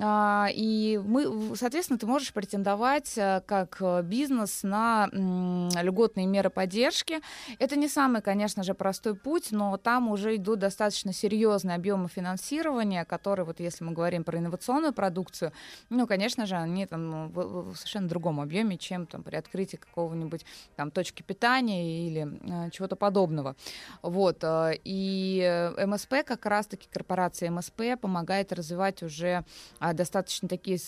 [0.00, 7.20] А, и мы, соответственно, ты можешь претендовать а, как э, бизнес на льготные меры поддержки.
[7.58, 13.04] Это не самый, конечно же, простой путь, но там уже идут достаточно серьезные объемы финансирования,
[13.04, 15.52] которые, вот если мы говорим про инновационную продукцию,
[15.90, 20.44] ну, конечно же, они там в совершенно другом объеме, чем там при открытии какого-нибудь
[20.76, 23.56] там точки питания или э, чего-то подобного.
[24.02, 24.38] Вот.
[24.42, 29.44] э, и э, МСП, как раз-таки корпорация МСП, помогает развивать уже
[29.78, 30.78] а, достаточно такие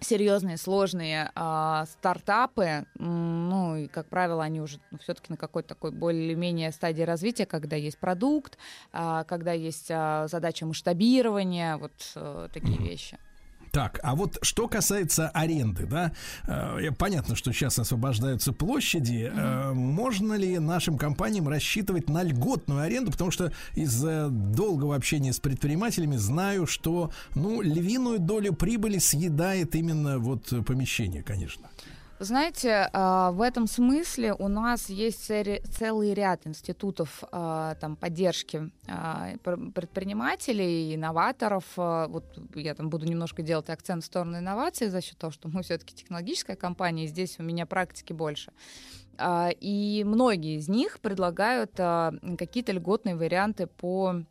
[0.00, 6.72] серьезные, сложные а, стартапы, ну и, как правило, они уже все-таки на какой-то такой более-менее
[6.72, 8.58] стадии развития, когда есть продукт,
[8.92, 13.18] а, когда есть а, задача масштабирования, вот э, такие вещи.
[13.76, 16.12] Так, а вот что касается аренды, да,
[16.46, 19.30] э, понятно, что сейчас освобождаются площади.
[19.30, 23.12] Э, можно ли нашим компаниям рассчитывать на льготную аренду?
[23.12, 29.74] Потому что из э, долгого общения с предпринимателями знаю, что, ну, львиную долю прибыли съедает
[29.74, 31.68] именно вот помещение, конечно.
[32.18, 39.32] Знаете, а, в этом смысле у нас есть целый ряд институтов а, там, поддержки а,
[39.42, 41.64] пр- предпринимателей, инноваторов.
[41.76, 42.24] Вот
[42.54, 45.94] я там буду немножко делать акцент в сторону инноваций за счет того, что мы все-таки
[45.94, 48.52] технологическая компания, и здесь у меня практики больше.
[49.60, 54.22] И многие из них предлагают какие-то льготные варианты по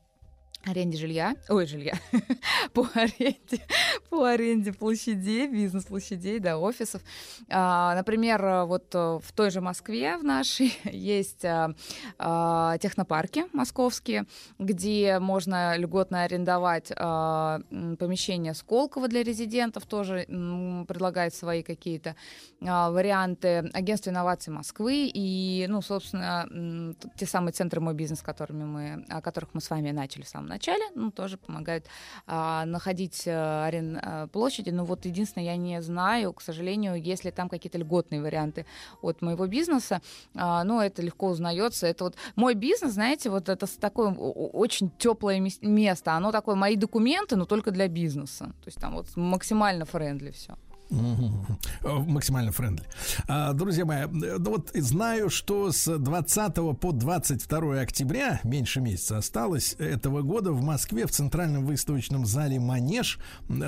[0.66, 1.94] аренде жилья, ой, жилья,
[2.74, 3.62] по аренде,
[4.10, 7.02] по аренде площадей, бизнес-площадей, да, офисов.
[7.50, 11.74] А, например, вот а, в той же Москве в нашей есть а,
[12.18, 14.26] а, технопарки московские,
[14.60, 17.60] где можно льготно арендовать а,
[18.00, 22.16] помещение Сколково для резидентов, тоже м, предлагает свои какие-то
[22.62, 23.70] а, варианты.
[23.74, 29.54] Агентство инноваций Москвы и, ну, собственно, те самые центры «Мой бизнес», которыми мы, о которых
[29.54, 31.86] мы с вами начали в самом начале, ну, тоже помогают
[32.28, 34.72] а, находить а, арен- а, площади.
[34.72, 38.66] Но вот единственное, я не знаю, к сожалению, если там какие-то льготные варианты
[39.02, 40.02] от моего бизнеса,
[40.36, 41.88] а, ну, это легко узнается.
[41.88, 46.14] Это вот мой бизнес, знаете, вот это такое очень теплое мес- место.
[46.14, 48.46] Оно такое, мои документы, но только для бизнеса.
[48.46, 50.54] То есть там вот максимально friendly все.
[50.90, 52.86] Э, Максимально friendly.
[53.28, 59.18] А, Друзья мои, э, ну вот знаю, что с 20 по 22 октября, меньше месяца
[59.18, 63.20] осталось, этого года в Москве в Центральном выставочном зале «Манеж»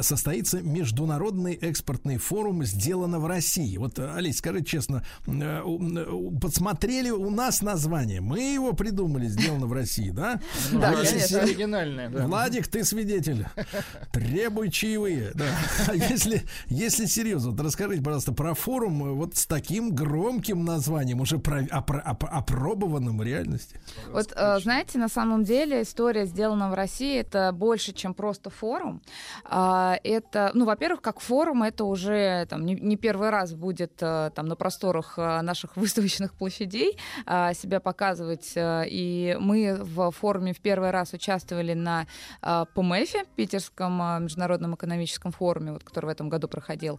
[0.02, 3.78] состоится международный экспортный форум «Сделано в России».
[3.78, 5.04] Вот, э, Олесь, скажи честно,
[6.42, 10.40] подсмотрели у нас название, мы его придумали «Сделано в России», да?
[10.72, 11.42] Да, Если конечно.
[11.42, 12.10] Оригинальное.
[12.10, 13.46] Владик, ты свидетель.
[14.12, 15.34] Требуй чаевые.
[15.88, 16.44] А если,
[17.08, 21.62] если серьезно, вот расскажите, пожалуйста, про форум э, вот с таким громким названием, уже про,
[21.64, 23.80] опро- оп- опробованным в реальности.
[24.12, 29.02] Вот, э, знаете, на самом деле история сделана в России это больше, чем просто форум.
[29.46, 34.32] А, Это, ну, во-первых, как форум, это уже там не, не первый раз будет э,
[34.36, 38.52] там на просторах э, наших выставочных площадей а, себя показывать.
[38.56, 42.06] Э, И мы в форуме в первый раз участвовали на
[42.42, 46.97] э, ПМЭФе, Питерском э, международном экономическом форуме, вот, который в этом году проходил.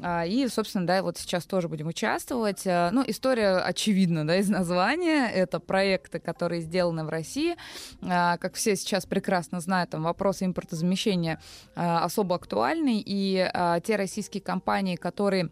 [0.00, 2.66] А, И, собственно, да, вот сейчас тоже будем участвовать.
[2.66, 5.28] Э, Ну, история очевидна, да, из названия.
[5.30, 7.56] Это проекты, которые сделаны в России.
[8.02, 11.40] А, Как все сейчас прекрасно знают, там вопрос импортозамещения
[11.74, 13.02] а, особо актуальный.
[13.04, 15.50] И а, те российские компании, которые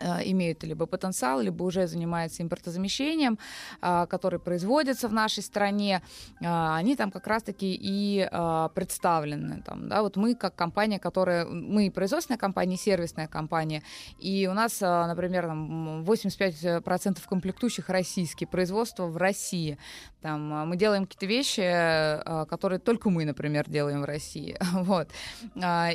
[0.00, 3.38] имеют либо потенциал, либо уже занимаются импортозамещением,
[3.80, 6.02] а, который производится в нашей стране,
[6.42, 8.28] а, они там как раз-таки и
[8.74, 9.62] представлены.
[9.64, 10.02] Там, да?
[10.02, 11.46] Вот мы как компания, которая...
[11.46, 13.82] Мы производственная компания, сервисная компания,
[14.18, 19.78] и у нас, например, там 85% комплектующих российские, производство в России.
[20.20, 24.56] Там, мы делаем какие-то вещи, которые только мы, например, делаем в России.
[24.88, 25.08] Вот.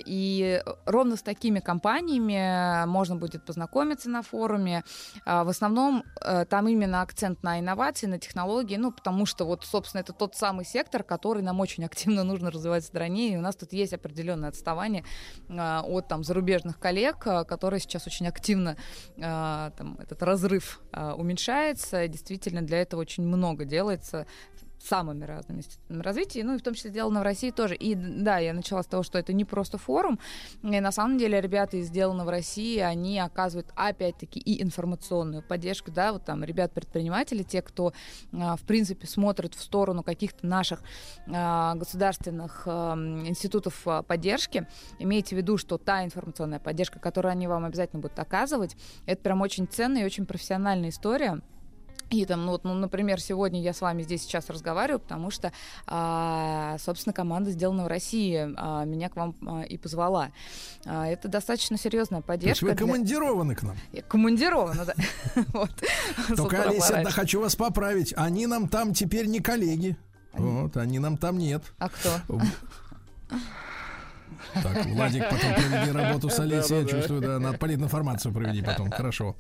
[0.06, 4.84] И ровно с такими компаниями можно будет познакомиться на форуме.
[5.26, 9.64] А, В основном э, там именно акцент на инновации, на технологии, ну, потому что вот,
[9.64, 13.42] собственно, это тот самый сектор, который нам очень активно нужно развивать в стране, и у
[13.42, 15.04] нас тут есть определенное отставание
[15.50, 18.78] а, от там зарубежных коллег, а, которые сейчас очень активно
[19.18, 22.08] там, этот разрыв уменьшается.
[22.08, 24.26] Действительно, для этого очень много делается
[24.84, 27.76] самыми разными институтами развития, ну и в том числе сделано в России тоже.
[27.76, 30.20] И да, я начала с того, что это не просто форум,
[30.62, 35.92] и на самом деле ребята из «Сделано в России», они оказывают опять-таки и информационную поддержку,
[35.92, 37.94] да, вот там ребят-предприниматели, те, кто
[38.34, 40.82] а, в принципе смотрят в сторону каких-то наших
[41.28, 44.68] а, государственных а, институтов а, поддержки,
[45.00, 49.42] имейте в виду, что та информационная поддержка, которую они вам обязательно будут оказывать, это прям
[49.42, 51.42] очень ценная и очень профессиональная история.
[52.14, 55.52] И там, ну, вот, ну, например, сегодня я с вами здесь сейчас разговариваю, потому что,
[55.88, 60.30] а, собственно, команда сделана в России, а, меня к вам а, и позвала.
[60.86, 62.66] А, это достаточно серьезная То есть поддержка.
[62.66, 63.76] вы для- командированы к нам.
[63.92, 64.94] Я Командирована, да.
[66.36, 68.14] Только, Олеся, хочу вас поправить.
[68.16, 69.98] Они нам там теперь не коллеги.
[70.34, 71.64] Вот, они нам там нет.
[71.80, 72.10] А кто?
[74.54, 79.36] Так, Владик, потом проведи работу с Олесей, я чувствую, да, надо политинформацию проведи потом, хорошо.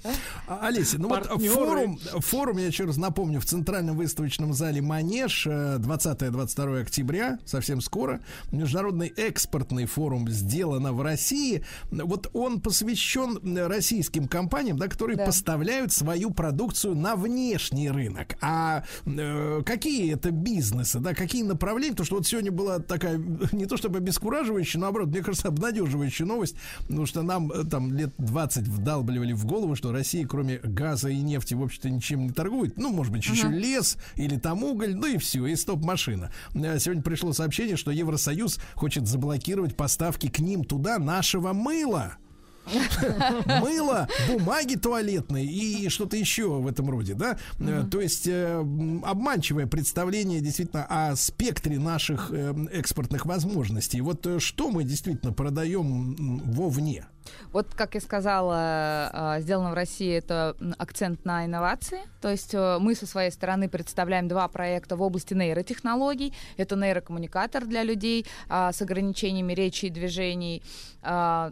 [0.48, 5.48] А, Олеся, ну вот форум, форум, я еще раз напомню, в Центральном выставочном зале «Манеж»
[5.48, 8.22] э, 20-22 октября, совсем скоро,
[8.52, 11.64] международный экспортный форум «Сделано в России».
[11.92, 15.26] Вот он посвящен э, российским компаниям, да, которые Да.
[15.26, 18.36] поставляют свою продукцию на внешний рынок.
[18.42, 21.92] А э, какие это бизнесы, да, какие направления?
[21.92, 23.18] Потому что вот сегодня была такая,
[23.52, 27.92] не то чтобы обескураживающая, но наоборот, мне кажется, обнадеживающая новость, потому что нам э, там
[27.94, 32.30] лет 20 вдалбливали в голову, что Россия, кроме газа и нефти, в общем-то, ничем не
[32.30, 32.78] торгует.
[32.78, 36.32] Ну, может быть, еще лес или там уголь, ну и все, и стоп-машина.
[36.54, 42.18] Э, Сегодня пришло сообщение, что Евросоюз хочет заблокировать поставки к ним туда нашего мыла.
[43.62, 47.38] Мыло, бумаги туалетной и что-то еще в этом роде, да?
[47.60, 48.60] Э, То есть э,
[49.04, 54.02] обманчивое представление действительно о спектре наших э, экспортных возможностей.
[54.02, 57.06] Вот э, что мы действительно продаем вовне?
[57.52, 62.02] Вот, как я сказала, а, сделано в России это акцент на инновации.
[62.22, 66.34] То есть э, мы со своей стороны представляем два проекта в области нейротехнологий.
[66.58, 70.64] Это нейрокоммуникатор для людей а, с ограничениями речи и движений,
[71.02, 71.52] а,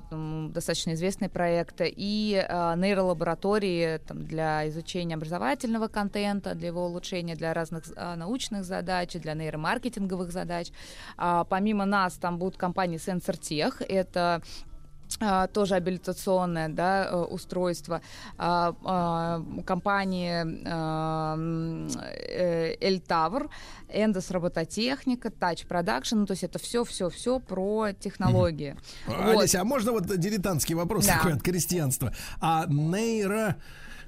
[0.50, 7.84] достаточно известный проект, и а, нейролаборатории для изучения образовательного контента, для его улучшения, для разных
[8.16, 10.70] научных задач, для нейромаркетинговых задач.
[11.18, 14.42] Помимо нас там будут компании SensorTech, это
[15.54, 18.02] тоже абилитационное да, э, устройство
[18.38, 23.50] а, а, компании а, э, Эльтавр,
[23.90, 28.76] Эндос робототехника, Touch Production, ну, то есть это все, все, все про технологии.
[29.06, 29.38] Вот.
[29.38, 31.18] Олеся, а можно вот дилетантский вопрос Да.
[31.18, 32.14] такой от крестьянства?
[32.40, 33.58] А нейро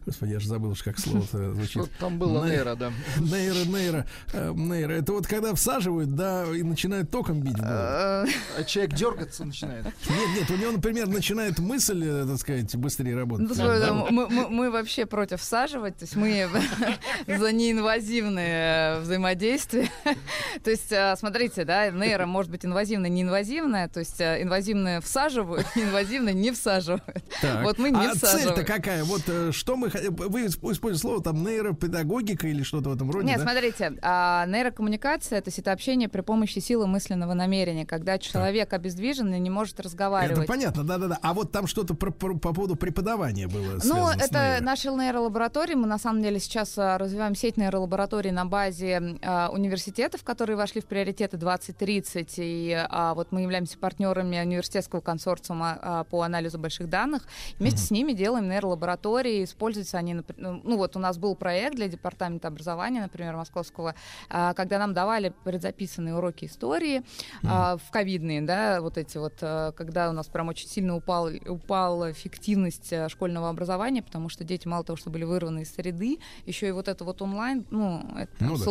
[0.05, 1.83] Господи, я же забыл уж, как слово-то звучит.
[1.85, 2.91] Что там было Ней- нейро, да.
[3.19, 4.91] Нейро, нейро, э, нейро.
[4.93, 7.57] Это вот когда всаживают, да, и начинают током бить.
[7.59, 8.25] Э,
[8.57, 9.85] А человек дергаться начинает.
[9.85, 9.95] Нет,
[10.39, 13.57] нет, у него, например, начинает мысль, э, так сказать, быстрее работать.
[13.57, 14.07] Ну,
[14.49, 16.47] мы, вообще против всаживать, то есть мы
[17.27, 19.89] за неинвазивные взаимодействия.
[20.63, 25.65] То есть, э, смотрите, да, нейро может быть инвазивное, неинвазивное, то есть э, инвазивное всаживают,
[25.75, 27.03] неинвазивное не всаживают.
[27.41, 27.63] Так.
[27.63, 28.55] Вот мы не а всаживаем.
[28.55, 29.03] цель-то какая?
[29.03, 29.89] Вот э, что мы...
[29.93, 33.43] х- Вы исп- используете слово там нейропедагогика или что-то в этом роде, Нет, да?
[33.43, 39.49] смотрите, а, нейрокоммуникация, это общение при помощи силы мысленного намерения, когда человек обездвижен и не
[39.49, 40.39] может разговаривать.
[40.39, 41.17] Это понятно, да-да-да.
[41.21, 45.75] А вот там что-то про- про- по поводу преподавания было Ну, это наши нейролаборатории.
[45.75, 50.81] Мы на самом деле сейчас а, развиваем сеть нейролабораторий на базе а, университетов, которые вошли
[50.81, 52.33] в приоритеты 2030.
[52.39, 57.23] И а, вот мы являемся партнерами университетского консорциума а, по анализу больших данных.
[57.59, 59.45] Вместе с ними делаем нейролаборатории.
[59.83, 63.95] Используются они, ну ну, вот у нас был проект для департамента образования, например, московского,
[64.29, 67.03] а, когда нам давали предзаписанные уроки истории
[67.43, 71.29] а, в ковидные, да, вот эти вот, а, когда у нас прям очень сильно упал,
[71.47, 76.67] упала эффективность школьного образования, потому что дети мало того, что были вырваны из среды, еще
[76.67, 78.63] и вот это вот онлайн, ну, это Ну да.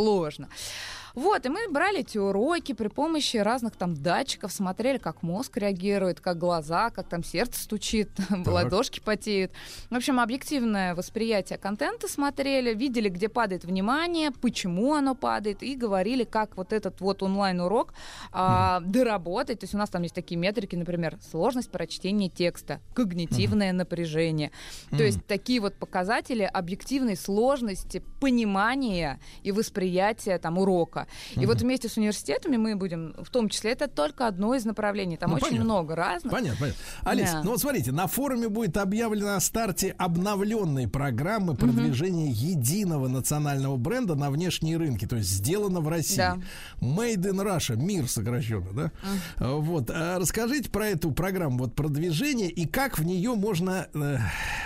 [1.15, 6.21] Вот, и мы брали эти уроки при помощи разных там датчиков, смотрели, как мозг реагирует,
[6.21, 8.11] как глаза, как там сердце стучит,
[8.47, 9.53] ладошки потеют.
[9.91, 16.25] В общем, объективное восприятие контента смотрели, видели, где падает внимание, почему оно падает, и говорили,
[16.25, 17.95] как вот этот вот онлайн-урок
[18.33, 19.61] а, доработать.
[19.61, 24.51] То есть у нас там есть такие метрики, например, сложность прочтения текста, когнитивное напряжение.
[24.91, 31.02] То есть такие вот показатели объективной сложности понимания и восприятия там урока.
[31.35, 35.17] И вот вместе с университетами мы будем, в том числе, это только одно из направлений.
[35.17, 35.65] Там Ну, очень понятно.
[35.65, 36.33] много разных.
[36.33, 36.83] Понятно, понятно.
[37.03, 37.43] Олесь, Да.
[37.43, 44.15] ну вот смотрите, на форуме будет объявлено о старте обновленной программы продвижения единого национального бренда
[44.15, 46.17] на внешние рынки, то есть сделано в России.
[46.17, 46.39] Да.
[46.81, 48.93] Made in Russia, мир сокращенно, да?
[49.39, 49.91] А, Вот.
[49.91, 54.19] А Расскажите про эту программу вот продвижения и как в нее можно э,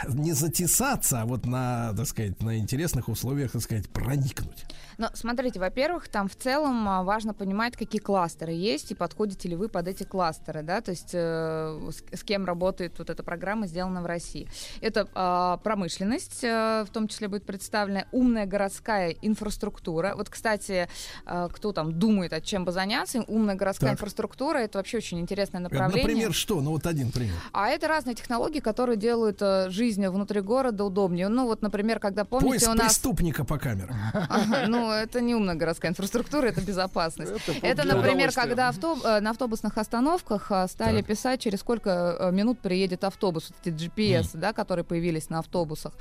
[0.08, 4.64] не затесаться, а вот на, так сказать, на интересных условиях, так сказать, проникнуть.
[4.98, 9.56] Но смотрите, во-первых, там в целом а, важно понимать, какие кластеры есть и подходите ли
[9.56, 13.66] вы под эти кластеры, да, то есть э, с, с кем работает вот эта программа,
[13.66, 14.48] сделана в России.
[14.81, 20.14] Это а, промышленность, э, в том числе будет представлена умная городская инфраструктура.
[20.16, 20.89] Вот, кстати,
[21.27, 23.98] э, кто там думает, от чем бы заняться, умная городская Так.
[23.98, 26.02] инфраструктура это вообще очень интересное Э, направление.
[26.02, 26.60] Например, что?
[26.60, 27.35] Ну вот один пример.
[27.52, 31.28] А это разные технологии, которые делают э, жизнь внутри города удобнее.
[31.28, 33.97] Ну вот, например, когда помните Поиск у нас преступника по камерам.
[34.12, 37.32] Ага, Ну, это не умная городская инфраструктура, это безопасность.
[37.62, 43.02] Это, например, когда э, на автобусных остановках э, стали писать, через сколько э, минут приедет
[43.02, 43.50] автобус.
[43.50, 45.92] Вот эти GPS, да, которые появились на автобусах.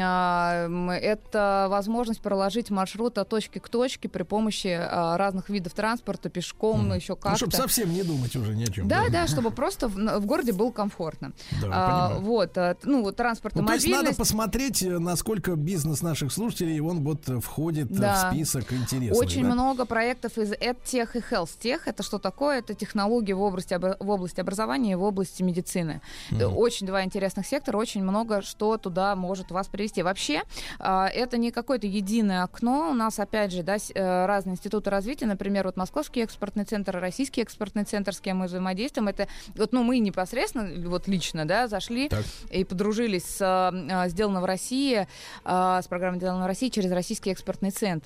[0.00, 0.68] А,
[1.00, 7.12] Это возможность проложить маршрут от точки к точке при помощи разных видов транспорта, пешком, еще
[7.12, 7.36] Ну, как-то.
[7.36, 8.88] чтобы совсем не думать уже ни о чем.
[8.88, 11.32] Да, да, чтобы просто в, городе было комфортно.
[11.64, 14.18] А, вот, ну, транспорт и Ну, то есть надо мобильность.
[14.18, 18.30] посмотреть, насколько бизнес наших слушателей, он вот входит Да.
[18.30, 19.18] в список интересных.
[19.18, 19.52] Очень да?
[19.52, 21.80] много проектов из EdTech и HealthTech.
[21.86, 22.58] Это что такое?
[22.58, 26.00] Это технологии в области, в области образования и в области медицины.
[26.30, 30.02] Э, Очень два интересных сектора, очень много что туда может вас привести.
[30.02, 30.42] Вообще,
[30.78, 32.90] а, это не какое-то единое окно.
[32.90, 35.26] У нас, опять же, да, э, разные институты развития.
[35.26, 39.08] Например, вот Московский экспортный центр, Российский экспортный центр, с кем мы взаимодействуем.
[39.08, 42.24] Это вот, ну, мы непосредственно, вот лично, да, зашли Так.
[42.50, 45.06] и подружились с а, «Сделано в России»,
[45.44, 47.97] с программой «Сделано в России» через Российский экспортный центр.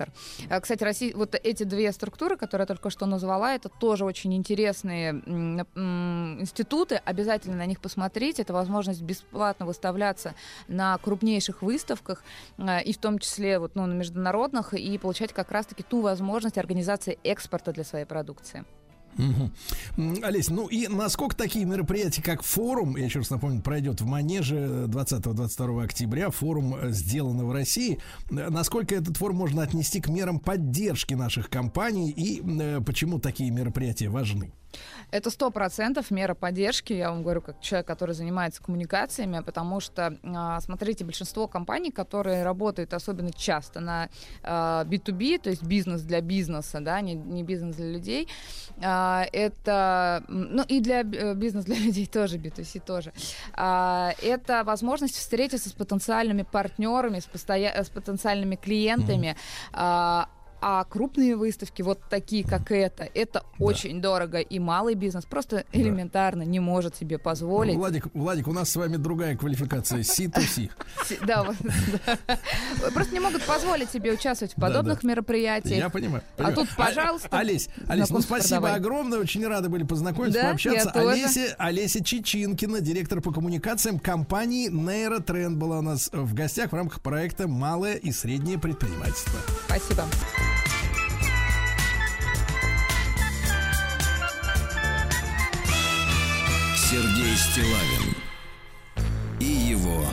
[0.48, 4.34] А, Кстати, Россия, вот эти две структуры, которые я только что назвала, это тоже очень
[4.34, 5.12] интересные
[6.40, 7.00] институты.
[7.04, 8.40] Обязательно на них посмотреть.
[8.40, 10.34] Это возможность бесплатно выставляться
[10.68, 12.22] на крупнейших выставках,
[12.58, 16.58] а, и в том числе вот, ну, на международных, и получать как раз-таки ту возможность
[16.58, 18.64] организации экспорта для своей продукции.
[19.18, 19.52] М,
[20.22, 24.86] Олесь, ну и насколько такие мероприятия, как форум, я еще раз напомню, пройдет в Манеже
[24.88, 27.98] 20-22 октября, форум э, сделано в России,
[28.30, 33.50] э, насколько этот форум можно отнести к мерам поддержки наших компаний и э, почему такие
[33.50, 34.52] мероприятия важны?
[35.10, 40.18] Это сто процентов мера поддержки, я вам говорю, как человек, который занимается коммуникациями, потому что,
[40.24, 44.08] а, смотрите, большинство компаний, которые работают особенно часто на
[44.42, 48.28] а, B2B, то есть бизнес для бизнеса, да, не, не бизнес для людей,
[48.82, 53.12] а, это, ну и для э, бизнес для людей тоже, B2C тоже,
[53.54, 59.36] А, это возможность встретиться с потенциальными партнерами, с, постоя- с потенциальными клиентами,
[59.72, 60.28] а,
[60.64, 64.38] А крупные выставки, вот такие, как это, это очень дорого.
[64.38, 67.74] И малый бизнес просто элементарно не может себе позволить.
[67.74, 70.00] Владик, Владик, у нас с вами другая квалификация.
[70.00, 70.70] C2C.
[71.04, 71.44] Си- Да,
[72.06, 72.16] да.
[72.94, 75.08] Просто не могут позволить себе участвовать в Да, подобных да.
[75.08, 75.78] мероприятиях.
[75.78, 76.22] Я понимаю.
[76.38, 79.18] А тут, пожалуйста, А- Олесь, Олесь, ну спасибо огромное.
[79.18, 80.90] Очень рады были познакомиться, Да, пообщаться.
[80.92, 87.00] Олеся, Олеся Чечинкина, директор по коммуникациям компании Нейротренд была у нас в гостях в рамках
[87.00, 89.40] проекта «Малое и среднее предпринимательство».
[89.66, 90.04] Спасибо.
[96.76, 98.14] Сергей Стилавин
[99.40, 100.04] и его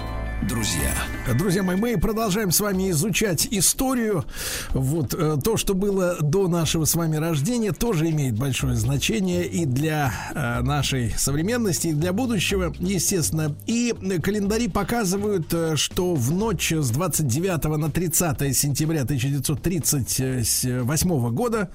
[0.47, 0.93] друзья.
[1.37, 4.25] Друзья мои, мы продолжаем с вами изучать историю.
[4.71, 9.65] Вот э, то, что было до нашего с вами рождения, тоже имеет большое значение и
[9.65, 13.55] для э, нашей современности, и для будущего, естественно.
[13.67, 13.93] И
[14.23, 21.69] календари показывают, э, что в ночь с 29 на 30 сентября 1938 года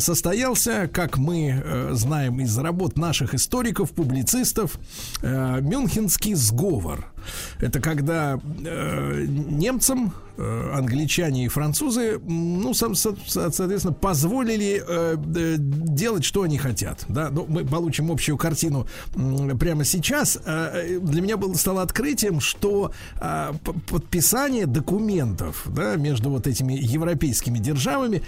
[0.00, 4.78] состоялся, как мы знаем из работ наших историков, публицистов,
[5.22, 7.12] Мюнхенский сговор.
[7.60, 16.58] Это когда э, немцам, англичане и французы, ну, соответственно, позволили э, э, делать, что они
[16.58, 17.04] хотят.
[17.08, 17.30] Да?
[17.30, 18.86] Ну, мы получим общую картину
[19.58, 20.38] прямо сейчас.
[20.44, 23.52] Э, Для меня было стало открытием, что э,
[23.88, 28.22] подписание документов да, между вот этими европейскими державами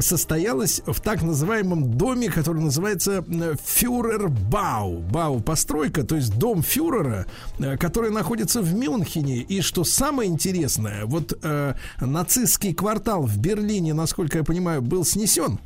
[0.00, 3.24] состоялось в так называемом доме, который называется
[3.64, 4.98] Фюрербау.
[4.98, 7.26] Бау постройка, то есть дом фюрера,
[7.58, 9.38] э, который находится в Мюнхене.
[9.38, 15.58] И что самое интересное, вот э, нацистский квартал в Берлине, насколько я понимаю, был снесен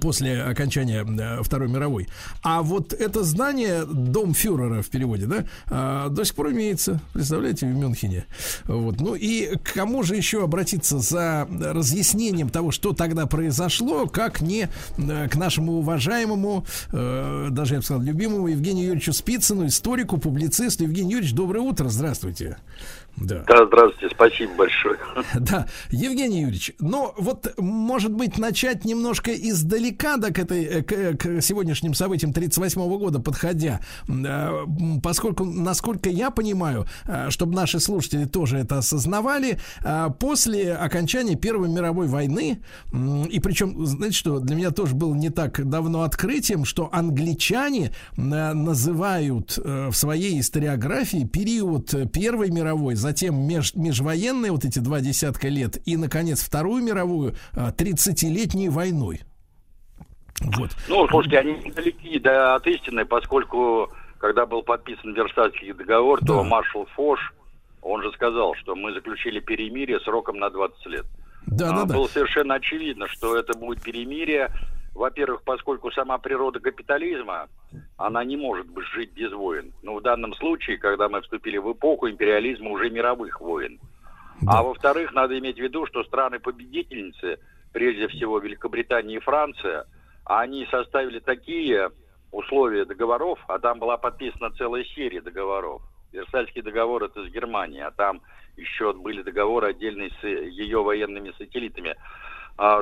[0.00, 2.08] после окончания э, Второй мировой.
[2.42, 7.66] А вот это здание, дом фюрера в переводе, да, а, до сих пор имеется, представляете,
[7.66, 8.24] в Мюнхене.
[8.64, 9.00] Вот.
[9.00, 14.68] Ну и к кому же еще обратиться за разъяснением того, что тогда произошло, как не
[14.96, 20.84] э, к нашему уважаемому, э, даже я бы сказал, любимому Евгению Юрьевичу Спицыну, историку, публицисту.
[20.84, 22.56] Евгений Юрьевич, доброе утро, здравствуйте.
[23.16, 23.44] Да.
[23.46, 24.98] Да, здравствуйте, спасибо большое.
[25.34, 31.18] Да, Евгений Юрьевич, ну вот, может быть, начать немножко издалека, да, к, этой, э, к,
[31.18, 34.50] к сегодняшним событиям 1938 года подходя, э,
[35.02, 41.68] поскольку, насколько я понимаю, э, чтобы наши слушатели тоже это осознавали, э, после окончания Первой
[41.68, 42.60] мировой войны,
[43.30, 48.20] и причем, знаете что, для меня тоже было не так давно открытием, что англичане э,
[48.20, 55.00] называют э, в своей историографии период э, Первой мировой, затем меж- межвоенные вот эти два
[55.00, 59.20] десятка лет и, наконец, Вторую мировую э, 30-летней войной.
[60.40, 60.70] Вот.
[60.88, 66.86] Ну, слушайте, они недалеки да, от истины, поскольку, когда был подписан Версальский договор, то маршал
[66.96, 67.20] Фош,
[67.82, 71.06] он же сказал, что мы заключили перемирие сроком на 20 лет.
[71.46, 71.94] Да, А, да, да.
[71.94, 74.50] Было совершенно очевидно, что это будет перемирие.
[74.94, 77.48] Во-первых, поскольку сама природа капитализма,
[77.96, 79.72] она не может жить без войн.
[79.82, 83.80] Но в данном случае, когда мы вступили в эпоху империализма уже мировых войн.
[84.46, 87.38] А во-вторых, надо иметь в виду, что страны-победительницы,
[87.72, 89.86] прежде всего Великобритания и Франция,
[90.24, 91.90] они составили такие
[92.30, 95.82] условия договоров, а там была подписана целая серия договоров.
[96.12, 98.20] Версальский договор это с Германией, а там
[98.56, 101.96] еще были договоры отдельные с ее военными сателлитами, а,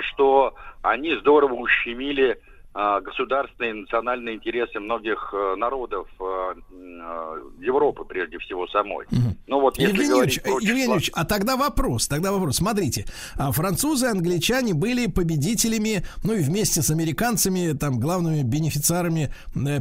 [0.03, 2.37] что они здорово ущемили а,
[2.75, 9.07] государственные и национальные интересы многих э, народов э, э, Европы, прежде всего, самой.
[9.47, 12.57] Ну вот, если Евгений говорить Юрьевич, про э, Евгений а тогда вопрос, тогда вопрос.
[12.57, 13.05] Смотрите,
[13.37, 19.33] а, французы, англичане были победителями, ну и вместе с американцами, там, главными бенефициарами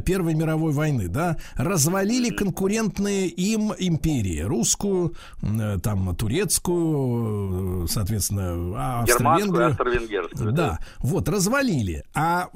[0.04, 5.14] Первой мировой войны, да, развалили конкурентные им империи, русскую,
[5.82, 10.24] там, турецкую, соответственно, а, Германскую, Австро-Венгрию.
[10.24, 10.52] австро-венгерскую.
[10.52, 12.04] Да, вот, развалили.
[12.14, 12.48] А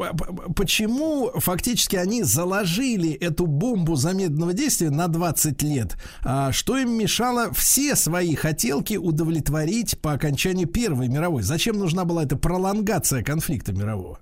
[0.54, 5.96] почему фактически они заложили эту бомбу замедленного действия на 20 лет?
[6.24, 11.42] А что им мешало все свои хотелки удовлетворить по окончанию Первой мировой?
[11.42, 14.18] Зачем нужна была эта пролонгация конфликта мирового?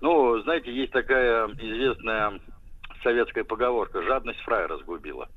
[0.00, 2.40] Ну, знаете, есть такая известная
[3.02, 5.28] советская поговорка «жадность фрая разгубила».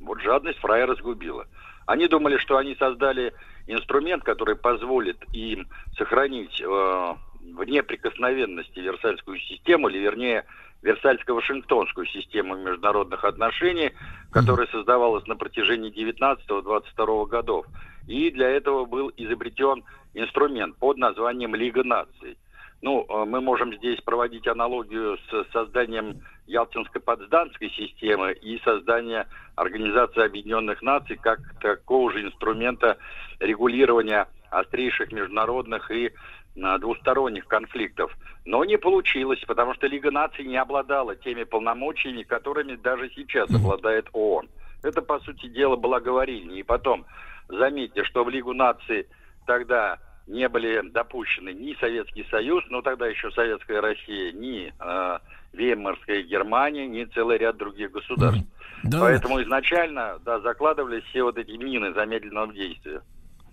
[0.00, 1.46] Вот жадность фрая разгубила.
[1.86, 3.32] Они думали, что они создали
[3.66, 5.66] инструмент, который позволит им
[5.96, 10.44] сохранить э, в неприкосновенности Версальскую систему, или вернее
[10.82, 13.92] Версальско-Вашингтонскую систему международных отношений,
[14.30, 17.66] которая создавалась на протяжении 19-22 годов.
[18.06, 19.84] И для этого был изобретен
[20.14, 22.36] инструмент под названием Лига наций.
[22.82, 29.26] Ну, э, мы можем здесь проводить аналогию с созданием Ялтинско-Потсдамской системы и создания
[29.56, 32.98] Организации Объединенных Наций как такого же инструмента
[33.40, 36.12] регулирования острейших международных и
[36.56, 38.16] двусторонних конфликтов.
[38.44, 44.08] Но не получилось, потому что Лига наций не обладала теми полномочиями, которыми даже сейчас обладает
[44.12, 44.48] ООН.
[44.82, 46.58] Это, по сути дела, была говорильня.
[46.58, 47.04] И потом,
[47.48, 49.06] заметьте, что в Лигу наций
[49.46, 55.18] тогда не были допущены ни Советский Союз, ну тогда еще Советская Россия, ни э,
[55.52, 58.44] Веймарская Германия, ни целый ряд других государств.
[58.82, 59.00] Да.
[59.00, 63.02] Поэтому изначально да, закладывались все вот эти мины замедленного действия.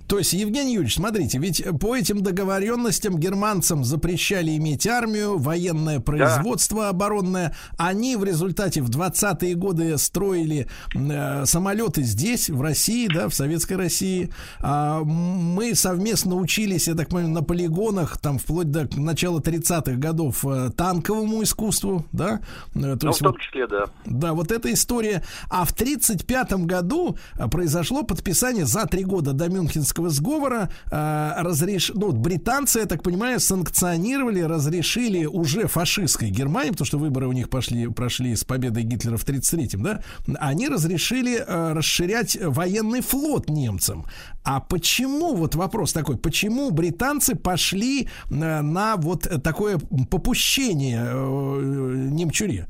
[0.07, 6.89] То есть, Евгений Юрьевич, смотрите, ведь по этим договоренностям германцам запрещали иметь армию, военное производство
[6.89, 7.55] оборонное.
[7.77, 13.77] Они в результате в 20-е годы строили э, самолеты здесь, в России, да, в Советской
[13.77, 14.31] России.
[14.59, 20.45] А мы совместно учились, я так понимаю, на полигонах, там, вплоть до начала 30-х годов,
[20.45, 22.41] э, танковому искусству, да?
[22.75, 23.85] Э, То ну, есть в том числе, да.
[24.05, 25.23] да, вот эта история.
[25.49, 30.69] А в 1935 году а, произошло подписание за три года до Мюнхенского сговора.
[30.91, 31.91] а, разреш...
[31.93, 37.49] ну, британцы, я так понимаю, санкционировали, разрешили уже фашистской Германии, потому что выборы у них
[37.49, 40.03] пошли, прошли с победой Гитлера в 1933-м, да,
[40.39, 44.05] они разрешили а, расширять военный флот немцам.
[44.43, 49.79] А почему, вот вопрос такой, почему британцы пошли а, на вот такое
[50.09, 52.67] попущение э, немчуре?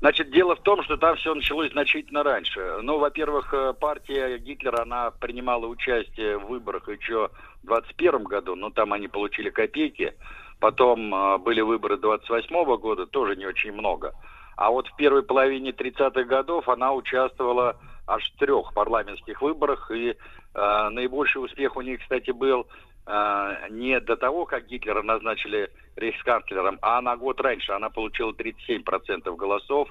[0.00, 2.78] Значит, дело в том, что там все началось значительно раньше.
[2.82, 7.30] Ну, во-первых, э, партия Гитлера, она принимала участие в выборах еще
[7.62, 10.14] в 21 году, но там они получили копейки.
[10.60, 14.12] Потом э, были выборы 28 года, тоже не очень много.
[14.56, 20.10] А вот в первой половине 30-х годов она участвовала аж в трех парламентских выборах, и
[20.10, 22.66] э, наибольший успех у них, кстати, был
[23.06, 29.34] э, не до того, как Гитлера назначили рейхсканцлером, а на год раньше она получила 37%
[29.36, 29.88] голосов.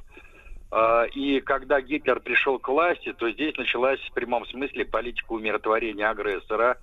[0.72, 6.10] Э, И когда Гитлер пришел к власти, то здесь началась в прямом смысле политика умиротворения
[6.10, 6.78] агрессора.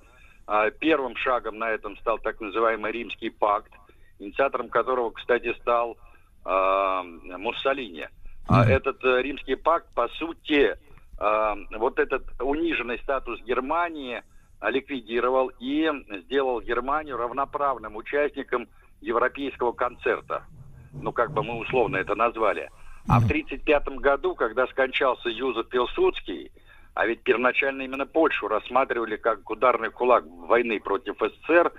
[0.48, 3.72] Э, Первым шагом на этом стал так называемый Римский пакт,
[4.18, 5.96] инициатором которого, кстати, стал
[6.44, 7.02] э,
[7.38, 8.08] Муссолини.
[8.48, 10.76] А Этот э, Римский пакт, по сути,
[11.20, 14.22] э, вот этот униженный статус Германии
[14.70, 15.90] ликвидировал и
[16.24, 18.68] сделал Германию равноправным участником
[19.00, 20.44] европейского концерта.
[20.92, 22.70] Ну, как бы мы условно это назвали.
[23.08, 26.52] А в 1935 году, когда скончался Юзеф Пилсудский,
[26.94, 31.72] а ведь первоначально именно Польшу рассматривали как ударный кулак войны против СССР,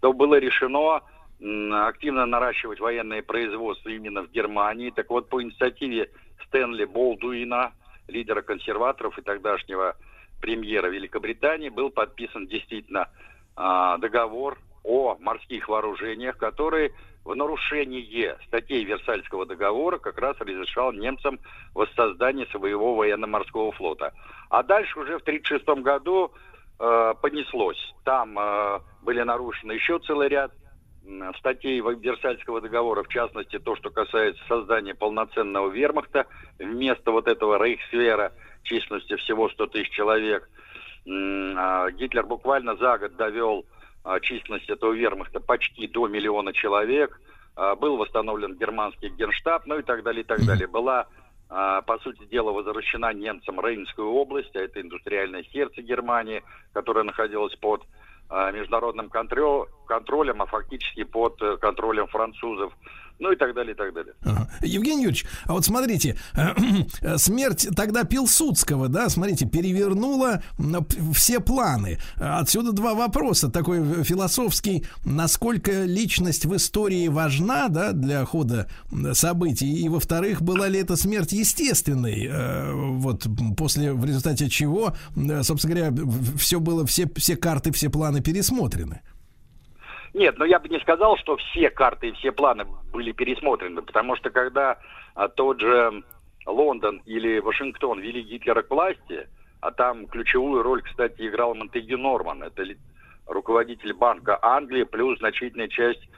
[0.00, 1.00] то было решено
[1.86, 4.90] активно наращивать военное производство именно в Германии.
[4.90, 6.10] Так вот, по инициативе
[6.46, 7.72] Стэнли Болдуина,
[8.06, 9.96] лидера консерваторов и тогдашнего
[10.40, 13.08] премьера Великобритании, был подписан действительно
[13.56, 16.92] а, договор о морских вооружениях, который
[17.24, 21.38] в нарушение статей Версальского договора как раз разрешал немцам
[21.74, 24.14] воссоздание своего военно-морского флота.
[24.48, 26.32] А дальше уже в 1936 году
[26.78, 27.94] э, понеслось.
[28.04, 30.52] Там э, были нарушены еще целый ряд
[31.38, 36.26] статей Версальского договора, в частности, то, что касается создания полноценного вермахта
[36.58, 38.32] вместо вот этого рейхсвера
[38.62, 40.48] численностью всего 100 тысяч человек.
[41.06, 43.64] А Гитлер буквально за год довел
[44.04, 47.20] а, численность этого вермахта почти до миллиона человек.
[47.56, 50.66] А, Был восстановлен германский генштаб, ну и так далее, и так далее.
[50.66, 51.06] Была,
[51.48, 56.42] по сути дела, возвращена немцам Рейнскую область, а это индустриальное сердце Германии,
[56.74, 57.82] которое находилось под
[58.52, 62.74] международным контролем, а фактически под э, контролем французов,
[63.18, 64.14] ну и так далее, и так далее.
[64.22, 64.48] Ага.
[64.62, 70.42] Евгений Юрьевич, а вот смотрите, э, смерть тогда Пилсудского, да, смотрите, перевернула
[71.14, 71.98] все планы.
[72.16, 73.48] Отсюда два вопроса.
[73.48, 78.68] Такой философский, насколько личность в истории важна, да, для хода
[79.12, 83.26] событий, и, во-вторых, была ли эта смерть естественной, э, вот,
[83.56, 84.94] после, в результате чего,
[85.42, 89.00] собственно говоря, все было, все, все карты, все планы пересмотрены.
[90.14, 94.16] Нет, но я бы не сказал, что все карты и все планы были пересмотрены, потому
[94.16, 94.78] что когда
[95.14, 96.02] а, тот же
[96.46, 99.28] Лондон или Вашингтон вели Гитлера к власти,
[99.60, 102.64] а там ключевую роль, кстати, играл Монтеги Норман, это
[103.26, 106.08] руководитель Банка Англии, плюс значительная часть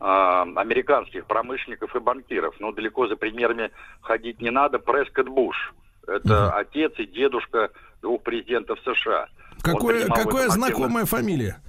[0.00, 2.54] а, американских промышленников и банкиров.
[2.60, 3.70] Но далеко за примерами
[4.02, 4.78] ходить не надо.
[4.78, 5.74] Прескотт Буш.
[6.06, 7.70] Это отец и дедушка
[8.00, 9.28] двух президентов США.
[9.62, 11.60] Какое, какое знакомая фамилия?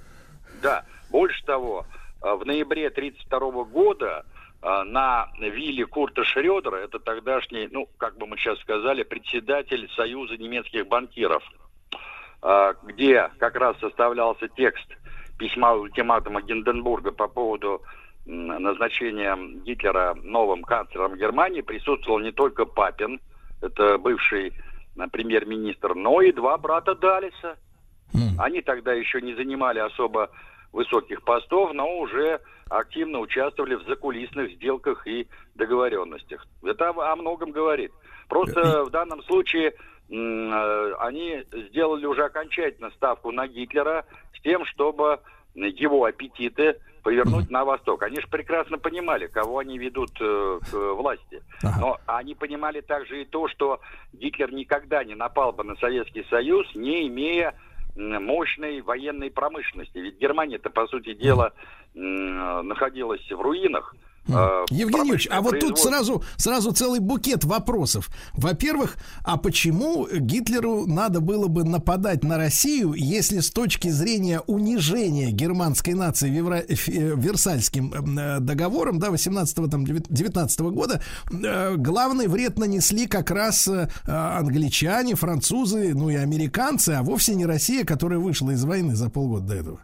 [0.62, 1.86] да, больше того,
[2.22, 4.24] э, в ноябре 1932 года
[4.62, 10.36] э, на вилле Курта Шредера, это тогдашний, ну, как бы мы сейчас сказали, председатель Союза
[10.36, 11.42] немецких банкиров,
[12.42, 14.86] э, где как раз составлялся текст
[15.38, 17.82] письма ультиматума Гинденбурга по поводу
[18.26, 23.20] назначения Гитлера новым канцлером Германии, присутствовал не только Папин,
[23.62, 24.52] это бывший
[25.10, 27.56] премьер-министр, но и два брата Далиса.
[28.38, 30.30] Они тогда еще не занимали особо
[30.72, 36.46] высоких постов, но уже активно участвовали в закулисных сделках и договоренностях.
[36.62, 37.92] Это о о многом говорит.
[38.28, 39.74] Просто в данном случае
[40.08, 44.04] э, они сделали уже окончательно ставку на Гитлера
[44.36, 45.20] с тем, чтобы
[45.54, 48.02] его аппетиты повернуть на восток.
[48.02, 51.42] Они же прекрасно понимали, кого они ведут э, к власти.
[51.80, 53.80] Но они понимали также и то, что
[54.12, 57.54] Гитлер никогда не напал бы на Советский Союз, не имея
[57.96, 59.98] мощной военной промышленности.
[59.98, 61.52] Ведь Германия-то, по сути дела,
[61.94, 63.94] находилась в руинах.
[64.28, 68.10] Э, Евгений Юрьевич, а вот тут сразу, сразу целый букет вопросов.
[68.34, 75.30] Во-первых, а почему Гитлеру надо было бы нападать на Россию, если с точки зрения унижения
[75.30, 76.74] германской нации Вевра- э,
[77.16, 85.92] Версальским э, договором, да, 18-19 года, э, главный вред нанесли как раз э, англичане, французы,
[85.94, 89.80] ну и американцы, а вовсе не Россия, которая вышла из войны за полгода до этого.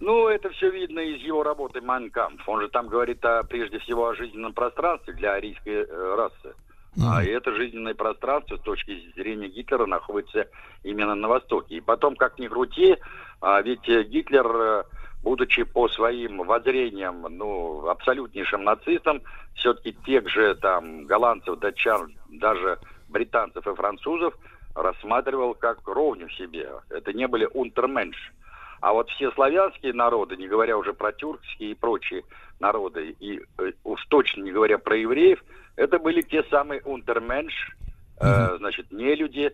[0.00, 2.40] Ну, это все видно из его работы «Майнкамп».
[2.46, 6.54] Он же там говорит о, прежде всего о жизненном пространстве для арийской э, расы.
[7.02, 10.48] А и это жизненное пространство с точки зрения Гитлера находится
[10.82, 11.76] именно на Востоке.
[11.76, 12.96] И потом, как ни крути,
[13.40, 14.84] а, ведь Гитлер, э,
[15.22, 19.22] будучи по своим воззрениям, ну, абсолютнейшим нацистом,
[19.54, 22.78] все-таки тех же там голландцев, датчан, даже
[23.08, 24.34] британцев и французов
[24.74, 26.70] рассматривал как ровню себе.
[26.88, 28.32] Это не были унтерменш.
[28.80, 32.22] А вот все славянские народы, не говоря уже про тюркские и прочие
[32.58, 35.42] народы, и э, уж точно не говоря про евреев,
[35.76, 37.76] это были те самые унтерменш,
[38.20, 39.52] э, значит, не люди,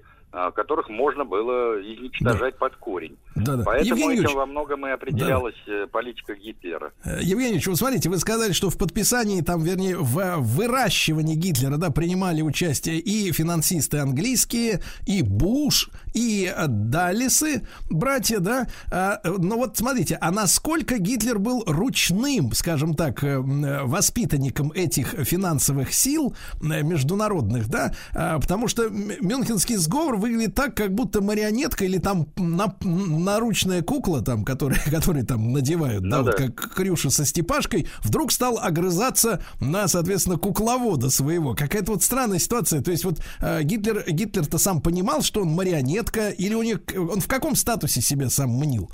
[0.54, 3.16] которых можно было изничтожать под корень.
[3.36, 3.62] Да-да.
[3.64, 6.92] Поэтому Евгений этим Юрьевич, во многом и определялась э, политика Гитлера.
[7.04, 11.76] Э, Евгений Ильич, вот смотрите, вы сказали, что в подписании, там, вернее, в выращивании Гитлера,
[11.76, 18.66] да, принимали участие и финансисты английские, и Буш, и э, Даллисы, братья, да.
[18.90, 25.08] А, Но вот смотрите, а насколько Гитлер был ручным, скажем так, э, э, воспитанником этих
[25.26, 31.98] финансовых сил международных, да, А, потому что Мюнхенский сговор выглядит так, как будто марионетка или
[31.98, 36.46] там на- наручная кукла, там, которая, которые там надевают, да, Ну вот да.
[36.48, 41.54] как Крюша со Степашкой, вдруг стал огрызаться на, соответственно, кукловода своего.
[41.54, 42.80] Какая-то вот странная ситуация.
[42.80, 45.48] То есть вот э, Гитлер, Гитлер-то сам понимал, что он
[46.06, 48.90] марионетка, или у них, он в каком статусе себя сам мнил?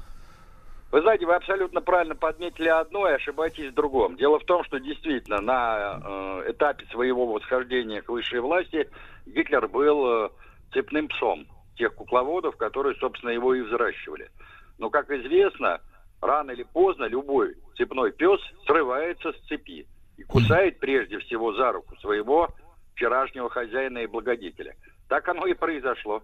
[0.90, 4.16] Вы знаете, вы абсолютно правильно подметили одно и ошибаетесь в другом.
[4.16, 8.90] Дело в том, что действительно на э, этапе своего восхождения к высшей власти
[9.24, 10.28] Гитлер был э,
[10.74, 14.30] цепным псом тех кукловодов, которые, собственно, его и взращивали.
[14.78, 15.80] Но, как известно,
[16.20, 19.86] рано или поздно любой цепной пес срывается с цепи
[20.18, 22.50] и кусает прежде всего за руку своего
[22.94, 24.74] вчерашнего хозяина и благодетеля.
[25.08, 26.22] Так оно и произошло.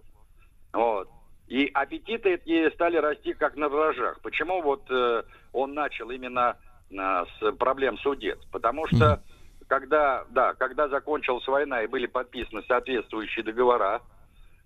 [0.73, 1.09] Вот.
[1.47, 4.19] И аппетиты эти стали расти как на дрожжах.
[4.21, 6.57] Почему вот э, он начал именно
[6.91, 8.37] э, с проблем судец?
[8.51, 9.23] Потому что
[9.67, 14.01] когда, да, когда закончилась война и были подписаны соответствующие договора,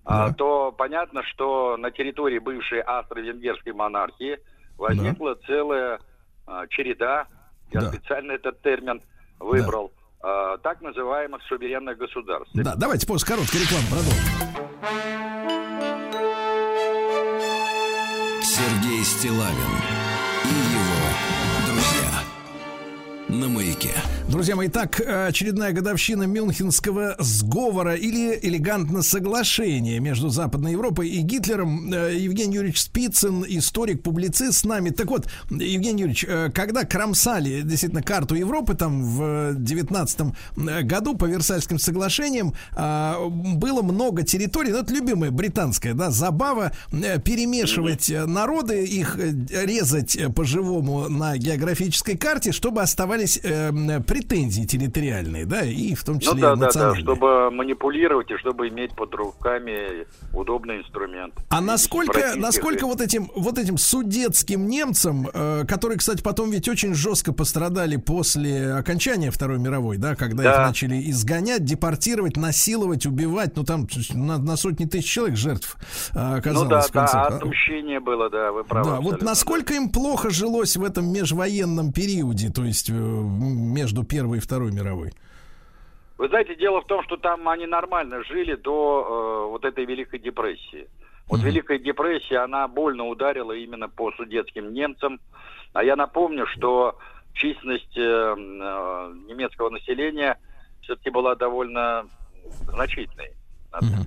[0.05, 4.39] а, то понятно, что на территории бывшей австро-венгерской монархии
[4.77, 5.99] возникла целая
[6.45, 7.27] а, череда,
[7.71, 9.01] я специально этот термин
[9.39, 12.51] выбрал, а, так называемых суверенных государств.
[12.53, 15.12] Да, давайте после короткой рекламы продолжим.
[19.03, 20.12] Стилавин
[23.33, 23.89] на маяке.
[24.29, 31.91] Друзья мои, так, очередная годовщина Мюнхенского сговора или элегантно соглашения между Западной Европой и Гитлером.
[31.93, 34.91] Э, Евгений Юрьевич Спицын, историк, публицист с нами.
[34.91, 40.33] Так вот, Евгений Юрьевич, э, когда кромсали действительно карту Европы там в 19
[40.83, 48.09] году по Версальским соглашениям, было много территорий, ну, это любимая британская, да, забава, э, перемешивать
[48.09, 49.33] э, народы, их э,
[49.65, 56.03] резать э, по-живому на географической карте, чтобы оставались э, м, претензии территориальные, да, и в
[56.03, 57.01] том числе Ну да, да, да, эмоциональные.
[57.03, 61.33] чтобы манипулировать и чтобы иметь под руками удобный инструмент.
[61.49, 66.93] А насколько, насколько вот этим, вот этим судетским немцам, э, которые, кстати, потом ведь очень
[66.93, 70.67] жестко пострадали после окончания Второй мировой, да, когда их Да.
[70.67, 75.77] начали изгонять, депортировать, насиловать, убивать, ну там на, на сотни тысяч человек жертв
[76.13, 77.13] э, оказалось Ну да, в конце.
[77.13, 78.89] да, отмщение было, да, вы правы.
[78.89, 84.37] Да, вот насколько им плохо жилось в этом межвоенном периоде, то есть э, между Первой
[84.37, 85.13] и Второй мировой?
[86.17, 90.19] Вы знаете, дело в том, что там они нормально жили до э, вот этой Великой
[90.19, 90.87] депрессии.
[91.27, 95.19] Вот Великая депрессия, она больно ударила именно по судетским немцам.
[95.73, 96.97] А я напомню, что
[97.33, 98.33] численность э, э,
[99.27, 100.37] немецкого населения
[100.81, 102.05] все-таки была довольно
[102.67, 103.31] значительной.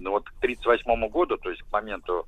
[0.01, 2.27] Ну, вот к 1938 году, то есть к моменту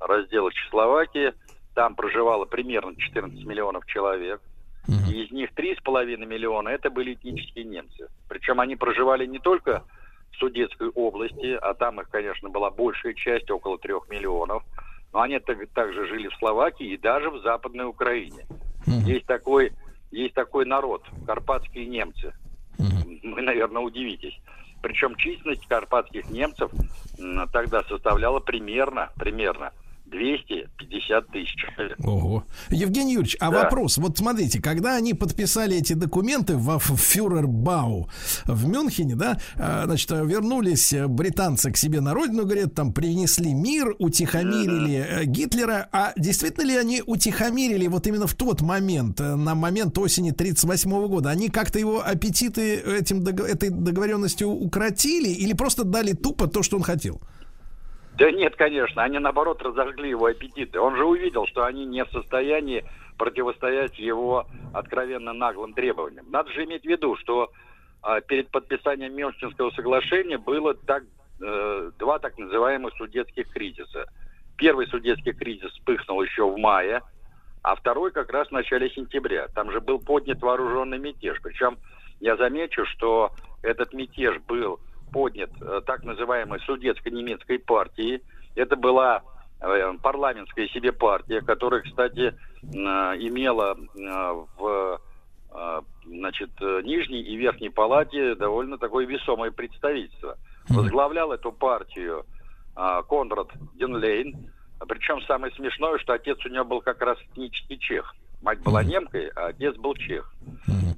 [0.00, 1.32] раздела Чехословакии.
[1.74, 4.40] Там проживало примерно 14 миллионов человек.
[4.88, 8.08] И из них 3,5 миллиона это были этнические немцы.
[8.28, 9.82] Причем они проживали не только
[10.32, 14.62] в Судетской области, а там их, конечно, была большая часть, около 3 миллионов.
[15.12, 18.44] Но они так- также жили в Словакии и даже в Западной Украине.
[18.86, 19.72] Есть такой,
[20.10, 22.32] есть такой народ, карпатские немцы.
[22.78, 24.38] Вы, наверное, удивитесь.
[24.82, 26.70] Причем численность карпатских немцев
[27.52, 29.72] тогда составляла примерно, примерно
[30.14, 31.98] 250 тысяч человек.
[31.98, 32.44] Ого.
[32.70, 33.64] Евгений Юрьевич, а Да.
[33.64, 33.98] вопрос.
[33.98, 38.08] Вот смотрите, когда они подписали эти документы во Фюрербау
[38.44, 43.94] в Мюнхене, да, а, значит, вернулись британцы к себе на родину, говорят, там принесли мир,
[43.98, 45.88] утихомирили э, Гитлера.
[45.92, 51.08] А действительно ли они утихомирили вот именно в тот момент, э, на момент осени 1938
[51.08, 51.30] года?
[51.30, 56.82] Они как-то его аппетиты этим, этой договоренностью укротили или просто дали тупо то, что он
[56.82, 57.20] хотел?
[58.16, 60.78] Да нет, конечно, они наоборот разожгли его аппетиты.
[60.78, 62.84] Он же увидел, что они не в состоянии
[63.18, 66.26] противостоять его откровенно наглым требованиям.
[66.30, 67.50] Надо же иметь в виду, что
[68.02, 71.04] а, перед подписанием Мюнхенского соглашения было так,
[71.40, 74.06] э, два так называемых судетских кризиса.
[74.56, 77.02] Первый судетский кризис вспыхнул еще в мае,
[77.62, 79.48] а второй как раз в начале сентября.
[79.54, 81.38] Там же был поднят вооруженный мятеж.
[81.42, 81.78] Причем
[82.20, 83.32] я замечу, что
[83.62, 84.78] этот мятеж был
[85.14, 88.20] поднят э, так называемой судетско-немецкой партией.
[88.56, 89.22] Это была
[89.60, 93.76] э, парламентская себе партия, которая, кстати, э, имела
[94.58, 95.00] в
[96.04, 100.36] значит, нижней и верхней палате довольно такое весомое представительство.
[100.68, 102.26] Возглавлял эту партию
[102.74, 104.50] Конрад Денлейн.
[104.88, 108.14] Причем самое смешное, что отец у него был как раз этнический чех.
[108.42, 110.34] Мать была немкой, а отец был чех.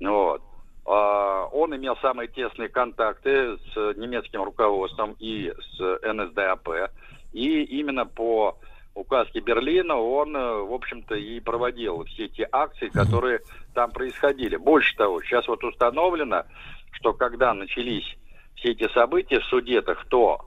[0.01, 0.43] Вот.
[0.87, 6.91] А, Он имел самые тесные контакты с немецким руководством и с НСДАП.
[7.33, 8.57] И именно по
[8.95, 13.41] указке Берлина он, э, в общем-то, и проводил все эти акции, которые
[13.75, 14.57] там происходили.
[14.57, 16.45] Больше того, сейчас вот установлено,
[16.93, 18.07] что когда начались
[18.55, 20.41] все эти события в Судетах, то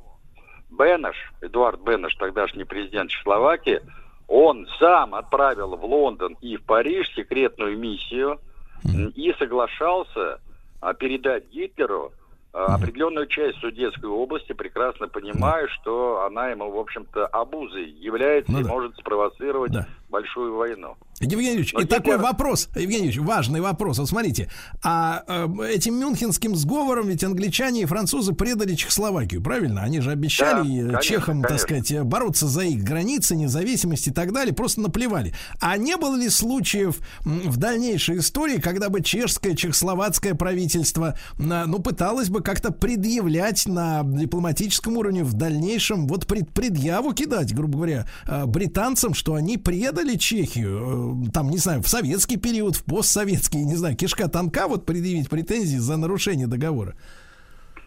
[0.72, 3.82] Бенеш, Эдуард Бенеш, тогдашний президент Чехословакии,
[4.28, 8.40] он сам отправил в Лондон и в Париж секретную миссию
[8.84, 10.40] и соглашался
[10.82, 12.12] а, передать Гитлеру
[12.54, 18.62] а, определенную часть Судетской области, прекрасно понимая, что она ему, в общем-то, обузой является Ну
[18.62, 18.70] и да.
[18.70, 19.74] может спровоцировать
[20.10, 20.96] большую войну.
[21.22, 24.00] Евгений Юрьевич, Но и такой Гитлер- вопрос, Евгений Юрьевич, важный вопрос.
[24.00, 24.50] Вот смотрите,
[24.82, 29.82] а э, этим мюнхенским сговором ведь англичане и французы предали Чехословакию, правильно?
[29.82, 31.68] Они же обещали Да, конечно, чехам, так конечно.
[31.68, 35.34] сказать, э, бороться за их границы, независимость и так далее, просто наплевали.
[35.60, 42.30] А не было ли случаев в дальнейшей истории, когда бы чешское, чехословацкое правительство, ну, пыталось
[42.30, 48.46] бы как-то предъявлять на дипломатическом уровне в дальнейшем, вот пред, предъяву кидать, грубо говоря, э,
[48.46, 53.76] британцам, что они предали Чехию, э, там, не знаю, в советский период, в постсоветский, не
[53.76, 56.96] знаю, кишка тонка, вот предъявить претензии за нарушение договора.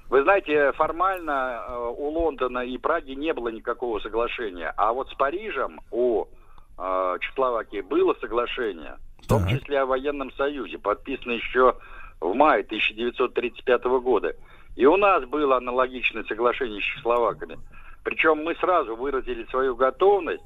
[0.08, 5.14] Вы знаете, формально э, у Лондона и Праги не было никакого соглашения, а вот с
[5.14, 6.26] Парижем у
[6.78, 11.76] э, Чехословакии было соглашение, в том числе о военном союзе, подписано еще
[12.20, 14.34] в мае 1935 года.
[14.76, 17.58] И у нас было аналогичное соглашение с чехословаками.
[18.04, 20.42] Причем мы сразу выразили свою готовность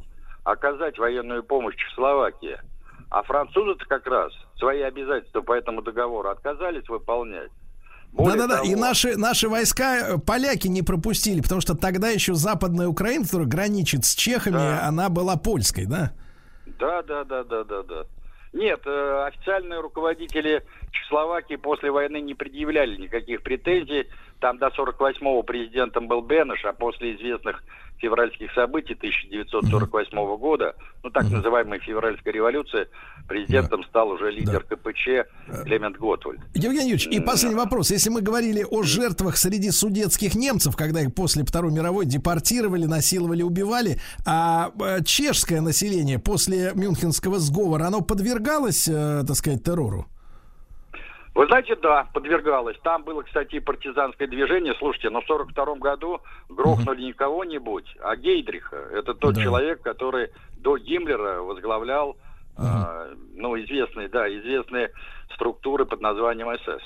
[0.46, 2.58] оказать военную помощь Чехословакии.
[3.10, 7.50] А французы как раз свои обязательства по этому договору отказались выполнять.
[8.12, 13.24] Да-да-да, и наши, наши войска э, поляки не пропустили, потому что тогда еще западная Украина,
[13.24, 16.12] которая граничит с чехами, она была польской, да?
[16.78, 18.04] Да, да, да, да, да, да.
[18.52, 24.08] Нет, э, официальные руководители Чехословакии после войны не предъявляли никаких претензий.
[24.40, 27.62] Там до 48-го президентом был Бенеш, а после известных
[27.98, 32.88] февральских событий 1948 года, ну так называемая февральская революция,
[33.28, 36.40] президентом стал уже лидер КПЧ Клемент Готвальд.
[36.54, 37.90] Евгений Юрьевич, и последний вопрос.
[37.90, 43.42] Если мы говорили о жертвах среди судетских немцев, когда их после Второй мировой депортировали, насиловали,
[43.42, 50.06] убивали, а э, чешское население после Мюнхенского сговора, оно подвергалось, э, так сказать, террору?
[51.36, 52.78] Вы знаете, да, подвергалось.
[52.82, 54.74] Там было, кстати, партизанское движение.
[54.78, 58.76] Слушайте, но в 42 году грохнули не кого-нибудь, а Гейдриха.
[58.90, 62.16] Это тот человек, который до Гиммлера возглавлял,
[62.56, 64.92] э, ну, известные, да, известные
[65.34, 66.82] структуры под названием СС.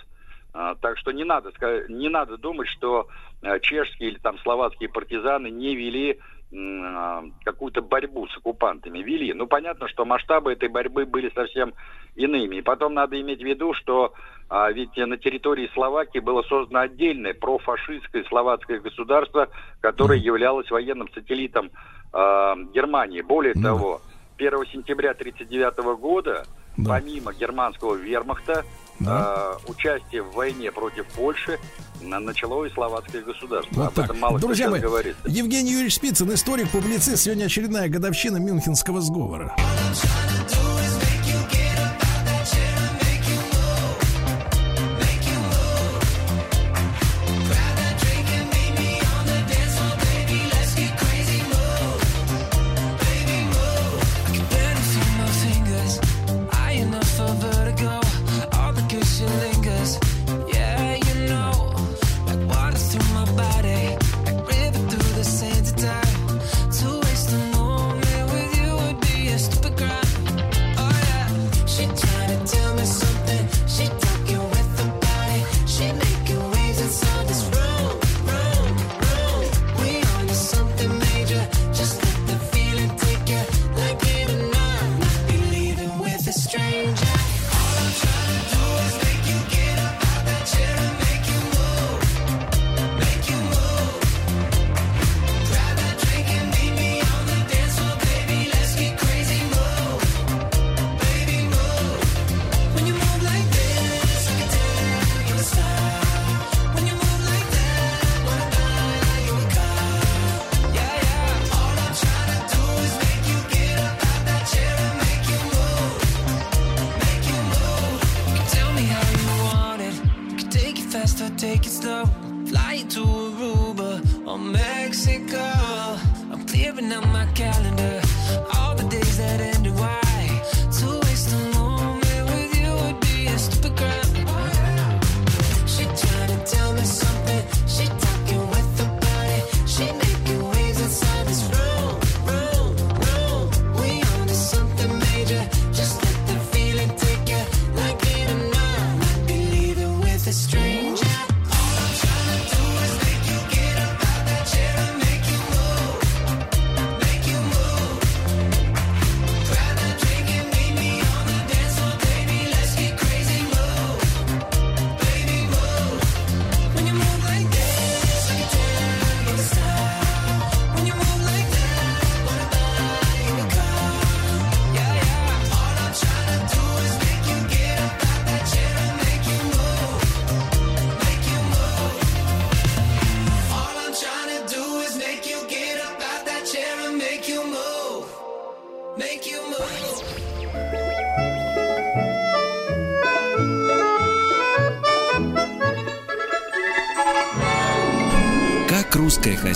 [0.52, 1.52] А, так что не надо,
[1.88, 3.06] не надо думать, что
[3.42, 6.18] э, чешские или там словацкие партизаны не вели
[6.52, 8.98] а, какую-то борьбу с оккупантами.
[8.98, 9.32] Вели.
[9.32, 11.72] Ну, понятно, что масштабы этой борьбы были совсем
[12.16, 12.56] иными.
[12.56, 14.12] И потом надо иметь в виду, что
[14.50, 19.48] а, ведь на территории Словакии было создано отдельное профашистское словацкое государство,
[19.80, 21.70] которое являлось военным сателлитом
[22.12, 22.18] э,
[22.74, 23.20] Германии.
[23.22, 23.62] Более Ну.
[23.62, 24.02] того,
[24.36, 26.44] 1 сентября 1939 года,
[26.76, 26.90] Да.
[26.98, 28.64] помимо германского вермахта,
[28.98, 29.54] Да.
[29.66, 31.58] э, участие в войне против Польши
[32.02, 33.72] на- начало и словацкое государство.
[33.74, 34.04] Вот Об так.
[34.06, 35.14] этом мало Друзья мои, говорит.
[35.26, 37.18] Евгений Юрьевич Спицын, историк, публицист.
[37.22, 39.54] Сегодня очередная годовщина Мюнхенского сговора.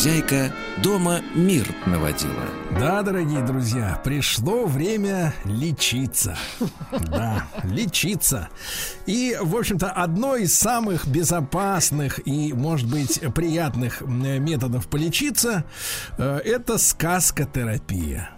[0.05, 0.53] Хозяйка
[0.83, 2.45] дома мир наводила.
[2.79, 6.37] Да, дорогие друзья, пришло время лечиться.
[7.09, 8.51] Да, лечиться.
[9.07, 15.65] И, в общем-то, одно из самых безопасных и, может быть, приятных м, методов полечиться
[16.19, 18.34] э, это сказкотерапия.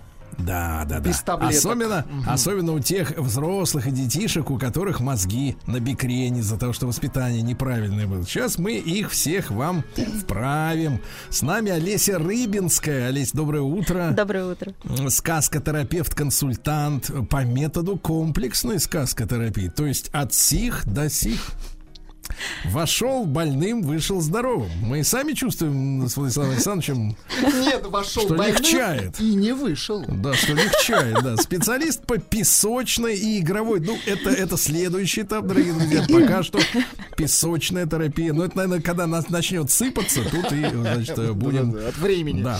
[0.47, 1.09] Да, да, да.
[1.09, 1.57] Без таблеток.
[1.59, 2.25] Особенно, Мгм.
[2.29, 7.43] особенно у тех взрослых и детишек, у которых мозги на бикрене из-за того, что воспитание
[7.43, 8.25] неправильное было.
[8.25, 9.83] Сейчас мы их всех вам
[10.21, 11.01] вправим.
[11.31, 13.09] С нами Олеся Рыбинская.
[13.09, 14.13] Олесь, доброе утро.
[14.17, 14.73] Доброе утро.
[15.09, 19.69] Сказкотерапевт-консультант по методу комплексной сказкотерапии.
[19.69, 21.41] То есть от сих до сих.
[22.71, 24.71] Вошел больным, вышел здоровым.
[24.83, 29.21] Мы сами чувствуем с Владиславом Александровичем, Нет, вошел что больным легчает.
[29.21, 30.05] и не вышел.
[30.07, 31.37] Да, что легчает, да.
[31.37, 33.81] Специалист по песочной и игровой.
[33.81, 36.05] Ну, это, это следующий этап, дорогие друзья.
[36.09, 36.59] Пока что
[37.17, 38.33] песочная терапия.
[38.33, 41.75] Но это, наверное, когда нас начнет сыпаться, тут и, значит, будем...
[41.87, 42.43] От времени.
[42.43, 42.59] Да.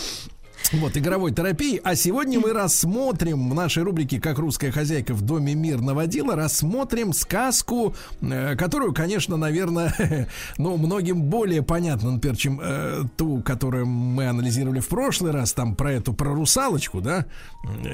[0.73, 1.79] Вот, игровой терапии.
[1.81, 7.13] А сегодня мы рассмотрим в нашей рубрике «Как русская хозяйка в доме мир наводила», рассмотрим
[7.13, 10.27] сказку, э, которую, конечно, наверное,
[10.57, 15.73] ну, многим более понятно, например, чем э, ту, которую мы анализировали в прошлый раз, там
[15.73, 17.25] про эту, про русалочку, да,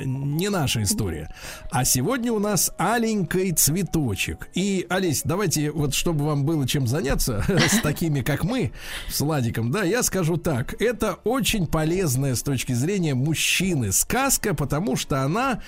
[0.03, 1.29] не наша история.
[1.69, 4.49] А сегодня у нас аленький цветочек.
[4.55, 8.71] И, Олесь, давайте, вот чтобы вам было чем заняться с такими, как мы,
[9.09, 10.81] с Ладиком, да, я скажу так.
[10.81, 15.61] Это очень полезная с точки зрения мужчины сказка, потому что она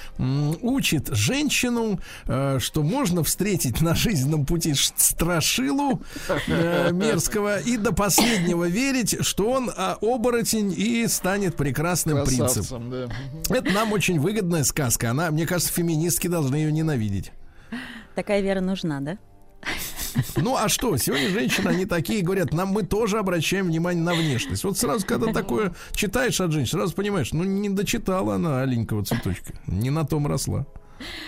[0.61, 6.01] учит женщину, э, что можно встретить на жизненном пути страшилу
[6.47, 12.89] э, мерзкого и до последнего верить, что он а, оборотень и станет прекрасным принцем.
[12.89, 13.09] Да.
[13.49, 15.11] Это нам очень выгодная сказка.
[15.11, 17.31] Она, мне кажется, феминистки должны ее ненавидеть.
[18.15, 19.17] Такая вера нужна, да?
[20.37, 24.63] Ну а что, сегодня женщины, они такие говорят, нам мы тоже обращаем внимание на внешность.
[24.63, 29.53] Вот сразу, когда такое читаешь от женщин, сразу понимаешь, ну не дочитала она аленького цветочка,
[29.67, 30.65] не на том росла.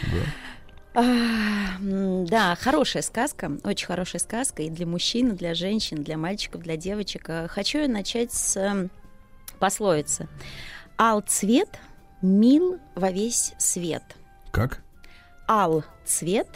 [0.03, 1.01] Да.
[1.01, 6.64] А, Да, хорошая сказка, очень хорошая сказка и для мужчин, и для женщин, для мальчиков,
[6.64, 7.26] для девочек.
[7.30, 8.89] А, Хочу я начать с м,
[9.59, 10.27] пословицы.
[10.97, 11.69] Ал цвет
[12.22, 14.03] мил во весь свет.
[14.51, 14.81] Как?
[15.47, 16.47] Ал цвет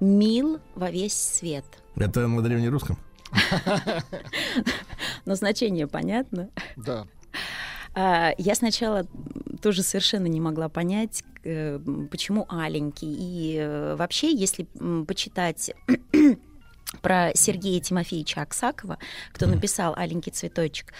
[0.00, 1.64] мил во весь свет.
[1.96, 2.98] Это на древнерусском?
[5.24, 6.50] Но значение понятно.
[6.76, 7.06] Да.
[7.94, 9.06] А, Я сначала
[9.60, 11.78] тоже совершенно не могла понять, э,
[12.10, 13.14] почему аленький.
[13.18, 14.64] И э, вообще, если
[15.04, 15.72] почитать
[17.02, 18.98] про Сергея Тимофеевича Аксакова,
[19.32, 20.92] кто написал «Аленький цветочек»,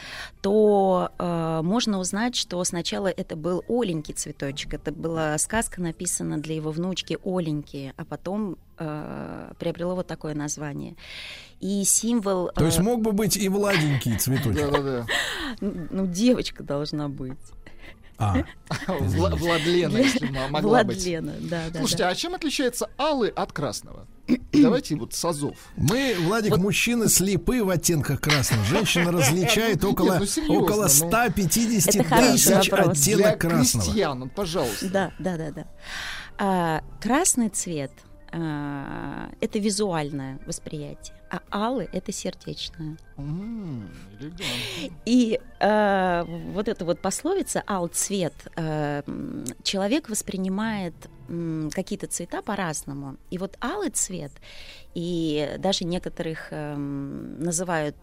[0.43, 4.75] то э, можно узнать, что сначала это был «Оленький цветочек».
[4.75, 10.95] Это была сказка, написана для его внучки Оленьки, а потом э, приобрело вот такое название.
[11.61, 12.51] И символ...
[12.55, 15.07] То есть э, мог бы быть и Владенький цветочек.
[15.61, 17.39] Ну, девочка должна быть.
[18.19, 18.37] А,
[18.89, 20.97] Вла- Владлена, если могла быть.
[20.97, 21.79] Владлена, да, да.
[21.79, 22.09] Слушайте, да.
[22.11, 24.07] а чем отличается алый от красного?
[24.53, 25.55] Давайте вот с азов.
[25.77, 28.65] мы, Владик, мужчины слепы в оттенках красного.
[28.65, 30.89] Женщина различает около, Нет, ну, серьезно, около ну.
[30.89, 32.71] 150 Это хороший тысяч.
[32.71, 33.85] Для оттенок красного.
[33.85, 34.91] крестьян, ну, пожалуйста.
[34.91, 35.67] Да, да, да, да.
[36.39, 37.93] А, красный цвет
[38.33, 42.97] а, это визуальное восприятие, а алый это сердечное.
[45.05, 50.95] И э, вот эта вот пословица «ал цвет», э, м, человек воспринимает
[51.73, 53.17] какие-то цвета по-разному.
[53.31, 54.33] И вот алый цвет,
[54.95, 57.97] и даже некоторых эм, называют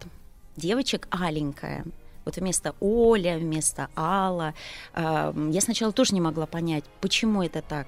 [0.56, 1.84] девочек аленькая.
[2.26, 4.52] Вот вместо Оля, вместо Алла.
[4.96, 7.86] Я сначала тоже не могла понять, почему это так.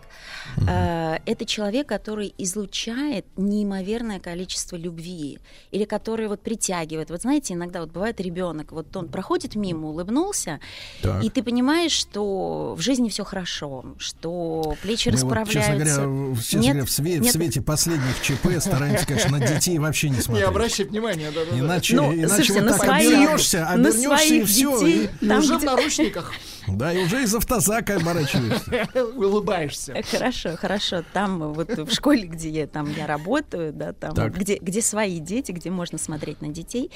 [0.69, 5.39] Э, Это человек, который излучает неимоверное количество любви.
[5.73, 7.11] Или который вот притягивает.
[7.11, 10.61] Вот знаете, иногда вот бывает ребенок, вот он проходит мимо, улыбнулся,
[11.03, 11.25] Так.
[11.25, 15.61] и ты понимаешь, что в жизни все хорошо, что плечи Мы вот, расправляются.
[15.61, 15.75] честно
[16.05, 17.33] говоря, в- честно Нет, говоря, в, све- в нет.
[17.33, 20.47] свете последних ЧП стараемся, конечно, на детей вообще не Не смотреть.
[20.49, 21.59] обращай внимания, да-да-да.
[21.59, 24.79] Иначе, Ну, иначе слушайте, вот на так своих- обернешься, на обернешься и все.
[24.79, 25.11] детей.
[25.21, 26.33] И уже в где- наручниках
[26.77, 28.89] да, и уже из автозака оборачиваешься.
[29.17, 29.93] улыбаешься.
[29.93, 31.05] Э, Хорошо, хорошо.
[31.13, 35.53] Там вот в школе, где я, там я работаю, да, там где, где свои дети,
[35.53, 36.91] где можно смотреть на детей,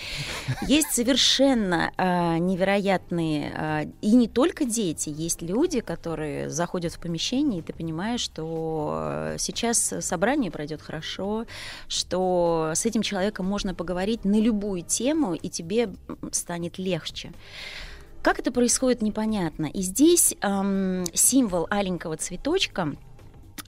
[0.66, 7.60] есть совершенно а, невероятные а, и не только дети, есть люди, которые заходят в помещение,
[7.60, 11.46] и ты понимаешь, что э, сейчас собрание пройдет хорошо,
[11.88, 15.90] что с этим человеком можно поговорить на любую тему, и тебе
[16.30, 17.21] станет легче.
[18.22, 19.66] Как это происходит, непонятно.
[19.66, 22.94] И здесь ам, символ аленького цветочка.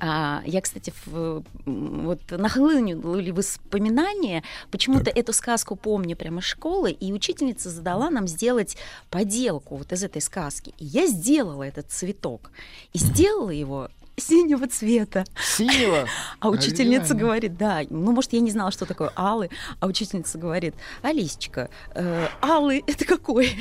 [0.00, 4.42] а, я, кстати, в- вот нахлынули воспоминания.
[4.70, 8.76] Почему-то эту сказку помню прямо из школы, и учительница задала нам сделать
[9.10, 10.74] поделку вот из этой сказки.
[10.78, 12.50] И я сделала этот цветок.
[12.92, 15.24] И сделала его синего цвета.
[15.40, 16.06] Синего.
[16.40, 19.50] А учительница говорит, да, ну, может, я не знала, что такое алый,
[19.80, 23.56] а учительница говорит, Алисечка, э, алый это какой?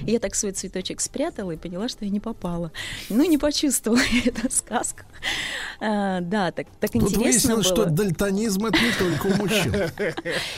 [0.00, 2.70] И я так свой цветочек спрятала и поняла, что я не попала.
[3.08, 5.00] Ну, не почувствовала я эту сказку.
[5.00, 5.17] А,
[5.80, 7.86] да, так, так Тут интересно выяснилось, было.
[7.86, 9.74] что дальтонизм это не только у мужчин.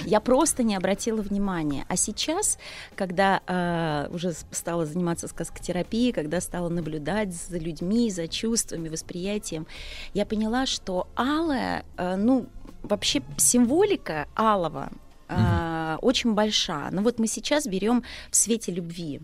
[0.05, 1.85] Я просто не обратила внимания.
[1.89, 2.59] А сейчас,
[2.97, 9.67] когда а, уже стала заниматься сказкотерапией, когда стала наблюдать за людьми, за чувствами, восприятием,
[10.15, 12.47] я поняла, что алая, а, ну,
[12.83, 14.91] вообще символика алого
[15.29, 16.91] а, очень большая.
[16.91, 19.21] Но вот мы сейчас берем в свете любви.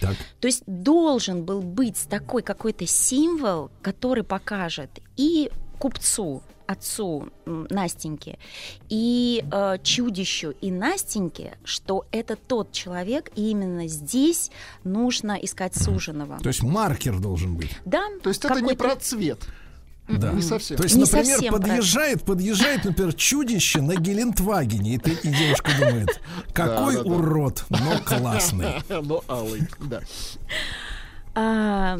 [0.00, 0.16] Так.
[0.40, 8.38] То есть должен был быть такой какой-то символ, который покажет и купцу, отцу м, Настеньки,
[8.88, 14.50] и э, чудищу, и Настеньке, что это тот человек, и именно здесь
[14.84, 16.38] нужно искать суженого.
[16.40, 17.70] То есть маркер должен быть.
[17.84, 19.46] Да, То есть это не про цвет.
[20.08, 20.30] Да.
[20.32, 20.76] Не совсем.
[20.76, 25.28] То есть, Не например, совсем про- подъезжает, подъезжает, например, чудище на Гелендвагене, и, ты, и
[25.28, 26.20] девушка думает,
[26.52, 27.14] какой Да, да, да.
[27.16, 28.66] урод, но классный.
[28.88, 30.00] Но алый, да.
[31.34, 31.98] А,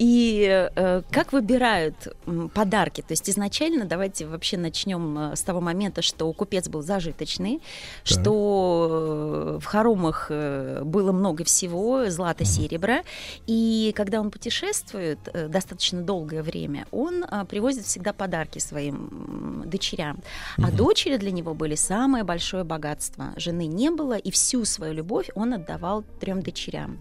[0.00, 2.08] и э, как выбирают
[2.54, 3.02] подарки?
[3.02, 7.60] То есть изначально давайте вообще начнем э, с того момента, что купец был зажиточный,
[8.02, 13.02] что э, в хоромах э, было много всего, злата, серебра,
[13.46, 15.18] и когда он путешествует
[15.48, 20.20] достаточно долгое время, он а, привозит всегда подарки своим дочерям.
[20.56, 23.34] А дочери для него были самое большое богатство.
[23.36, 26.98] Жены не было, и всю свою любовь он отдавал трем дочерям.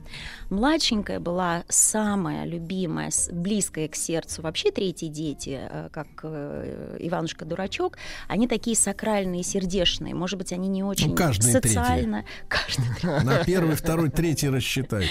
[0.49, 4.41] Младшенькая была самая любимая любимое, близкое к сердцу.
[4.41, 7.97] Вообще третьи дети, э, как э, Иванушка-дурачок,
[8.27, 10.15] они такие сакральные, сердечные.
[10.15, 12.25] Может быть, они не очень Ну, каждый социально...
[12.47, 15.07] Каждый На первый, второй, третий рассчитай.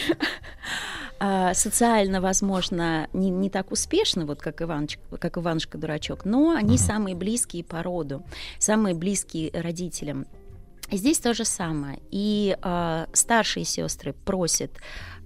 [1.20, 7.14] а, социально, возможно, не, не так успешны, вот как, Иваныч, как Иванушка-дурачок, но они самые
[7.14, 8.24] близкие по роду,
[8.58, 10.26] самые близкие родителям.
[10.90, 12.00] Здесь то же самое.
[12.10, 14.70] И а, старшие сестры просят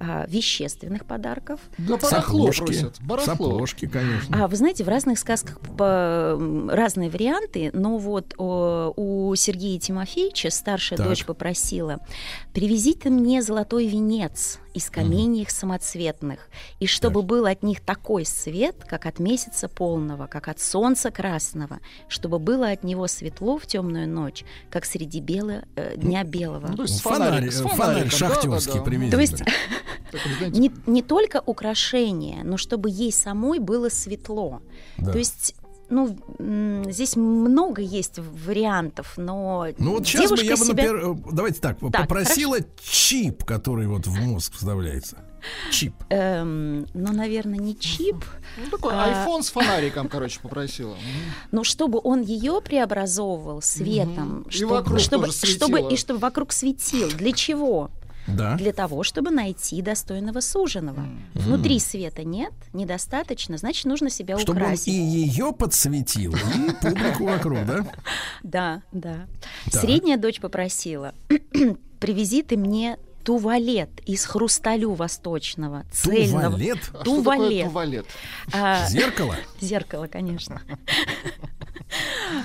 [0.05, 1.61] а, вещественных подарков.
[1.79, 3.01] Да барахло Сапожки, просят.
[3.03, 3.51] Барахло.
[3.53, 4.45] сапожки, конечно.
[4.45, 6.37] А вы знаете, в разных сказках по-
[6.69, 11.07] разные варианты, но вот о, у Сергея Тимофеевича старшая Так.
[11.07, 12.01] дочь попросила:
[12.53, 16.49] привезите мне золотой венец из каменьев самоцветных,
[16.81, 21.79] и чтобы был от них такой свет, как от месяца полного, как от солнца красного,
[22.09, 26.67] чтобы было от него светло в темную ночь, как среди бела, э, дня белого.
[26.69, 28.85] Ну, то есть Фонарь, фонарь фонариком, шахтерский да-да-да.
[28.85, 29.11] привезли.
[29.11, 29.43] То есть
[30.39, 34.63] Знаете, не, не только украшение, но чтобы ей самой было светло.
[34.99, 35.13] Да.
[35.13, 35.55] То есть,
[35.89, 36.17] ну,
[36.91, 40.93] здесь много есть вариантов, но Ну вот сейчас бы я бы, себя...
[40.93, 45.19] например, э, давайте так, попросила чип, который вот в мозг вставляется.
[45.71, 45.95] Чип.
[46.09, 48.25] Эм, ну, наверное, не чип,
[48.59, 50.97] ну, такой а- айфон с фонариком, короче, попросила.
[51.51, 54.43] Но чтобы он ее преобразовывал светом, Мгм.
[54.49, 57.09] И чтобы, вокруг чтобы, тоже чтобы и чтобы вокруг светил.
[57.11, 57.91] Для чего?
[58.27, 58.57] Да.
[58.57, 61.05] Для того, чтобы найти достойного суженого.
[61.35, 64.89] Внутри света нет, недостаточно, значит, нужно себя Чтобы он украсить.
[64.89, 67.87] и ее подсветил, и публику вокруг, да?
[68.43, 69.27] Да, да.
[69.71, 71.15] Средняя дочь попросила,
[72.01, 76.51] привези ты мне тувалет из хрусталю восточного, цельного.
[76.51, 76.79] Туалет?
[76.93, 78.07] А что такое туалет?
[78.53, 79.37] А, Зеркало?
[79.61, 80.63] Зеркало, конечно.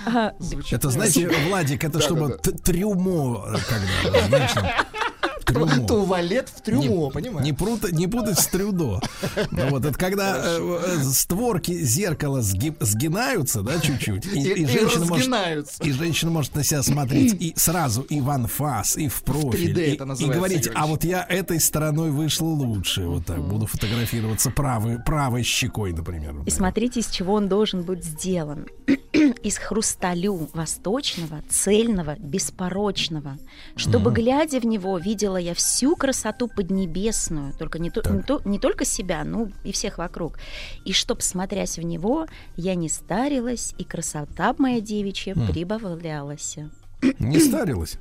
[0.05, 0.33] А,
[0.71, 4.49] Это, знаете, Владик, это чтобы трюмо, э, когда,
[5.47, 5.87] трюмо.
[5.87, 7.45] Туалет в трюмо, Не- понимаешь?
[7.45, 8.99] Не, прута- не путать с трюдо.
[9.51, 10.59] Ну, вот, это когда э,
[10.99, 14.25] э, створки зеркала сги- сгинаются, да, чуть-чуть.
[14.25, 18.21] И, И- и и женщина может, и женщина может на себя смотреть и сразу и
[18.21, 19.73] в анфас, и в профиль.
[19.73, 20.73] 3D и, это и называется, говорить, Игорь.
[20.77, 23.03] а вот я этой стороной вышла лучше.
[23.05, 23.39] Вот так.
[23.47, 26.35] Буду фотографироваться правой, правой щекой, например.
[26.45, 28.67] И смотрите, из чего он должен быть сделан.
[29.43, 33.37] из хрусталю восточного, цельного, беспорочного.
[33.75, 38.59] Чтобы, глядя в него, видела я всю красоту поднебесную, только не, то- не, то- не
[38.59, 40.39] только себя, ну и всех вокруг.
[40.85, 46.57] И чтоб, смотрясь в него, я не старилась, и красота моя девичья прибавлялась.
[47.19, 47.97] Не старилась.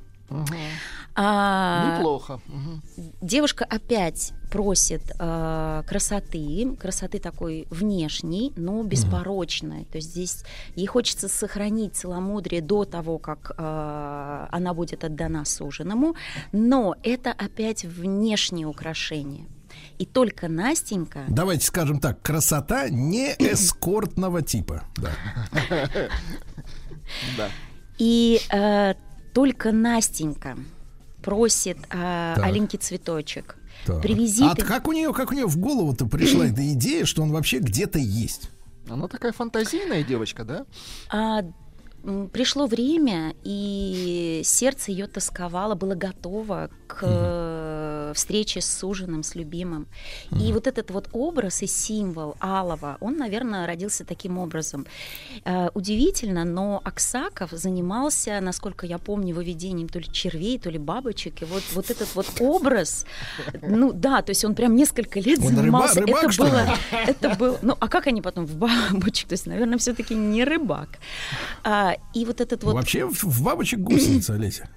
[1.19, 2.39] А, Неплохо.
[2.47, 2.81] Мгм.
[3.21, 9.85] Девушка опять просит э, красоты, красоты такой внешней, но беспорочной.
[9.85, 10.43] То есть здесь
[10.75, 16.15] ей хочется сохранить целомудрие до того, как э, она будет отдана суженому,
[16.51, 19.47] но это опять внешнее украшение.
[19.97, 24.83] И только Настенька Давайте скажем так, красота не эскортного типа.
[27.37, 27.49] Да.
[27.97, 28.93] И э,
[29.37, 30.57] только Настенька
[31.21, 32.43] просит э, Так.
[32.43, 33.55] Аленький цветочек.
[33.85, 34.01] Так.
[34.01, 37.21] Привези А ты- как у нее, как у нее в голову-то пришла эта идея, что
[37.21, 38.49] он вообще где-то есть?
[38.89, 40.65] Она такая фантазийная девочка, да?
[41.11, 41.43] А,
[42.33, 47.03] пришло время, и сердце ее тосковало, было готово к
[48.09, 49.87] э, встрече с суженым, с любимым.
[50.31, 54.85] И вот этот вот образ и символ Алова, он, наверное, родился таким образом.
[55.45, 61.41] Э, удивительно, но Аксаков занимался, насколько я помню, выведением то ли червей, то ли бабочек.
[61.41, 63.05] И вот, вот этот вот образ,
[63.61, 66.01] ну да, то есть он прям несколько лет Он рыба- занимался.
[66.01, 66.77] рыбак, это было,
[67.07, 69.27] это был, ну а как они потом в бабочек?
[69.29, 70.89] То есть, наверное, все-таки не рыбак.
[71.63, 74.69] А, и вот этот вот Вообще в бабочек гусеница, Олеся.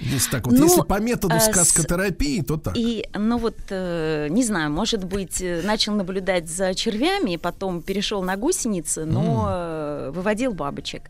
[0.00, 2.76] Если так вот, Ну, если по методу а, с- сказкотерапии, то так.
[2.76, 8.22] И, ну вот, э, не знаю, может быть, э, начал наблюдать за червями, потом перешел
[8.22, 11.02] на гусеницы, но э, выводил бабочек.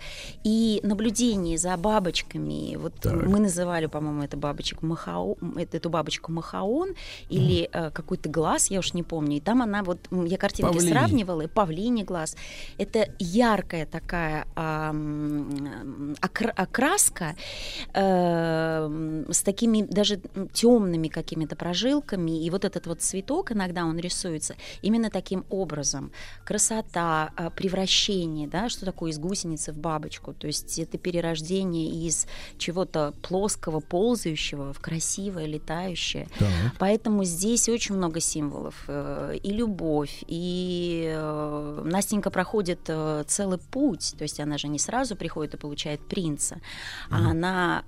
[0.45, 3.15] И наблюдение за бабочками, вот Так.
[3.27, 6.95] мы называли, по-моему, это бабочек махаон, эту бабочку махаон
[7.29, 9.37] или э, какой-то глаз, я уж не помню.
[9.37, 10.93] И там она вот, я картинки Павлиний.
[10.93, 12.37] сравнивала, и павлиний глаз.
[12.79, 17.35] Это яркая такая м, окра- окраска
[17.95, 20.21] э, м, с такими даже
[20.53, 22.45] темными какими-то прожилками.
[22.45, 26.11] И вот этот вот цветок, иногда он рисуется именно таким образом.
[26.45, 30.33] Красота, а, превращение, да, что такое из гусеницы в бабочку.
[30.33, 32.27] То есть это перерождение из
[32.59, 36.29] чего-то плоского, ползающего в красивое, летающее.
[36.39, 36.49] Так.
[36.79, 38.85] Поэтому здесь очень много символов.
[38.89, 44.15] э, И любовь, и э, Настенька проходит э, целый путь.
[44.19, 46.61] То есть она же не сразу приходит и получает принца,
[47.11, 47.83] а она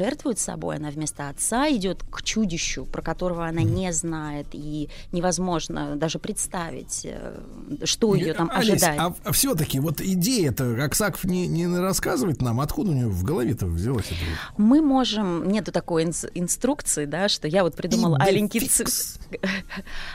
[0.00, 5.94] жертвует собой, она вместо отца идет к чудищу, про которого она не знает, и невозможно
[5.96, 7.38] даже представить, э,
[7.84, 9.00] что ее там Олесь, ожидает.
[9.24, 14.06] а, все-таки вот идея-то, Аксаков не, не рассказывает нам, откуда у него в голове-то взялась
[14.06, 14.16] эта?
[14.56, 18.88] Мы можем, нету такой инс- инструкции, да, что я вот придумала аленький цвет.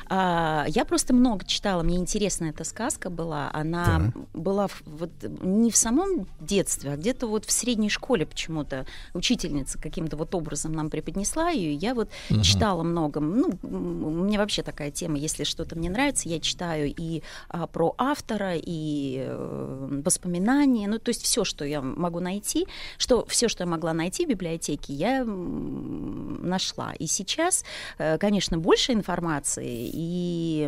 [0.07, 3.49] А, Я просто много читала, мне интересна эта сказка была.
[3.53, 8.85] Она была в- вот не в самом детстве, а где-то вот в средней школе почему-то
[9.13, 11.73] учительница каким-то вот образом нам преподнесла ее.
[11.73, 12.41] Я вот Мгм.
[12.41, 13.19] читала много.
[13.19, 17.67] Ну, м, у меня вообще такая тема, если что-то мне нравится, я читаю и а,
[17.67, 20.87] про автора, и э, воспоминания.
[20.87, 24.29] Ну, то есть все, что я могу найти, что все, что я могла найти в
[24.29, 26.93] библиотеке, я нашла.
[26.99, 27.63] И сейчас,
[27.97, 30.67] э, конечно, больше информации, и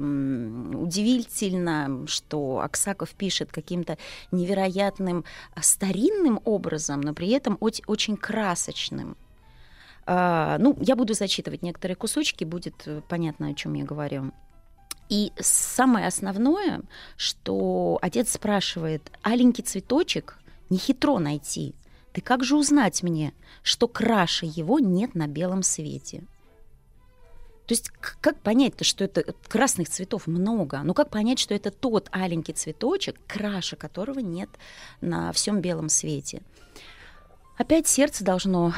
[0.74, 3.98] удивительно, что Аксаков пишет каким-то
[4.32, 5.24] невероятным
[5.56, 8.97] а, старинным образом, но при этом оч- очень красочным.
[10.06, 14.32] А, ну, я буду зачитывать некоторые кусочки, будет э, понятно, о чем я говорю.
[15.10, 16.82] И самое основное,
[17.16, 20.38] что отец спрашивает, аленький цветочек
[20.70, 21.76] не хитро найти.
[22.14, 26.24] Ты как же узнать мне, что краше его нет на белом свете?
[27.68, 27.90] То есть
[28.22, 30.82] как понять-то, что это красных цветов много?
[30.84, 34.50] Ну как понять, что это тот аленький цветочек, краше которого нет
[35.02, 36.42] на всем белом свете?
[37.58, 38.74] Опять сердце должно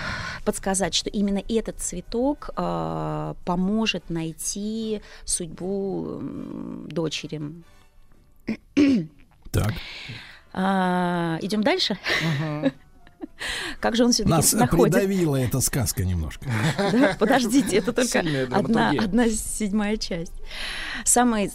[0.46, 6.20] подсказать, что именно этот цветок э, поможет найти судьбу
[6.88, 7.42] дочери.
[9.52, 9.74] Так.
[10.54, 11.98] идем дальше.
[13.80, 14.96] Как же он все-таки Нас находит?
[14.96, 16.50] придавила эта сказка немножко.
[16.92, 18.20] Да, подождите, это только
[18.52, 20.34] одна, одна седьмая часть.
[21.06, 21.52] Самый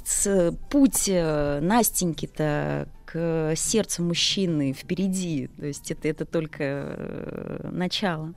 [0.71, 5.49] путь э, Настеньки-то к сердцу мужчины впереди.
[5.57, 8.35] То есть это, это только э, начало.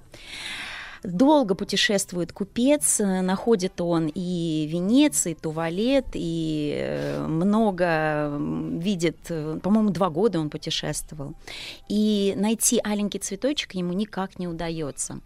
[1.03, 8.37] Долго путешествует купец, э, находит он и Венеции, и Тувалет, и э, много
[8.79, 11.33] видит, э, по-моему, два года он путешествовал.
[11.89, 15.19] И найти аленький цветочек ему никак не удается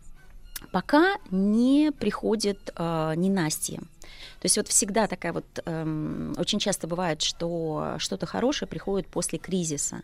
[0.72, 3.82] пока не приходит э, ненастье.
[4.42, 9.38] То есть вот всегда такая вот, эм, очень часто бывает, что что-то хорошее приходит после
[9.38, 10.02] кризиса.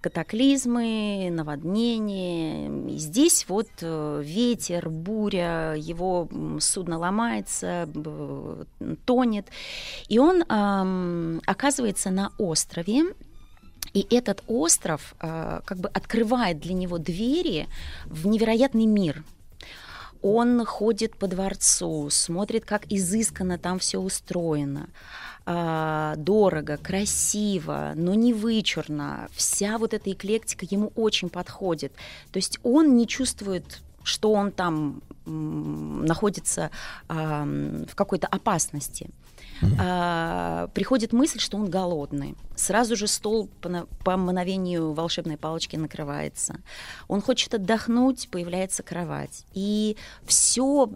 [0.00, 2.70] Катаклизмы, наводнения.
[2.88, 6.26] И здесь вот э, ветер, буря, его
[6.58, 7.86] судно ломается,
[9.04, 9.46] тонет.
[10.08, 13.04] И он эм, оказывается на острове,
[13.92, 17.66] и этот остров э, как бы открывает для него двери
[18.06, 19.22] в невероятный мир.
[20.28, 24.88] Он ходит по дворцу, смотрит, как изысканно там все устроено.
[25.44, 29.28] А, дорого, красиво, но не вычурно.
[29.30, 31.92] Вся вот эта эклектика ему очень подходит.
[32.32, 36.70] То есть он не чувствует что он там находится
[37.08, 39.10] в какой-то опасности.
[39.78, 42.34] А, приходит мысль, что он голодный.
[42.54, 46.60] Сразу же стол по, по мановению волшебной палочки накрывается.
[47.08, 49.44] Он хочет отдохнуть, появляется кровать.
[49.54, 50.90] И все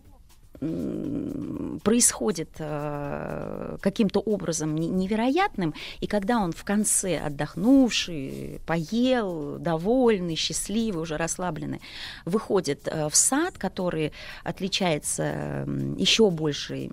[1.82, 11.02] происходит э, каким-то образом не- невероятным, и когда он в конце отдохнувший, поел, довольный, счастливый,
[11.02, 11.80] уже расслабленный,
[12.26, 14.12] выходит э, в сад, который
[14.44, 15.64] отличается
[15.96, 16.92] еще большей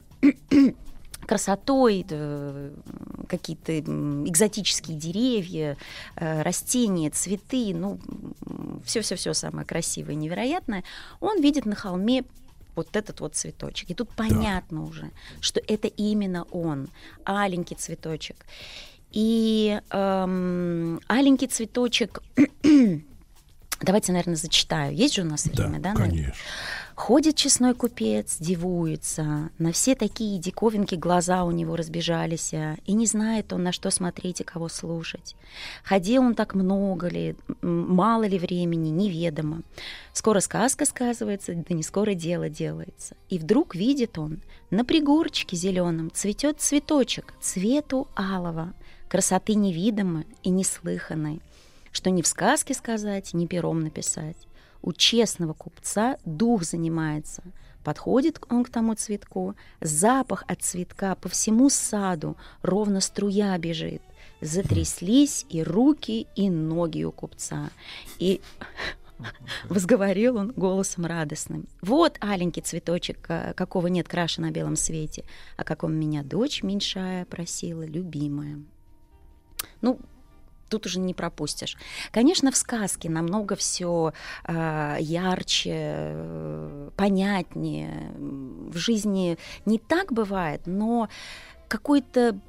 [1.28, 2.06] красотой,
[3.28, 5.78] какие-то экзотические деревья,
[6.16, 8.00] э, растения, цветы, ну,
[8.86, 10.84] все-все-все самое красивое, невероятное,
[11.20, 12.24] он видит на холме
[12.76, 13.90] вот этот вот цветочек.
[13.90, 16.90] И тут понятно уже, что это именно он,
[17.26, 18.46] аленький цветочек.
[19.12, 22.22] И эм, аленький цветочек,
[23.82, 24.96] давайте, наверное, зачитаю.
[24.96, 25.94] Есть же у нас время, да?
[25.94, 26.10] наверное?
[26.10, 26.34] конечно.
[26.98, 33.06] Ходит честной купец, дивуется, на все такие диковинки глаза у него разбежались, а, и не
[33.06, 35.36] знает он, на что смотреть и кого слушать.
[35.84, 39.62] Ходил он так много ли, мало ли времени, неведомо.
[40.12, 43.16] Скоро сказка сказывается, да не скоро дело делается.
[43.30, 48.74] И вдруг видит он, на пригорочке зеленом цветет цветочек цвету алого,
[49.08, 51.42] красоты невидимой и неслыханной,
[51.92, 54.47] что ни в сказке сказать, ни пером написать.
[54.88, 57.44] У честного купца дух занимается.
[57.84, 64.02] Подходит он к тому цветку, запах от цветка по всему саду ровно струя бежит.
[64.40, 67.70] затряслись и руки, и ноги у купца.
[68.18, 68.40] И
[69.66, 71.68] возговорил он голосом радостным.
[71.82, 75.26] «Вот, аленький цветочек, а, какого нет краше на белом свете,
[75.58, 78.62] о каком меня дочь меньшая просила, любимая».
[79.82, 80.00] Ну,
[80.70, 81.78] тут уже не пропустишь.
[82.12, 84.14] Конечно, в сказке намного все
[84.48, 88.12] ярче, э, понятнее.
[88.18, 91.10] В жизни не так бывает, но
[91.68, 92.40] какой-то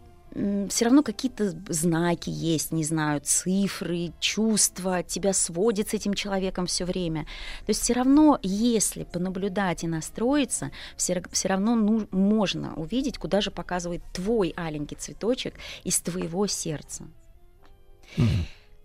[0.69, 6.85] все равно какие-то знаки есть, не знаю, цифры, чувства, тебя сводит с этим человеком все
[6.85, 7.25] время.
[7.67, 13.41] То есть все равно, если понаблюдать и настроиться, все, все равно ну, можно увидеть, куда
[13.41, 17.05] же показывает твой аленький цветочек из твоего сердца.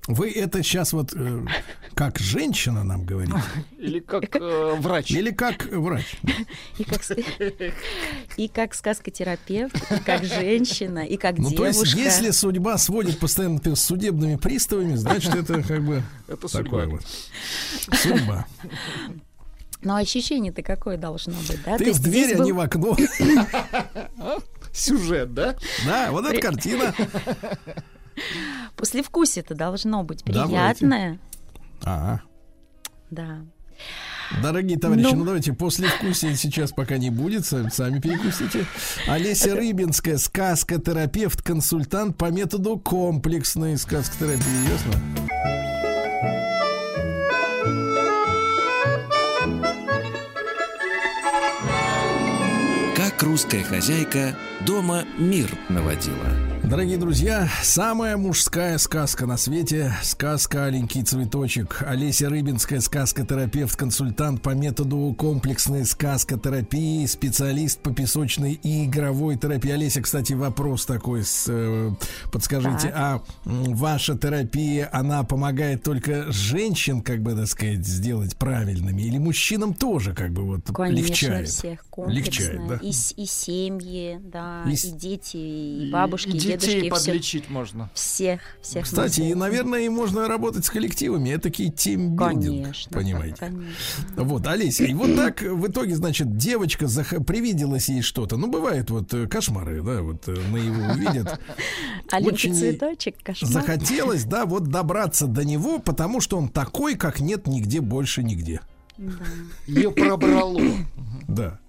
[0.08, 1.46] Вы это сейчас вот э,
[1.94, 3.36] как женщина нам говорите?
[3.80, 5.12] Или как э, врач?
[5.12, 6.18] Или как врач?
[6.78, 7.02] И как,
[8.36, 11.80] и как сказкотерапевт, и как женщина, и как Ну, то девушка.
[11.84, 16.84] есть, если судьба сводит постоянно например, с судебными приставами, значит, это как бы Это такое
[16.84, 16.86] судьба.
[16.88, 17.98] вот.
[18.00, 18.46] Судьба.
[19.84, 21.78] Но ощущение-то какое должно быть, да?
[21.78, 22.98] То Ты в дверь, а был- не в окно.
[24.74, 25.56] Сюжет, да?
[25.86, 26.94] Да, вот эта картина.
[28.76, 31.20] Послевкусие-то должно быть приятное.
[31.84, 32.22] Ага.
[33.12, 33.42] Да.
[34.42, 35.16] Дорогие товарищи, Ну.
[35.18, 38.66] ну, давайте после вкусия сейчас пока не будет, сами, сами перекусите.
[39.08, 44.94] Олеся Рыбинская, сказкотерапевт, консультант по методу комплексной сказкотерапии, ясно?
[52.96, 54.36] Как русская хозяйка
[54.66, 56.53] дома мир наводила.
[56.64, 64.52] Дорогие друзья, самая мужская сказка на свете Сказка «Аленький цветочек» Олеся Рыбинская, сказкотерапевт, консультант по
[64.52, 71.92] методу комплексной сказкотерапии Специалист по песочной и игровой терапии Олеся, кстати, вопрос такой с, э,
[72.32, 72.94] Подскажите, Так.
[72.96, 79.74] а ваша терапия, она помогает только женщин, как бы, так сказать, сделать правильными Или мужчинам
[79.74, 81.50] тоже, как бы, вот, Конечно, легчает?
[81.50, 82.24] всех комплексно.
[82.26, 82.76] Легчает, да?
[82.82, 87.90] и, и семьи, да, И и, дети, и И- бабушки, и и, детей подлечить можно.
[87.94, 88.86] Всех, всех.
[88.86, 91.30] Кстати, и, наверное, и можно работать с коллективами.
[91.30, 93.36] Это такие тимбилдинг, Конечно, понимаете.
[93.38, 93.74] конечно.
[94.16, 98.38] Вот, Олеся, и вот так в итоге, значит, девочка зах- привиделась ей что-то.
[98.38, 101.40] Ну, бывает вот э, кошмары, да, вот э, на его увидят.
[102.12, 103.52] Очень цветочек, кошмар.
[103.52, 108.62] Захотелось, да, вот добраться до него, потому что он такой, как нет нигде больше нигде.
[109.68, 110.62] Ее пробрало.
[111.28, 111.60] Да.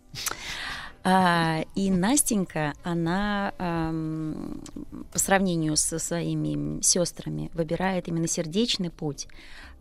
[1.07, 4.63] А, и Настенька, она ам,
[5.13, 9.29] по сравнению со своими сестрами выбирает именно сердечный путь,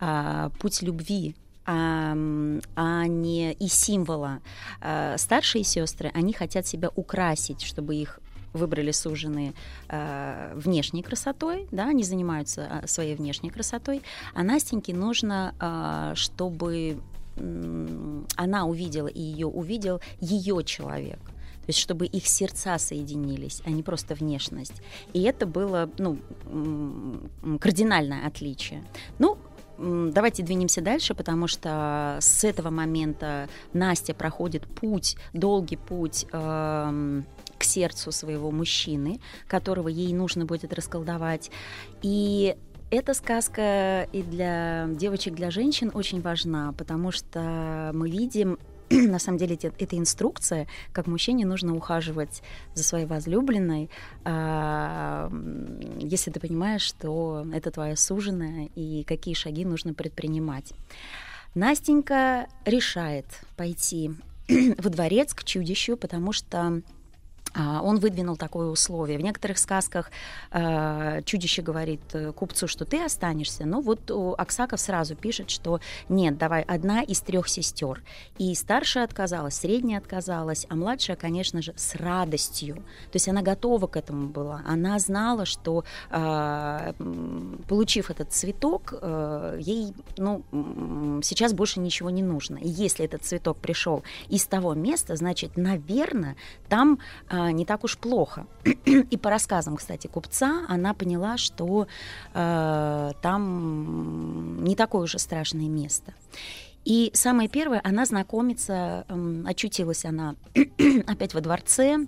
[0.01, 1.33] а, путь любви,
[1.65, 2.13] а,
[2.75, 4.41] а не и символа.
[4.81, 8.19] А, старшие сестры, они хотят себя украсить, чтобы их
[8.51, 9.53] выбрали суженые
[9.89, 14.03] э, внешней красотой, да, они занимаются своей внешней красотой,
[14.35, 16.99] а Настеньке нужно, а, чтобы
[17.35, 21.19] она увидела и ее увидел ее человек.
[21.63, 24.81] То есть, чтобы их сердца соединились, а не просто внешность.
[25.13, 26.17] И это было ну,
[27.59, 28.83] кардинальное отличие.
[29.17, 29.37] Ну,
[29.77, 37.25] давайте двинемся дальше, потому что с этого момента Настя проходит путь, долгий путь эм,
[37.57, 41.49] к сердцу своего мужчины, которого ей нужно будет расколдовать.
[42.01, 42.57] И
[42.93, 48.59] эта сказка и для девочек, для женщин очень важна, потому что мы видим,
[48.91, 52.43] на самом деле, это, инструкция, как мужчине нужно ухаживать
[52.75, 53.89] за своей возлюбленной,
[54.25, 55.31] а,
[55.99, 60.73] если ты понимаешь, что это твоя суженая и какие шаги нужно предпринимать.
[61.55, 63.25] Настенька решает
[63.57, 64.11] пойти
[64.77, 66.83] во дворец к чудищу, потому что
[67.55, 69.17] он выдвинул такое условие.
[69.17, 70.11] В некоторых сказках
[70.51, 76.37] э, чудище говорит э, купцу, что ты останешься, но вот Аксаков сразу пишет, что нет,
[76.37, 78.01] давай одна из трех сестер.
[78.37, 82.75] И старшая отказалась, средняя отказалась, а младшая, конечно же, с радостью.
[82.75, 84.61] То есть она готова к этому была.
[84.67, 86.93] Она знала, что э,
[87.67, 90.43] получив этот цветок, э, ей ну,
[91.23, 92.57] сейчас больше ничего не нужно.
[92.57, 96.35] И если этот цветок пришел из того места, значит, наверное,
[96.69, 96.99] там
[97.43, 98.45] а, не так уж плохо.
[98.85, 101.87] И по рассказам, кстати, купца, она поняла, что
[102.33, 106.13] э, там не такое уже страшное место.
[106.85, 110.35] И самое первое, она знакомится, эм, очутилась она
[111.07, 112.05] опять во дворце,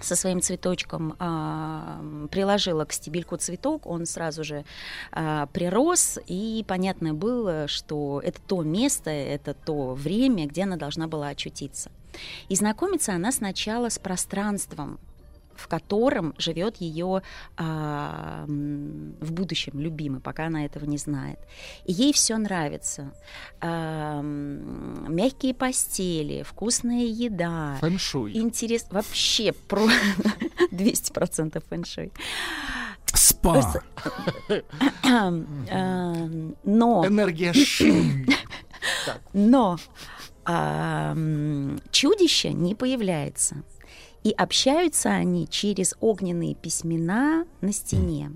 [0.00, 4.64] со своим цветочком а, приложила к стебельку цветок, он сразу же
[5.10, 11.06] а, прирос, и понятно было, что это то место, это то время, где она должна
[11.08, 11.90] была очутиться.
[12.48, 14.98] И знакомится она сначала с пространством,
[15.54, 17.22] в котором живет ее
[17.56, 21.38] а, в будущем любимый, пока она этого не знает.
[21.86, 23.14] И ей все нравится.
[23.62, 27.76] А, мягкие постели, вкусная еда.
[27.80, 28.36] Фэншуй.
[28.36, 29.86] Интерес вообще про
[30.72, 32.12] 200% фэншуй.
[33.06, 33.52] Спа.
[33.54, 33.82] Просто-
[35.04, 37.54] Эм, Но Энергия
[39.32, 39.78] но
[40.46, 41.14] а,
[41.90, 43.56] чудище не появляется.
[44.24, 48.32] И общаются они через огненные письмена на стене.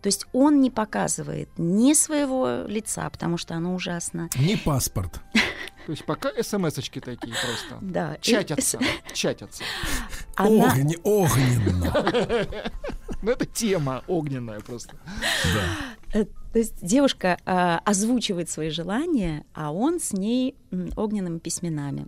[0.00, 4.30] То есть он не показывает ни своего лица, потому что оно ужасно.
[4.36, 5.20] Не паспорт.
[5.86, 7.78] То есть пока смс-очки такие просто.
[7.80, 8.16] Да.
[8.20, 8.78] Чатятся.
[9.12, 9.62] Чатятся.
[10.36, 12.46] Она- Огне- огненно.
[13.22, 14.94] Ну, это тема огненная просто.
[16.12, 16.26] Да.
[16.56, 22.06] Э, То есть девушка а, озвучивает свои желания, а он с ней м, огненными письменами.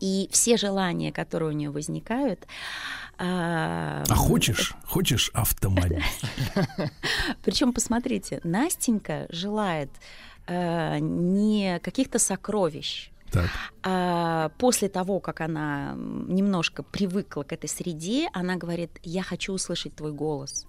[0.00, 2.46] И все желания, которые у нее возникают,
[3.18, 6.02] а, А хочешь, хочешь автомобиль?
[7.44, 9.90] Причем, посмотрите, Настенька желает
[10.46, 13.48] э, не каких-то сокровищ, Так.
[13.82, 19.94] а после того, как она немножко привыкла к этой среде, она говорит, я хочу услышать
[19.96, 20.66] твой голос.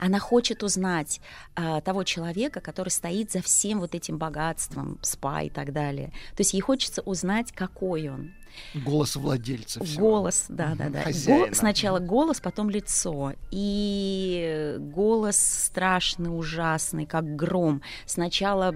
[0.00, 1.20] Она хочет узнать
[1.54, 6.08] а, того человека, который стоит за всем вот этим богатством, спа и так далее.
[6.34, 8.32] То есть ей хочется узнать, какой он.
[8.74, 9.82] Голос владельца.
[9.84, 10.10] всего.
[10.10, 11.02] Голос, да, да, да.
[11.02, 11.48] Хозяина.
[11.48, 13.32] Го- сначала голос, потом лицо.
[13.50, 17.82] И голос страшный, ужасный, как гром.
[18.06, 18.74] Сначала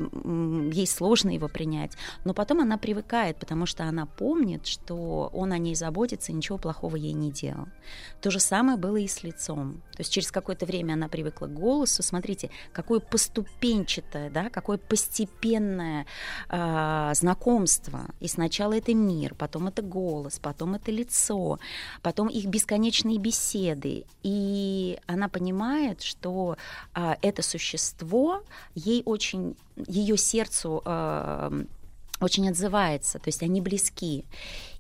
[0.73, 1.93] ей сложно его принять,
[2.25, 6.59] но потом она привыкает, потому что она помнит, что он о ней заботится и ничего
[6.59, 7.67] плохого ей не делал.
[8.21, 9.83] То же самое было и с лицом.
[9.93, 12.03] То есть через какое-то время она привыкла к голосу.
[12.03, 16.07] Смотрите, какое поступенчатое, да, какое постепенное
[16.49, 18.07] а, знакомство.
[18.21, 21.59] И сначала это мир, потом это голос, потом это лицо,
[22.03, 24.05] потом их бесконечные беседы.
[24.23, 26.57] И она понимает, что
[26.93, 28.43] а, это существо
[28.75, 29.57] ей очень,
[29.89, 31.53] ее сердцу а,
[32.21, 34.25] очень отзывается, то есть они близки.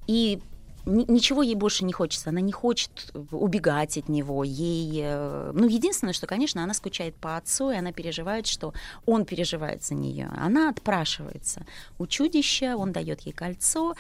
[0.06, 0.40] И
[0.86, 4.44] ни- ничего ей больше не хочется, она не хочет убегать от него.
[4.44, 8.74] Ей, э, ну, единственное, что, конечно, она скучает по отцу, и она переживает, что
[9.06, 10.30] он переживает за нее.
[10.36, 11.66] Она отпрашивается
[11.98, 13.94] у чудища, он дает ей кольцо,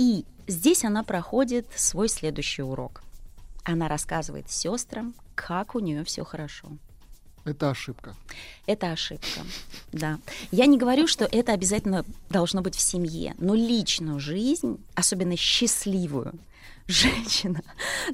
[0.00, 3.02] и здесь она проходит свой следующий урок.
[3.64, 6.68] Она рассказывает сестрам, как у нее все хорошо.
[7.44, 8.16] Это ошибка.
[8.64, 9.42] Это ошибка,
[9.92, 10.18] да.
[10.52, 16.32] Я не говорю, что это обязательно должно быть в семье, но личную жизнь, особенно счастливую,
[16.86, 17.60] женщина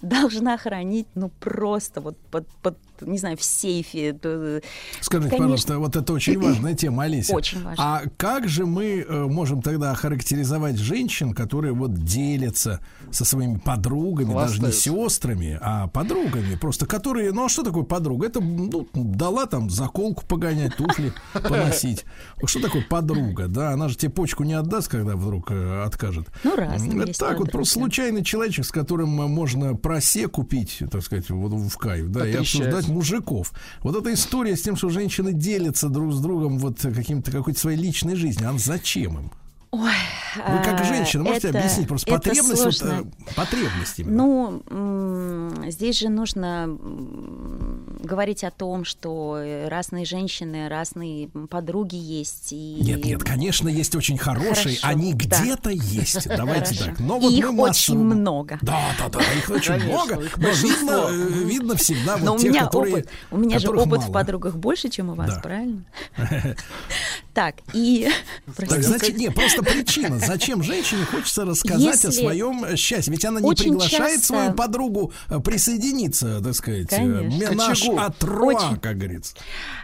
[0.02, 4.12] должна хранить, ну, просто вот под, под, не знаю, в сейфе.
[4.12, 4.62] Т-
[5.00, 5.39] Скажите, Конечно.
[5.39, 7.34] пожалуйста, вот это очень важная тема, Олеся.
[7.34, 7.84] Очень важно.
[7.84, 14.33] А как же мы э, можем тогда охарактеризовать женщин, которые вот делятся со своими подругами,
[14.33, 14.81] даже не Хвастаются.
[15.10, 18.26] сестрами, а подругами, просто которые, ну а что такое подруга?
[18.26, 22.05] Это ну, дала там заколку погонять, туфли поносить.
[22.44, 23.49] Что такое подруга?
[23.49, 26.28] Да, она же тебе почку не отдаст, когда вдруг э, откажет.
[26.44, 31.02] Ну, разные Это так вот, просто случайный человечек, с которым э, можно просе купить, так
[31.02, 32.85] сказать, вот в кайф, да, и Потрещать.
[32.86, 33.52] Обсуждать мужиков.
[33.82, 37.78] Вот эта история с тем, что женщины делятся друг с другом вот каким-то какой-то своей
[37.78, 39.31] личной жизнью, она зачем им?
[39.72, 39.90] Ой,
[40.36, 43.04] Вы как а, женщина можете это- объяснить просто это потребность, вот, сложно.
[43.28, 44.62] э, потребность именно?
[44.70, 46.66] Ну, здесь же нужно
[48.00, 52.52] говорить о том, что э, разные женщины, разные подруги есть.
[52.52, 52.78] И...
[52.80, 55.24] Нет, нет, конечно, есть очень хорошие, Хорошо, они да.
[55.42, 56.26] где-то есть.
[56.36, 56.84] Давайте Хорошо.
[56.84, 57.00] так.
[57.00, 58.58] Но вот их мы очень много.
[58.62, 60.20] Да, да, да, их очень много.
[60.22, 63.68] их Но видно, э, видно всегда Но вот у тех, меня опыт, у меня же
[63.70, 65.82] опыт в подругах больше, чем у вас, правильно?
[67.36, 68.08] Так, и...
[68.56, 70.18] Значит, не, просто причина.
[70.18, 73.12] Зачем женщине хочется рассказать о Если- своем э, счастье?
[73.12, 77.36] Ведь она не Очень приглашает часто- свою подругу э, присоединиться, так сказать, э, Конечно.
[77.39, 78.81] ме- наш отруа, Очень.
[78.81, 79.34] как говорится.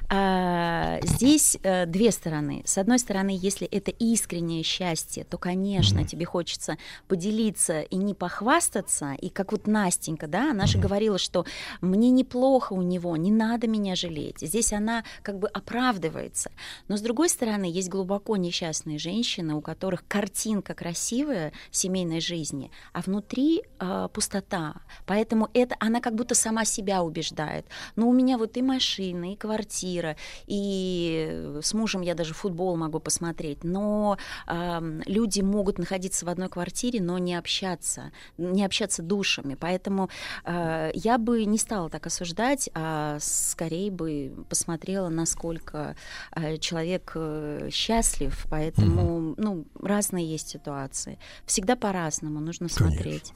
[0.08, 2.62] А, здесь э, две стороны.
[2.64, 6.76] С одной стороны, если это искреннее счастье, то, конечно, тебе хочется
[7.08, 9.12] поделиться и не похвастаться.
[9.20, 11.44] И как вот Настенька, да, она же говорила, что
[11.82, 14.38] мне неплохо у него, не надо меня жалеть.
[14.40, 16.50] Здесь она как бы оправдывается.
[16.88, 23.00] Но с другой стороны, есть глубоко несчастные женщины, у которых картинка красивая семейной жизни, а
[23.00, 24.82] внутри э, пустота.
[25.06, 27.66] Поэтому это она как будто сама себя убеждает.
[27.96, 33.00] Ну, у меня вот и машина, и квартира, и с мужем я даже футбол могу
[33.00, 33.64] посмотреть.
[33.64, 39.56] Но ам, люди могут находиться в одной квартире, но не общаться, не общаться душами.
[39.58, 40.08] Поэтому
[40.44, 45.96] э, я бы не стала так осуждать, а скорее бы посмотрела, насколько
[46.34, 48.46] э, человек э, счастлив.
[48.50, 51.18] Поэтому, ну, разные есть ситуации.
[51.46, 52.86] Всегда по-разному нужно Конечно.
[52.86, 53.32] смотреть.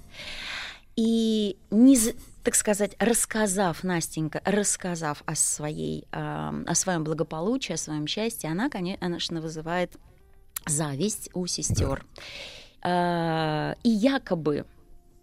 [0.96, 1.98] И не,
[2.42, 8.70] так сказать, рассказав, Настенька, рассказав о, своей, а, о своем благополучии, о своем счастье, она,
[8.70, 9.96] конечно, вызывает
[10.66, 12.04] зависть у сестер.
[12.82, 14.64] А, И якобы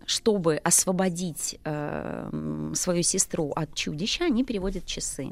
[0.05, 5.31] чтобы освободить э, свою сестру от чудища, они переводят часы.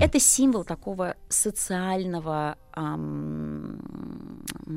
[0.00, 3.80] Это символ такого социального, ам,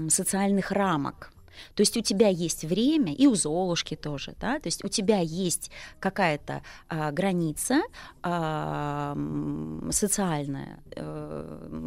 [0.09, 1.31] социальных рамок.
[1.75, 5.19] То есть у тебя есть время, и у Золушки тоже, да, то есть у тебя
[5.19, 7.81] есть какая-то а, граница
[8.23, 9.15] а,
[9.91, 10.79] социальная,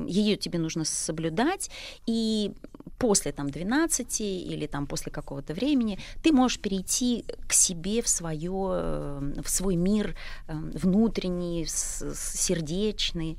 [0.06, 1.70] ее тебе нужно соблюдать,
[2.06, 2.52] и
[2.98, 8.50] после там 12 или там после какого-то времени ты можешь перейти к себе в свое,
[8.50, 10.14] в свой мир
[10.46, 13.38] э, внутренний, сердечный,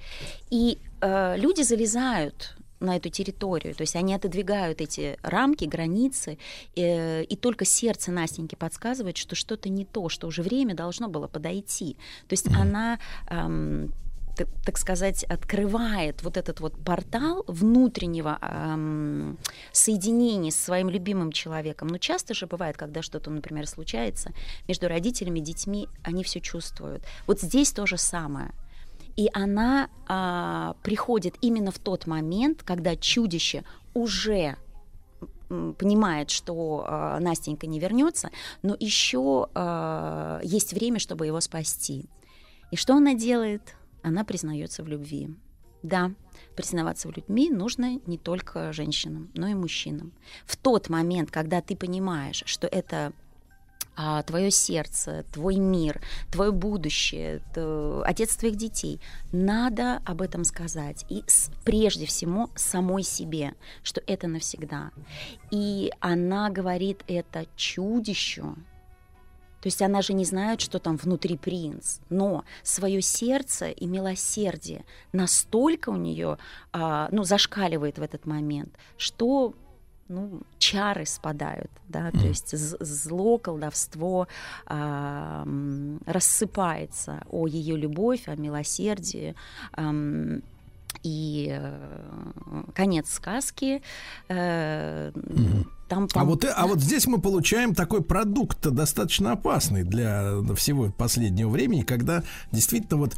[0.49, 6.37] и э, люди залезают на эту территорию, то есть они отодвигают эти рамки, границы,
[6.75, 11.27] э, и только сердце Настеньки подсказывает, что что-то не то, что уже время должно было
[11.27, 11.95] подойти.
[12.27, 13.93] То есть она эм,
[14.65, 19.37] так сказать, открывает вот этот вот портал внутреннего эм,
[19.71, 21.87] соединения с своим любимым человеком.
[21.87, 24.31] Но часто же бывает, когда что-то, например, случается
[24.67, 27.03] между родителями и детьми, они все чувствуют.
[27.27, 28.51] Вот здесь то же самое.
[29.15, 34.57] И она а, приходит именно в тот момент, когда чудище уже
[35.49, 38.29] понимает, что а, Настенька не вернется,
[38.61, 42.05] но еще а, есть время, чтобы его спасти.
[42.71, 43.75] И что она делает?
[44.01, 45.29] Она признается в любви.
[45.83, 46.11] Да,
[46.55, 50.13] признаваться в любви нужно не только женщинам, но и мужчинам.
[50.45, 53.13] В тот момент, когда ты понимаешь, что это
[53.95, 58.99] а, твое сердце, твой мир, твое будущее, т- отец твоих детей,
[59.31, 61.05] надо об этом сказать.
[61.09, 63.53] И с- прежде всего самой себе,
[63.83, 64.91] что это навсегда.
[65.51, 68.55] И она говорит это чудищу,
[69.61, 74.85] то есть она же не знает, что там внутри принц, но свое сердце и милосердие
[75.13, 76.39] настолько у нее
[76.73, 79.53] а, ну, зашкаливает в этот момент, что
[80.11, 84.27] ну, чары спадают, да, то есть зло, колдовство
[84.67, 89.35] м, рассыпается о ее любовь, о милосердии.
[89.73, 90.41] ам,
[91.03, 93.81] и э, конец сказки.
[94.27, 95.11] э,
[95.91, 101.49] Там, А вот, а вот здесь мы получаем такой продукт достаточно опасный для всего последнего
[101.49, 103.17] времени, когда действительно вот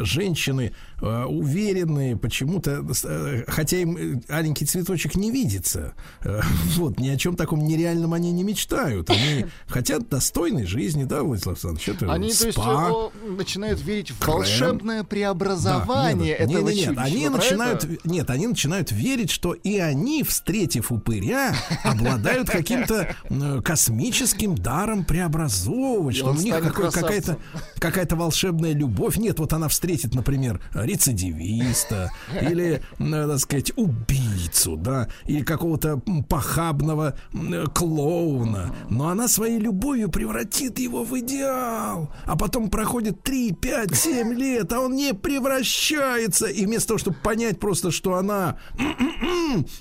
[0.00, 0.72] женщины
[1.02, 6.40] э, уверенные почему-то, э, хотя им э, аленький цветочек не видится, э,
[6.76, 9.10] вот, ни о чем таком нереальном они не мечтают.
[9.10, 11.88] Они хотят достойной жизни, да, Владислав Александрович?
[11.90, 14.36] Это Они, то есть, спа, начинают верить в крем.
[14.36, 16.98] волшебное преобразование Да, нет, этого нет, нет.
[16.98, 18.08] Они начинают, это?
[18.08, 21.54] нет, они начинают верить, что и они, встретив упыря,
[21.84, 22.05] обладают
[22.46, 27.38] каким-то э, космическим даром преобразовывать, что у них какой- какая-то
[27.78, 29.16] какая-то волшебная любовь.
[29.16, 32.10] Нет, вот она встретит, например, рецидивиста
[32.40, 38.74] или, э, так сказать, убийцу, да, или какого-то похабного э, клоуна.
[38.90, 42.12] Но она своей любовью превратит его в идеал.
[42.24, 46.46] А потом проходит 3, 5, 7 лет, а он не превращается.
[46.46, 48.56] И вместо того, чтобы понять просто, что она...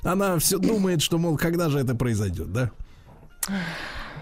[0.04, 2.72] Она все думает, что, мол, когда же это произойдет, да?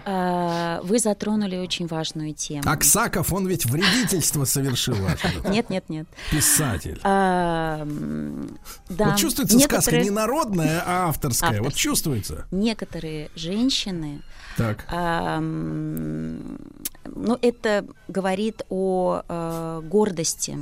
[0.06, 2.62] А, Вы затронули очень важную тему.
[2.66, 4.96] Аксаков, он ведь вредительство совершил.
[5.48, 6.06] Нет, нет, нет.
[6.30, 7.00] Писатель.
[7.04, 8.58] М,
[8.90, 11.62] да, Вот чувствуется сказка не народная, а авторская.
[11.62, 12.46] Вот чувствуется.
[12.50, 14.20] Некоторые женщины,
[14.58, 14.84] Так.
[14.90, 16.58] а, м,
[17.06, 20.58] ну, это говорит о э, гордости.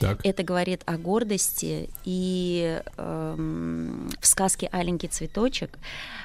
[0.00, 0.24] Так.
[0.24, 1.90] Это говорит о гордости.
[2.04, 5.78] И эм, в сказке «Аленький цветочек»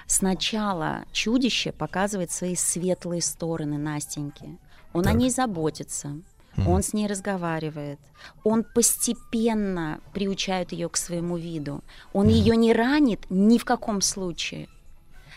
[0.07, 4.57] сначала чудище показывает свои светлые стороны Настеньки.
[4.93, 5.15] Он о Так.
[5.15, 6.17] ней заботится.
[6.67, 7.99] Он с ней разговаривает.
[8.43, 11.83] Он постепенно приучает ее к своему виду.
[12.13, 14.69] Он ее не ранит ни в каком случае.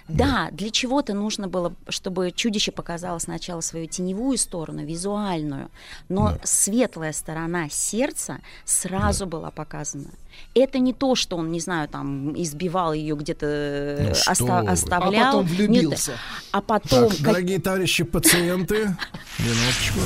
[0.09, 5.69] Да, для чего-то нужно было, чтобы чудище показало сначала свою теневую сторону, визуальную,
[6.09, 10.11] но светлая сторона сердца сразу была показана.
[10.55, 14.59] Это не то, что он, не знаю, там избивал ее где-то, э, Ну что оста-
[14.61, 15.41] оставлял.
[15.41, 16.13] А потом Нет, влюбился.
[16.53, 18.97] а потом, Так, как- дорогие товарищи пациенты,
[19.39, 20.01] минуточку.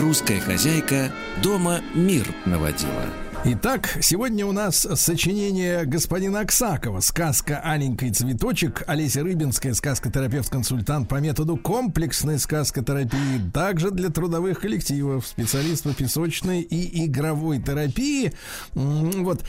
[0.00, 1.12] Русская хозяйка
[1.42, 3.04] дома мир наводила.
[3.42, 7.00] Итак, сегодня у нас сочинение господина Аксакова.
[7.00, 8.84] Сказка «Аленький цветочек».
[8.86, 13.50] Олеся Рыбинская, сказкотерапевт-консультант по методу комплексной сказкотерапии.
[13.54, 18.34] Также для трудовых коллективов, специалист по песочной и игровой терапии.
[18.74, 19.42] Вот,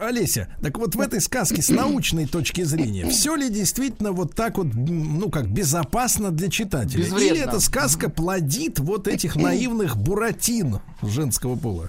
[0.00, 4.58] Олеся, так вот в этой сказке с научной точки зрения, все ли действительно вот так
[4.58, 7.02] вот, ну как, безопасно для читателя?
[7.02, 7.24] Безвредно.
[7.24, 11.88] Или эта сказка плодит вот этих наивных буратин женского пола?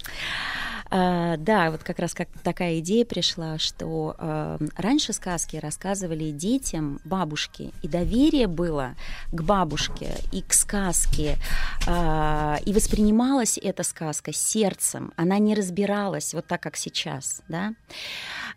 [0.92, 7.00] А, да, вот как раз как такая идея пришла, что э, раньше сказки рассказывали детям
[7.04, 8.96] бабушки, и доверие было
[9.32, 11.38] к бабушке и к сказке,
[11.88, 17.74] а, и воспринималась эта сказка сердцем, она не разбиралась вот так, как сейчас, да.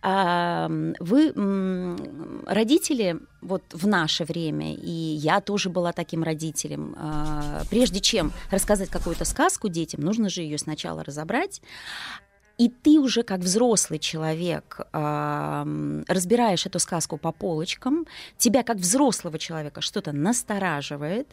[0.01, 1.33] Вы,
[2.47, 8.91] родители, вот в наше время, и я тоже была таким родителем, а, прежде чем рассказать
[8.91, 11.61] какую-то сказку детям, нужно же ее сначала разобрать,
[12.59, 19.39] и ты уже как взрослый человек м, разбираешь эту сказку по полочкам, тебя как взрослого
[19.39, 21.29] человека что-то настораживает,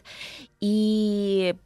[0.60, 1.56] и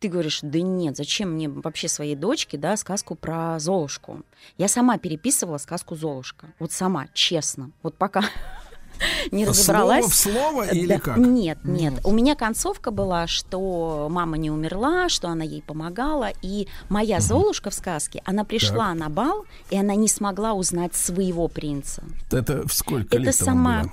[0.00, 4.22] ты говоришь, да нет, зачем мне вообще своей дочке, да, сказку про Золушку?
[4.58, 8.22] Я сама переписывала сказку Золушка, вот сама, честно, вот пока
[9.30, 10.06] не Слово разобралась.
[10.06, 11.18] в слово или Да, как?
[11.18, 11.94] Нет, нет.
[12.04, 17.68] У меня концовка была, что мама не умерла, что она ей помогала, и моя Золушка
[17.68, 18.98] в сказке, она пришла Так.
[18.98, 22.02] на бал, и она не смогла узнать своего принца.
[22.30, 23.82] Это в сколько Это лет сама...
[23.82, 23.92] было?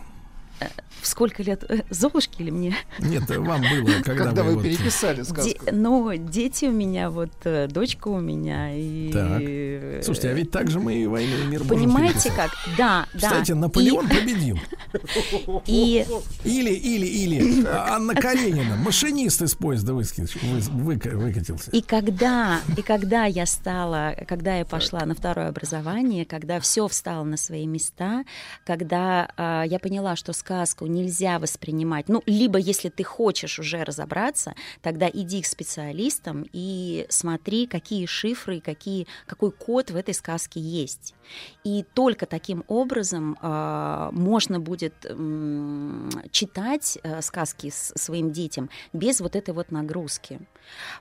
[0.99, 1.63] Э, В сколько лет?
[1.69, 2.75] э, Золушке или мне?
[2.99, 5.65] Нет, вам было, когда, Когда вы вот- переписали Де- сказку.
[5.71, 8.73] ну, дети у меня, вот э, дочка у меня.
[8.75, 9.41] И, Так.
[9.41, 12.51] э, Слушайте, а ведь так же мы и «Войну и мир» Понимаете как?
[12.77, 13.19] Да, да.
[13.29, 14.57] Кстати, Наполеон победил.
[15.65, 16.05] И,
[16.43, 21.71] Или, или, или а, Анна Каренина, машинист из поезда вы- выкатился.
[21.71, 27.23] И когда, и когда я стала, когда я пошла на второе образование, когда все встало
[27.23, 28.23] на свои места,
[28.65, 34.55] когда а, я поняла, что сказку нельзя воспринимать, ну, либо если ты хочешь уже разобраться,
[34.81, 41.13] тогда иди к специалистам и смотри, какие шифры, какие, какой код в этой сказке есть.
[41.63, 49.19] И только таким образом а, можно будет м, читать э, сказки с своим детям без
[49.19, 50.39] вот этой вот нагрузки.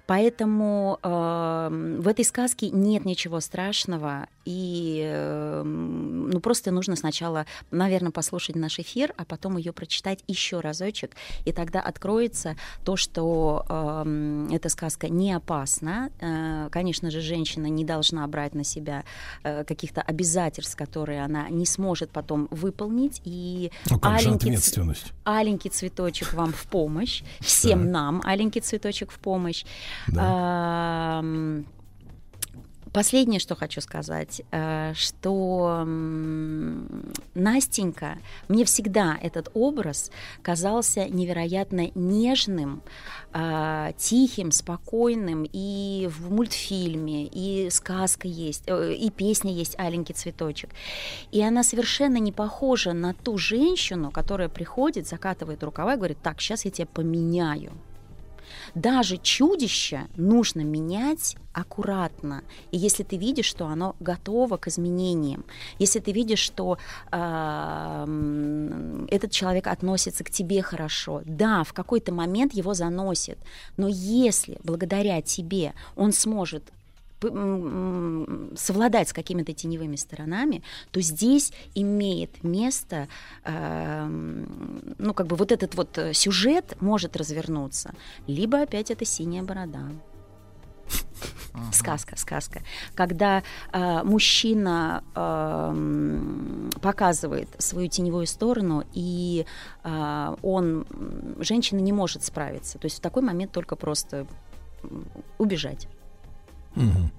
[0.07, 8.13] Поэтому э, в этой сказке нет ничего страшного, и э, ну, просто нужно сначала, наверное,
[8.13, 11.13] послушать наш эфир, а потом ее прочитать еще разочек,
[11.45, 16.11] и тогда откроется то, что э, эта сказка не опасна.
[16.21, 19.05] Э, конечно же, женщина не должна брать на себя
[19.43, 20.16] э, каких-то обязательств,
[20.75, 25.13] которые она не сможет потом выполнить, и Ну как же аленький ц- ответственность?
[25.25, 29.65] аленький цветочек вам в помощь, всем нам аленький цветочек в помощь.
[30.09, 31.23] Да.
[32.97, 35.85] Последнее, что хочу сказать, э, что
[37.35, 38.17] Настенька,
[38.49, 40.11] мне всегда этот образ
[40.41, 42.81] казался невероятно нежным,
[43.35, 45.47] а, тихим, спокойным.
[45.53, 50.71] И в мультфильме, и сказка есть, э, и песня есть «Аленький цветочек».
[51.33, 56.41] И она совершенно не похожа на ту женщину, которая приходит, закатывает рукава и говорит, так,
[56.41, 57.73] сейчас я тебя поменяю.
[58.77, 62.45] Даже чудище нужно менять аккуратно.
[62.73, 65.47] И если ты видишь, что оно готово к изменениям,
[65.79, 66.77] если ты видишь, что
[67.11, 73.39] м, этот человек относится к тебе хорошо, да, в какой-то момент его заносит,
[73.79, 76.71] но если благодаря тебе он сможет
[77.21, 83.09] совладать с какими-то теневыми сторонами, то здесь имеет место,
[83.45, 87.95] эм, ну, как бы вот этот вот э, сюжет может развернуться.
[88.27, 89.89] Либо опять это синяя борода.
[91.73, 92.61] Сказка, сказка.
[92.95, 99.47] Когда э, мужчина эм, показывает свою теневую сторону, и
[99.83, 100.87] э, он,
[101.39, 102.79] женщина не может справиться.
[102.79, 104.27] То есть в такой момент только просто
[105.39, 105.89] убежать.
[106.77, 107.11] Мгм.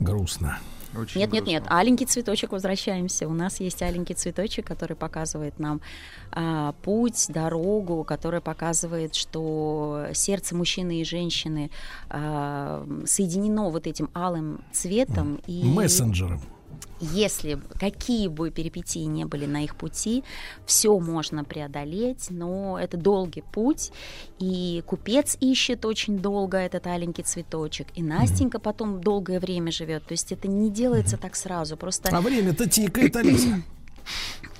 [0.00, 0.58] Грустно.
[0.96, 1.62] Очень Нет, нет, нет.
[1.62, 1.78] грустно.
[1.78, 3.28] Аленький цветочек, возвращаемся.
[3.28, 5.80] У нас есть аленький цветочек, который показывает нам
[6.32, 11.70] а, путь, дорогу, который показывает, что сердце мужчины и женщины
[12.08, 15.40] а, соединено вот этим алым цветом.
[15.46, 16.40] И Мессенджером.
[17.00, 20.24] Если какие бы перипетии не были на их пути,
[20.64, 23.92] все можно преодолеть, но это долгий путь,
[24.38, 30.12] и купец ищет очень долго этот аленький цветочек, и Настенька потом долгое время живет, то
[30.12, 33.62] есть это не делается так сразу, просто А время-то тикает, Алиса.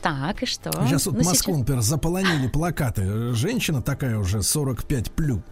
[0.02, 0.70] так и что?
[0.86, 3.33] Сейчас вот Ну, Москву, например, заполонили плакаты.
[3.33, 5.43] Женщина такая уже 45 плю.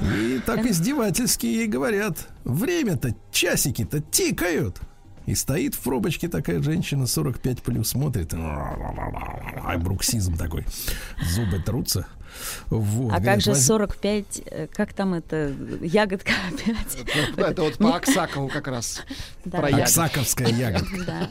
[0.00, 2.28] И так издевательски ей говорят.
[2.44, 4.80] Время-то, часики-то тикают.
[5.28, 8.32] И стоит в пробочке такая женщина 45 плюс, смотрит.
[8.32, 10.64] Ай, бруксизм такой.
[11.22, 12.06] Зубы трутся.
[12.68, 16.98] Вот, А как говорит, же «Возь- 45, э, как там это, ягодка опять?
[17.36, 19.02] Это вот по Аксакову как раз.
[19.44, 19.58] Да.
[19.58, 19.76] Про.
[19.82, 21.04] Аксаковская ягодка.
[21.06, 21.30] Да.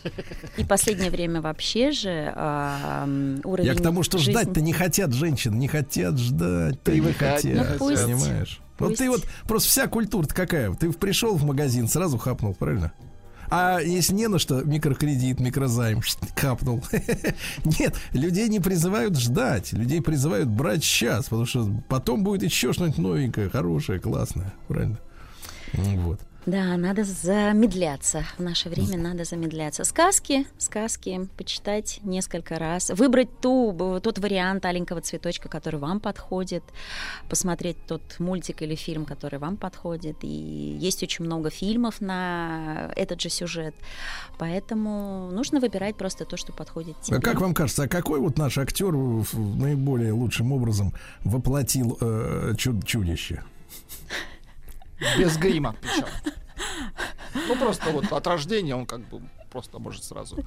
[0.57, 5.11] И последнее время вообще же м, уровень Я к тому, что жизни- ждать-то не хотят
[5.13, 8.59] женщины, не хотят ждать, Привыкать хотят, Ну, пусть- понимаешь?
[8.77, 10.71] Вот ты вот просто вся культура какая?
[10.75, 12.91] Ты пришел в магазин, сразу хапнул, правильно?
[13.49, 16.01] А если не на что, микрокредит, микрозайм,
[16.35, 16.83] капнул.
[17.79, 22.97] Нет, людей не призывают ждать, людей призывают брать сейчас, потому что потом будет еще что-нибудь
[22.97, 24.99] новенькое, хорошее, классное, правильно?
[25.73, 26.19] Вот.
[26.47, 28.23] Да, надо замедляться.
[28.37, 29.83] В наше время надо замедляться.
[29.83, 32.89] Сказки, сказки почитать несколько раз.
[32.89, 36.63] Выбрать ту, тот вариант аленького цветочка, который вам подходит.
[37.27, 40.19] Посмотреть тот мультик или фильм, который вам подходит.
[40.21, 43.75] И есть очень много фильмов на этот же сюжет.
[44.39, 47.17] Поэтому нужно выбирать просто то, что подходит тебе.
[47.17, 50.93] А как вам кажется, а какой вот наш актер наиболее лучшим образом
[51.25, 53.43] воплотил э, чуд- чудище?
[55.17, 56.07] Без грима причем.
[57.47, 60.43] Ну, просто вот от рождения он как бы просто может сразу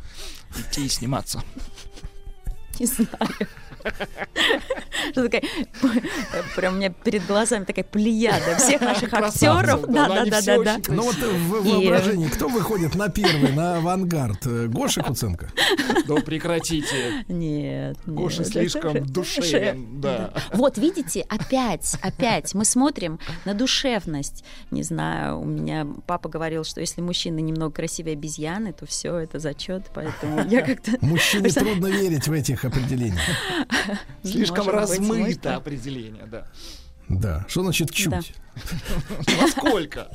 [0.56, 1.42] идти и сниматься.
[2.78, 3.48] Не знаю.
[5.12, 5.42] Что такая,
[6.56, 9.82] прям у меня перед глазами такая плеяда всех наших актеров.
[9.88, 10.80] да, Да, да, да, да.
[10.88, 14.46] Ну вот в воображении, кто выходит на первый, на авангард?
[14.68, 15.50] Гоша Куценко?
[16.06, 17.24] Да прекратите.
[17.28, 20.32] Нет, Гоша слишком душевен, да.
[20.52, 24.44] Вот, видите, опять, опять мы смотрим на душевность.
[24.70, 29.38] Не знаю, у меня папа говорил, что если мужчина немного красивее обезьяны, то все, это
[29.38, 30.92] зачет, поэтому я как-то...
[31.00, 33.20] Мужчине трудно верить в этих определениях.
[34.22, 36.46] Слишком размыто определение, да.
[37.08, 37.44] Да.
[37.48, 38.32] Что значит чуть?
[39.26, 39.32] Да.
[39.40, 40.08] Насколько?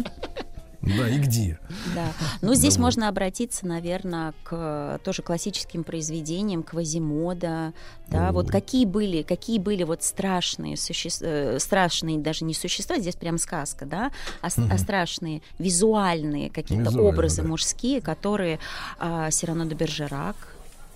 [0.82, 1.58] Да, и где?
[1.96, 2.12] Да.
[2.42, 2.84] Ну, здесь вот.
[2.84, 7.74] можно обратиться, наверное, к тоже классическим произведениям, Квазимода.
[8.08, 13.40] Да, вот какие были, какие были вот страшные существа, страшные даже не существа, здесь прям
[13.40, 14.12] сказка, да,
[14.42, 17.48] а, с- а страшные визуальные какие-то Визуально, образы да.
[17.48, 18.60] мужские, которые
[19.00, 20.36] а, Сирано де Бержерак,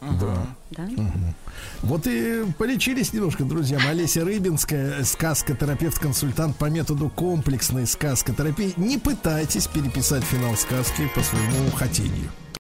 [0.02, 0.48] Да.
[0.72, 0.88] да,
[1.82, 3.80] Вот и полечились немножко, друзья.
[3.90, 8.74] Олеся Рыбинская, сказка-терапевт-консультант по методу комплексной сказкотерапии.
[8.78, 12.30] Не пытайтесь переписать финал сказки по своему хотению.